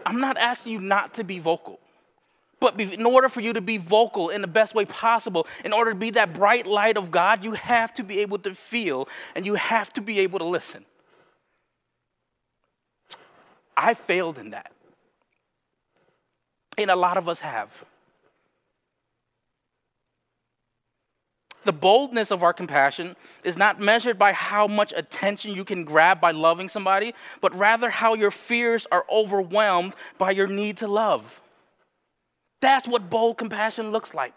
I'm 0.05 0.19
not 0.19 0.37
asking 0.37 0.73
you 0.73 0.79
not 0.79 1.15
to 1.15 1.23
be 1.23 1.39
vocal, 1.39 1.79
But 2.59 2.79
in 2.79 3.05
order 3.05 3.29
for 3.29 3.39
you 3.41 3.53
to 3.53 3.61
be 3.61 3.77
vocal 3.77 4.29
in 4.29 4.41
the 4.41 4.47
best 4.47 4.75
way 4.75 4.85
possible, 4.85 5.47
in 5.63 5.71
order 5.71 5.91
to 5.91 5.97
be 5.97 6.11
that 6.11 6.33
bright 6.33 6.65
light 6.65 6.97
of 6.97 7.09
God, 7.09 7.43
you 7.43 7.53
have 7.53 7.93
to 7.95 8.03
be 8.03 8.19
able 8.19 8.39
to 8.39 8.53
feel 8.53 9.07
and 9.35 9.45
you 9.45 9.55
have 9.55 9.93
to 9.93 10.01
be 10.01 10.19
able 10.19 10.39
to 10.39 10.45
listen. 10.45 10.83
I 13.77 13.93
failed 13.93 14.37
in 14.39 14.49
that. 14.49 14.73
And 16.77 16.91
a 16.91 16.95
lot 16.95 17.17
of 17.17 17.29
us 17.29 17.39
have. 17.39 17.69
The 21.63 21.73
boldness 21.73 22.31
of 22.31 22.41
our 22.41 22.53
compassion 22.53 23.15
is 23.43 23.55
not 23.55 23.79
measured 23.79 24.17
by 24.17 24.33
how 24.33 24.67
much 24.67 24.93
attention 24.95 25.51
you 25.51 25.63
can 25.63 25.83
grab 25.83 26.19
by 26.19 26.31
loving 26.31 26.67
somebody, 26.67 27.13
but 27.41 27.57
rather 27.57 27.89
how 27.89 28.15
your 28.15 28.31
fears 28.31 28.87
are 28.91 29.05
overwhelmed 29.09 29.93
by 30.17 30.31
your 30.31 30.47
need 30.47 30.77
to 30.77 30.87
love. 30.87 31.23
That's 32.61 32.87
what 32.87 33.09
bold 33.09 33.37
compassion 33.37 33.91
looks 33.91 34.13
like. 34.13 34.33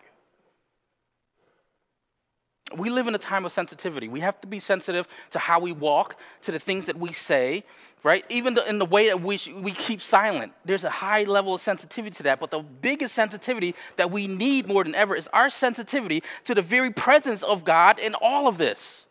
We 2.76 2.88
live 2.88 3.06
in 3.06 3.14
a 3.14 3.18
time 3.18 3.44
of 3.44 3.52
sensitivity. 3.52 4.08
We 4.08 4.20
have 4.20 4.40
to 4.40 4.46
be 4.46 4.58
sensitive 4.60 5.06
to 5.32 5.38
how 5.38 5.60
we 5.60 5.72
walk, 5.72 6.16
to 6.42 6.52
the 6.52 6.58
things 6.58 6.86
that 6.86 6.98
we 6.98 7.12
say, 7.12 7.64
right? 8.02 8.24
Even 8.30 8.54
the, 8.54 8.66
in 8.68 8.78
the 8.78 8.86
way 8.86 9.08
that 9.08 9.20
we, 9.20 9.38
we 9.60 9.72
keep 9.72 10.00
silent. 10.00 10.52
There's 10.64 10.84
a 10.84 10.90
high 10.90 11.24
level 11.24 11.54
of 11.54 11.60
sensitivity 11.60 12.16
to 12.16 12.22
that. 12.24 12.40
But 12.40 12.50
the 12.50 12.60
biggest 12.60 13.14
sensitivity 13.14 13.74
that 13.96 14.10
we 14.10 14.26
need 14.26 14.68
more 14.68 14.84
than 14.84 14.94
ever 14.94 15.14
is 15.14 15.28
our 15.32 15.50
sensitivity 15.50 16.22
to 16.44 16.54
the 16.54 16.62
very 16.62 16.92
presence 16.92 17.42
of 17.42 17.64
God 17.64 17.98
in 17.98 18.14
all 18.14 18.48
of 18.48 18.56
this. 18.56 19.04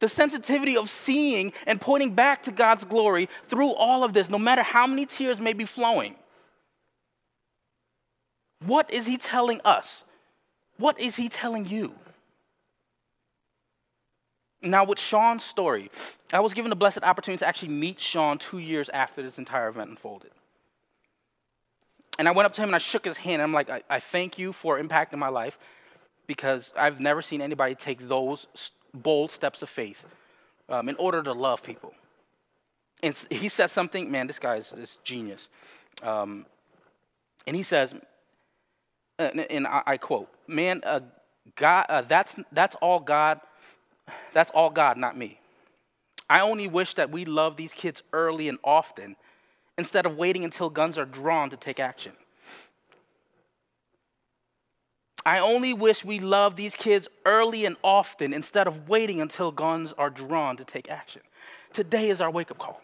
The 0.00 0.08
sensitivity 0.08 0.76
of 0.76 0.90
seeing 0.90 1.52
and 1.66 1.80
pointing 1.80 2.14
back 2.14 2.44
to 2.44 2.52
God's 2.52 2.84
glory 2.84 3.28
through 3.48 3.72
all 3.72 4.04
of 4.04 4.12
this, 4.12 4.28
no 4.28 4.38
matter 4.38 4.62
how 4.62 4.86
many 4.86 5.06
tears 5.06 5.40
may 5.40 5.52
be 5.52 5.64
flowing. 5.64 6.16
What 8.66 8.92
is 8.92 9.06
He 9.06 9.16
telling 9.16 9.60
us? 9.64 10.02
What 10.78 10.98
is 11.00 11.16
He 11.16 11.28
telling 11.28 11.66
you? 11.66 11.94
Now, 14.62 14.84
with 14.84 14.98
Sean's 14.98 15.42
story, 15.42 15.90
I 16.32 16.40
was 16.40 16.54
given 16.54 16.70
the 16.70 16.76
blessed 16.76 17.02
opportunity 17.02 17.40
to 17.40 17.46
actually 17.46 17.70
meet 17.70 17.98
Sean 17.98 18.38
two 18.38 18.58
years 18.58 18.88
after 18.88 19.22
this 19.22 19.38
entire 19.38 19.68
event 19.68 19.90
unfolded. 19.90 20.30
And 22.18 22.28
I 22.28 22.30
went 22.30 22.46
up 22.46 22.52
to 22.52 22.62
him 22.62 22.68
and 22.68 22.76
I 22.76 22.78
shook 22.78 23.04
his 23.04 23.16
hand. 23.16 23.34
And 23.34 23.42
I'm 23.42 23.52
like, 23.52 23.70
I, 23.70 23.82
I 23.90 23.98
thank 23.98 24.38
you 24.38 24.52
for 24.52 24.80
impacting 24.80 25.18
my 25.18 25.28
life 25.28 25.58
because 26.26 26.70
I've 26.76 27.00
never 27.00 27.22
seen 27.22 27.42
anybody 27.42 27.74
take 27.74 28.06
those 28.06 28.46
bold 28.94 29.30
steps 29.30 29.62
of 29.62 29.68
faith 29.68 30.02
um, 30.68 30.88
in 30.88 30.96
order 30.96 31.22
to 31.22 31.32
love 31.32 31.62
people. 31.62 31.92
And 33.02 33.16
he 33.30 33.48
said 33.48 33.70
something, 33.72 34.10
man, 34.10 34.28
this 34.28 34.38
guy 34.38 34.56
is, 34.56 34.72
is 34.76 34.96
genius. 35.02 35.48
Um, 36.02 36.46
and 37.46 37.56
he 37.56 37.64
says, 37.64 37.94
and, 39.18 39.40
and 39.40 39.66
I, 39.66 39.82
I, 39.86 39.96
quote, 39.96 40.28
man, 40.46 40.80
uh, 40.84 41.00
God, 41.56 41.86
uh, 41.88 42.02
that's, 42.02 42.34
that's 42.52 42.76
all 42.76 43.00
God 43.00 43.40
that's 44.32 44.50
all 44.54 44.70
God, 44.70 44.96
not 44.96 45.16
me. 45.16 45.38
I 46.28 46.40
only 46.40 46.68
wish 46.68 46.94
that 46.94 47.10
we 47.10 47.24
love 47.24 47.56
these 47.56 47.72
kids 47.72 48.02
early 48.12 48.48
and 48.48 48.58
often 48.64 49.16
instead 49.76 50.06
of 50.06 50.16
waiting 50.16 50.44
until 50.44 50.70
guns 50.70 50.98
are 50.98 51.04
drawn 51.04 51.50
to 51.50 51.56
take 51.56 51.80
action. 51.80 52.12
I 55.24 55.38
only 55.38 55.72
wish 55.72 56.04
we 56.04 56.18
love 56.18 56.56
these 56.56 56.74
kids 56.74 57.08
early 57.24 57.64
and 57.64 57.76
often 57.84 58.32
instead 58.32 58.66
of 58.66 58.88
waiting 58.88 59.20
until 59.20 59.52
guns 59.52 59.92
are 59.96 60.10
drawn 60.10 60.56
to 60.56 60.64
take 60.64 60.90
action. 60.90 61.22
Today 61.72 62.10
is 62.10 62.20
our 62.20 62.30
wake 62.30 62.50
up 62.50 62.58
call. 62.58 62.80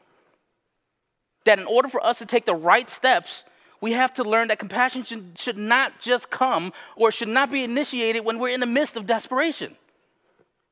That 1.44 1.58
in 1.58 1.66
order 1.66 1.88
for 1.88 2.04
us 2.04 2.18
to 2.18 2.26
take 2.26 2.46
the 2.46 2.54
right 2.54 2.88
steps, 2.90 3.44
we 3.80 3.92
have 3.92 4.14
to 4.14 4.24
learn 4.24 4.48
that 4.48 4.58
compassion 4.58 5.04
should, 5.04 5.38
should 5.38 5.58
not 5.58 6.00
just 6.00 6.30
come 6.30 6.72
or 6.96 7.10
should 7.12 7.28
not 7.28 7.50
be 7.50 7.62
initiated 7.62 8.24
when 8.24 8.38
we're 8.38 8.54
in 8.54 8.60
the 8.60 8.66
midst 8.66 8.96
of 8.96 9.06
desperation. 9.06 9.76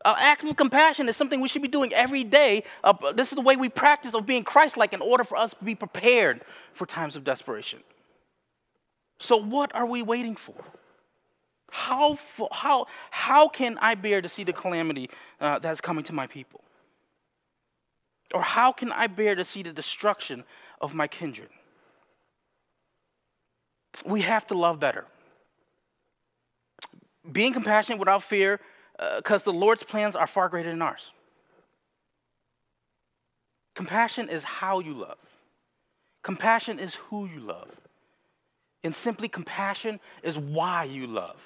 Uh, 0.04 0.14
act 0.18 0.44
of 0.44 0.56
compassion 0.56 1.08
is 1.08 1.16
something 1.16 1.40
we 1.40 1.48
should 1.48 1.62
be 1.62 1.68
doing 1.68 1.92
every 1.92 2.22
day. 2.22 2.62
Uh, 2.84 2.94
this 3.12 3.28
is 3.28 3.34
the 3.34 3.40
way 3.40 3.56
we 3.56 3.68
practice 3.68 4.14
of 4.14 4.26
being 4.26 4.44
Christ 4.44 4.76
like 4.76 4.92
in 4.92 5.00
order 5.00 5.24
for 5.24 5.36
us 5.36 5.50
to 5.50 5.64
be 5.64 5.74
prepared 5.74 6.42
for 6.74 6.86
times 6.86 7.16
of 7.16 7.24
desperation. 7.24 7.80
So, 9.18 9.36
what 9.36 9.74
are 9.74 9.86
we 9.86 10.02
waiting 10.02 10.36
for? 10.36 10.54
How, 11.70 12.18
how, 12.52 12.86
how 13.10 13.48
can 13.48 13.78
I 13.78 13.94
bear 13.94 14.22
to 14.22 14.28
see 14.28 14.44
the 14.44 14.52
calamity 14.52 15.10
uh, 15.40 15.58
that's 15.58 15.80
coming 15.80 16.04
to 16.04 16.12
my 16.12 16.26
people? 16.26 16.60
Or 18.32 18.42
how 18.42 18.72
can 18.72 18.92
I 18.92 19.06
bear 19.06 19.34
to 19.34 19.44
see 19.44 19.62
the 19.62 19.72
destruction 19.72 20.44
of 20.80 20.94
my 20.94 21.08
kindred? 21.08 21.48
We 24.04 24.22
have 24.22 24.46
to 24.48 24.54
love 24.54 24.78
better. 24.80 25.04
Being 27.30 27.52
compassionate 27.52 27.98
without 27.98 28.22
fear 28.22 28.60
because 29.16 29.42
uh, 29.42 29.44
the 29.44 29.52
Lord's 29.52 29.82
plans 29.82 30.16
are 30.16 30.26
far 30.26 30.48
greater 30.48 30.70
than 30.70 30.82
ours. 30.82 31.02
Compassion 33.74 34.28
is 34.30 34.42
how 34.42 34.80
you 34.80 34.94
love, 34.94 35.18
compassion 36.22 36.78
is 36.78 36.94
who 36.94 37.26
you 37.26 37.40
love. 37.40 37.70
And 38.84 38.94
simply, 38.94 39.28
compassion 39.28 39.98
is 40.22 40.38
why 40.38 40.84
you 40.84 41.08
love. 41.08 41.40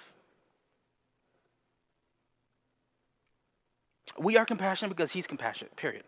We 4.19 4.37
are 4.37 4.45
compassionate 4.45 4.95
because 4.95 5.11
He's 5.11 5.27
compassionate, 5.27 5.75
period. 5.75 6.05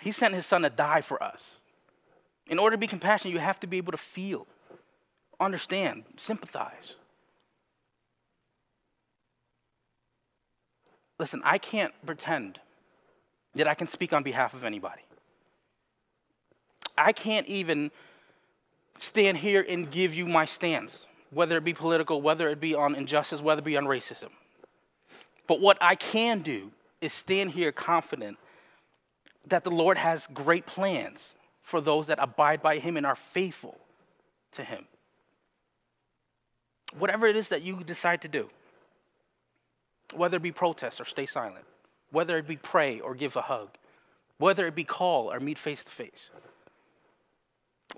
He 0.00 0.10
sent 0.10 0.34
His 0.34 0.44
Son 0.44 0.62
to 0.62 0.70
die 0.70 1.02
for 1.02 1.22
us. 1.22 1.58
In 2.46 2.58
order 2.58 2.76
to 2.76 2.80
be 2.80 2.86
compassionate, 2.86 3.32
you 3.32 3.40
have 3.40 3.60
to 3.60 3.66
be 3.66 3.78
able 3.78 3.92
to 3.92 3.98
feel, 3.98 4.46
understand, 5.40 6.04
sympathize. 6.16 6.94
Listen, 11.18 11.40
I 11.44 11.58
can't 11.58 11.92
pretend 12.04 12.58
that 13.54 13.68
I 13.68 13.74
can 13.74 13.86
speak 13.86 14.12
on 14.12 14.22
behalf 14.22 14.52
of 14.52 14.64
anybody. 14.64 15.02
I 16.98 17.12
can't 17.12 17.46
even 17.46 17.90
stand 19.00 19.38
here 19.38 19.64
and 19.68 19.90
give 19.90 20.12
you 20.14 20.26
my 20.26 20.44
stance, 20.44 21.06
whether 21.30 21.56
it 21.56 21.64
be 21.64 21.74
political, 21.74 22.20
whether 22.20 22.48
it 22.48 22.60
be 22.60 22.74
on 22.74 22.94
injustice, 22.94 23.40
whether 23.40 23.60
it 23.60 23.64
be 23.64 23.76
on 23.76 23.84
racism. 23.84 24.30
But 25.46 25.60
what 25.60 25.78
I 25.80 25.94
can 25.94 26.42
do 26.42 26.70
is 27.00 27.12
stand 27.12 27.50
here 27.50 27.72
confident 27.72 28.38
that 29.46 29.64
the 29.64 29.70
Lord 29.70 29.98
has 29.98 30.26
great 30.32 30.66
plans 30.66 31.20
for 31.64 31.80
those 31.80 32.06
that 32.06 32.18
abide 32.20 32.62
by 32.62 32.78
Him 32.78 32.96
and 32.96 33.04
are 33.04 33.16
faithful 33.16 33.76
to 34.52 34.62
Him. 34.62 34.84
Whatever 36.98 37.26
it 37.26 37.34
is 37.34 37.48
that 37.48 37.62
you 37.62 37.82
decide 37.82 38.22
to 38.22 38.28
do 38.28 38.48
whether 40.14 40.36
it 40.36 40.42
be 40.42 40.52
protest 40.52 41.00
or 41.00 41.04
stay 41.04 41.26
silent, 41.26 41.64
whether 42.10 42.38
it 42.38 42.46
be 42.46 42.56
pray 42.56 43.00
or 43.00 43.14
give 43.14 43.34
a 43.36 43.40
hug, 43.40 43.68
whether 44.38 44.66
it 44.66 44.74
be 44.74 44.84
call 44.84 45.32
or 45.32 45.40
meet 45.40 45.58
face 45.58 45.82
to 45.82 45.90
face. 45.90 46.30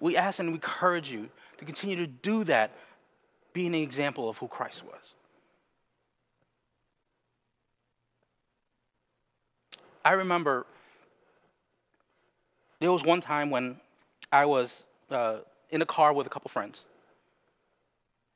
We 0.00 0.16
ask 0.16 0.38
and 0.38 0.48
we 0.48 0.54
encourage 0.54 1.10
you 1.10 1.28
to 1.58 1.64
continue 1.64 1.96
to 1.96 2.06
do 2.06 2.44
that, 2.44 2.70
being 3.52 3.74
an 3.74 3.82
example 3.82 4.28
of 4.28 4.36
who 4.38 4.48
Christ 4.48 4.84
was. 4.84 5.14
I 10.04 10.12
remember 10.12 10.66
there 12.80 12.92
was 12.92 13.02
one 13.02 13.20
time 13.20 13.50
when 13.50 13.76
I 14.32 14.44
was 14.46 14.84
uh, 15.10 15.38
in 15.70 15.82
a 15.82 15.86
car 15.86 16.12
with 16.12 16.26
a 16.26 16.30
couple 16.30 16.50
friends, 16.50 16.80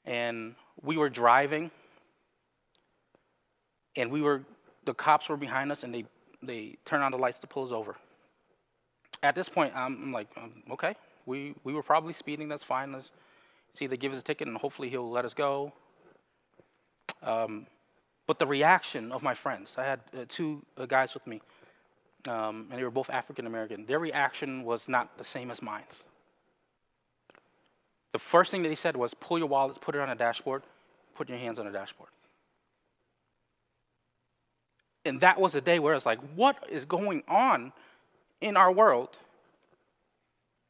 and 0.04 0.54
we 0.82 0.96
were 0.96 1.10
driving 1.10 1.70
and 3.96 4.10
we 4.10 4.22
were 4.22 4.42
the 4.86 4.94
cops 4.94 5.28
were 5.28 5.36
behind 5.36 5.70
us 5.70 5.82
and 5.82 5.94
they 5.94 6.04
they 6.42 6.76
turned 6.84 7.02
on 7.02 7.12
the 7.12 7.18
lights 7.18 7.38
to 7.40 7.46
pull 7.46 7.64
us 7.64 7.72
over. 7.72 7.96
At 9.22 9.34
this 9.34 9.48
point 9.48 9.74
i'm, 9.76 10.12
like 10.12 10.28
um, 10.36 10.62
okay 10.72 10.94
we 11.26 11.54
we 11.64 11.74
were 11.74 11.82
probably 11.82 12.14
speeding 12.14 12.48
that's 12.48 12.64
fine 12.64 12.92
let's 12.92 13.10
see 13.74 13.86
they 13.86 13.96
give 13.96 14.12
us 14.12 14.18
a 14.18 14.22
ticket 14.22 14.48
and 14.48 14.56
hopefully 14.56 14.88
he'll 14.88 15.10
let 15.10 15.24
us 15.24 15.34
go. 15.34 15.72
Um, 17.22 17.66
but 18.26 18.38
the 18.38 18.46
reaction 18.46 19.12
of 19.12 19.22
my 19.22 19.34
friends 19.34 19.74
i 19.76 19.84
had 19.84 20.00
uh, 20.16 20.24
two 20.28 20.62
uh, 20.78 20.86
guys 20.86 21.12
with 21.14 21.26
me 21.26 21.42
um, 22.28 22.66
and 22.70 22.78
they 22.78 22.84
were 22.84 22.90
both 22.90 23.10
african 23.10 23.46
american 23.46 23.84
their 23.86 23.98
reaction 23.98 24.64
was 24.64 24.82
not 24.88 25.16
the 25.18 25.24
same 25.24 25.50
as 25.50 25.60
mine 25.62 25.82
the 28.12 28.18
first 28.18 28.50
thing 28.50 28.62
that 28.62 28.68
he 28.68 28.76
said 28.76 28.96
was 28.96 29.14
pull 29.14 29.38
your 29.38 29.48
wallets 29.48 29.78
put 29.80 29.94
it 29.94 30.00
on 30.00 30.10
a 30.10 30.14
dashboard 30.14 30.62
put 31.14 31.28
your 31.28 31.38
hands 31.38 31.58
on 31.58 31.66
the 31.66 31.72
dashboard 31.72 32.10
and 35.04 35.20
that 35.20 35.40
was 35.40 35.54
a 35.54 35.60
day 35.60 35.78
where 35.78 35.94
it's 35.94 36.06
like, 36.06 36.20
what 36.34 36.56
is 36.70 36.84
going 36.84 37.22
on 37.26 37.72
in 38.40 38.56
our 38.56 38.70
world 38.70 39.08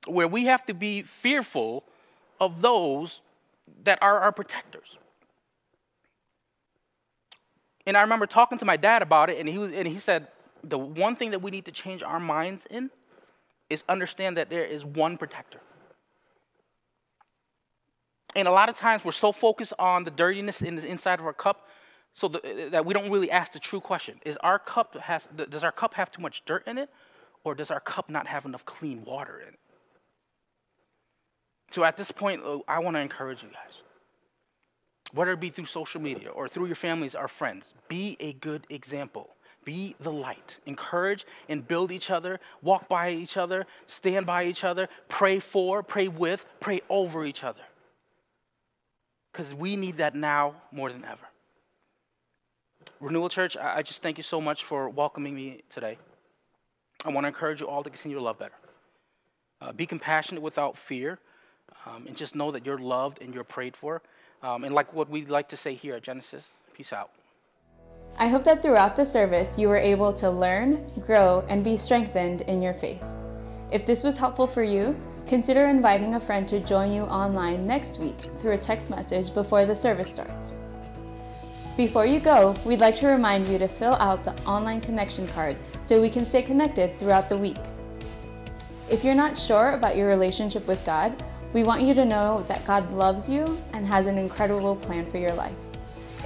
where 0.07 0.28
we 0.28 0.44
have 0.46 0.64
to 0.66 0.74
be 0.74 1.03
fearful 1.03 1.84
of 2.38 2.62
those 2.62 3.20
that 3.84 3.98
are 4.03 4.20
our 4.20 4.32
protectors? 4.32 4.96
And 7.86 7.96
I 7.96 8.03
remember 8.03 8.26
talking 8.26 8.59
to 8.59 8.64
my 8.64 8.76
dad 8.76 9.03
about 9.03 9.30
it, 9.30 9.38
and 9.38 9.48
he, 9.48 9.59
was, 9.59 9.72
and 9.72 9.86
he 9.88 9.98
said, 9.98 10.28
the 10.64 10.78
one 10.78 11.16
thing 11.16 11.30
that 11.30 11.42
we 11.42 11.50
need 11.50 11.64
to 11.66 11.72
change 11.72 12.02
our 12.02 12.20
minds 12.20 12.64
in 12.70 12.90
is 13.68 13.84
understand 13.88 14.36
that 14.36 14.50
there 14.50 14.64
is 14.64 14.84
one 14.84 15.16
protector. 15.16 15.61
And 18.36 18.46
a 18.46 18.50
lot 18.50 18.68
of 18.68 18.76
times 18.76 19.04
we're 19.04 19.12
so 19.12 19.32
focused 19.32 19.72
on 19.78 20.04
the 20.04 20.11
dirtiness 20.11 20.62
in 20.62 20.76
the 20.76 20.84
inside 20.84 21.18
of 21.18 21.26
our 21.26 21.32
cup 21.32 21.66
so 22.14 22.28
the, 22.28 22.68
that 22.72 22.84
we 22.84 22.94
don't 22.94 23.11
really 23.11 23.30
ask 23.30 23.52
the 23.52 23.58
true 23.58 23.80
question. 23.80 24.20
Is 24.24 24.36
our 24.38 24.58
cup 24.58 24.96
has 24.96 25.26
does 25.48 25.64
our 25.64 25.72
cup 25.72 25.94
have 25.94 26.11
too 26.11 26.22
much 26.22 26.42
dirt 26.46 26.66
in 26.66 26.78
it 26.78 26.90
or 27.44 27.54
does 27.54 27.70
our 27.70 27.80
cup 27.80 28.11
not 28.11 28.26
have 28.26 28.44
enough 28.44 28.64
clean 28.64 29.04
water 29.04 29.40
in 29.40 29.48
it? 29.54 29.61
So 31.72 31.84
at 31.84 31.96
this 31.96 32.11
point 32.11 32.42
uh, 32.44 32.58
i 32.68 32.78
want 32.78 32.96
to 32.96 33.00
encourage 33.00 33.42
you 33.42 33.48
guys. 33.48 33.82
Whether 35.12 35.32
it 35.32 35.40
be 35.40 35.50
through 35.50 35.66
social 35.66 36.00
media 36.00 36.30
or 36.30 36.48
through 36.48 36.66
your 36.66 36.76
families 36.76 37.14
or 37.16 37.26
friends 37.26 37.74
be 37.88 38.16
a 38.20 38.32
good 38.34 38.66
example 38.70 39.30
be 39.64 39.94
the 40.00 40.11
light 40.11 40.56
encourage 40.66 41.26
and 41.48 41.66
build 41.66 41.92
each 41.92 42.11
other 42.11 42.40
walk 42.62 42.88
by 42.88 43.11
each 43.11 43.36
other 43.36 43.66
stand 43.86 44.26
by 44.26 44.44
each 44.44 44.64
other 44.64 44.88
pray 45.08 45.38
for 45.38 45.82
pray 45.82 46.08
with 46.08 46.44
pray 46.61 46.80
over 46.88 47.24
each 47.24 47.44
other 47.44 47.62
because 49.32 49.52
we 49.54 49.76
need 49.76 49.98
that 49.98 50.14
now 50.14 50.54
more 50.72 50.90
than 50.90 51.04
ever 51.04 51.30
Renewal 53.00 53.30
Church, 53.30 53.56
I 53.56 53.82
just 53.82 54.02
thank 54.02 54.18
you 54.18 54.22
so 54.22 54.42
much 54.42 54.64
for 54.64 54.90
welcoming 54.90 55.34
me 55.34 55.62
today. 55.70 55.96
I 57.04 57.08
want 57.08 57.24
to 57.24 57.28
encourage 57.28 57.61
you 57.61 57.66
all 57.66 57.82
to 57.82 57.88
continue 57.88 58.18
to 58.18 58.22
love 58.22 58.38
better. 58.38 58.54
Uh, 59.62 59.72
be 59.72 59.86
compassionate 59.86 60.42
without 60.42 60.76
fear, 60.76 61.18
um, 61.86 62.06
and 62.06 62.14
just 62.14 62.34
know 62.34 62.50
that 62.50 62.66
you're 62.66 62.78
loved 62.78 63.22
and 63.22 63.34
you're 63.34 63.44
prayed 63.44 63.74
for. 63.74 64.02
Um, 64.42 64.64
and 64.64 64.74
like 64.74 64.92
what 64.92 65.08
we 65.08 65.24
like 65.24 65.48
to 65.50 65.56
say 65.56 65.74
here 65.74 65.94
at 65.94 66.02
Genesis, 66.02 66.44
peace 66.74 66.92
out. 66.92 67.11
I 68.20 68.28
hope 68.28 68.44
that 68.44 68.60
throughout 68.60 68.96
the 68.96 69.06
service 69.06 69.58
you 69.58 69.66
were 69.66 69.78
able 69.78 70.12
to 70.12 70.28
learn, 70.28 70.84
grow, 71.06 71.42
and 71.48 71.64
be 71.64 71.78
strengthened 71.78 72.42
in 72.42 72.60
your 72.60 72.74
faith. 72.74 73.02
If 73.70 73.86
this 73.86 74.02
was 74.04 74.18
helpful 74.18 74.46
for 74.46 74.62
you, 74.62 74.94
consider 75.26 75.64
inviting 75.64 76.14
a 76.14 76.20
friend 76.20 76.46
to 76.48 76.60
join 76.60 76.92
you 76.92 77.04
online 77.04 77.66
next 77.66 77.98
week 77.98 78.18
through 78.38 78.52
a 78.52 78.58
text 78.58 78.90
message 78.90 79.32
before 79.32 79.64
the 79.64 79.74
service 79.74 80.10
starts. 80.10 80.60
Before 81.78 82.04
you 82.04 82.20
go, 82.20 82.54
we'd 82.66 82.78
like 82.78 82.96
to 82.96 83.06
remind 83.06 83.46
you 83.46 83.56
to 83.56 83.66
fill 83.66 83.94
out 83.94 84.22
the 84.22 84.36
online 84.42 84.82
connection 84.82 85.26
card 85.28 85.56
so 85.80 85.98
we 85.98 86.10
can 86.10 86.26
stay 86.26 86.42
connected 86.42 86.98
throughout 86.98 87.30
the 87.30 87.38
week. 87.38 87.56
If 88.90 89.02
you're 89.02 89.14
not 89.14 89.38
sure 89.38 89.70
about 89.70 89.96
your 89.96 90.08
relationship 90.08 90.66
with 90.66 90.84
God, 90.84 91.24
we 91.54 91.64
want 91.64 91.80
you 91.80 91.94
to 91.94 92.04
know 92.04 92.44
that 92.48 92.66
God 92.66 92.92
loves 92.92 93.30
you 93.30 93.58
and 93.72 93.86
has 93.86 94.08
an 94.08 94.18
incredible 94.18 94.76
plan 94.76 95.08
for 95.08 95.16
your 95.16 95.32
life. 95.32 95.69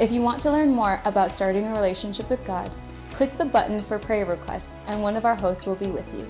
If 0.00 0.10
you 0.10 0.20
want 0.20 0.42
to 0.42 0.50
learn 0.50 0.70
more 0.70 1.00
about 1.04 1.34
starting 1.34 1.66
a 1.66 1.74
relationship 1.74 2.28
with 2.28 2.44
God, 2.44 2.70
click 3.12 3.36
the 3.38 3.44
button 3.44 3.82
for 3.82 3.98
prayer 3.98 4.26
requests 4.26 4.76
and 4.86 5.02
one 5.02 5.16
of 5.16 5.24
our 5.24 5.36
hosts 5.36 5.66
will 5.66 5.76
be 5.76 5.86
with 5.86 6.12
you. 6.14 6.26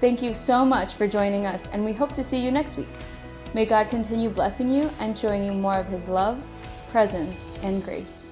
Thank 0.00 0.22
you 0.22 0.34
so 0.34 0.64
much 0.64 0.94
for 0.94 1.06
joining 1.06 1.46
us, 1.46 1.68
and 1.70 1.84
we 1.84 1.92
hope 1.92 2.12
to 2.12 2.22
see 2.22 2.38
you 2.38 2.50
next 2.50 2.76
week. 2.76 2.88
May 3.54 3.64
God 3.64 3.88
continue 3.88 4.28
blessing 4.28 4.68
you 4.68 4.90
and 5.00 5.18
showing 5.18 5.44
you 5.44 5.52
more 5.52 5.78
of 5.78 5.86
His 5.86 6.08
love 6.08 6.42
presence, 6.96 7.52
and 7.62 7.84
grace. 7.84 8.26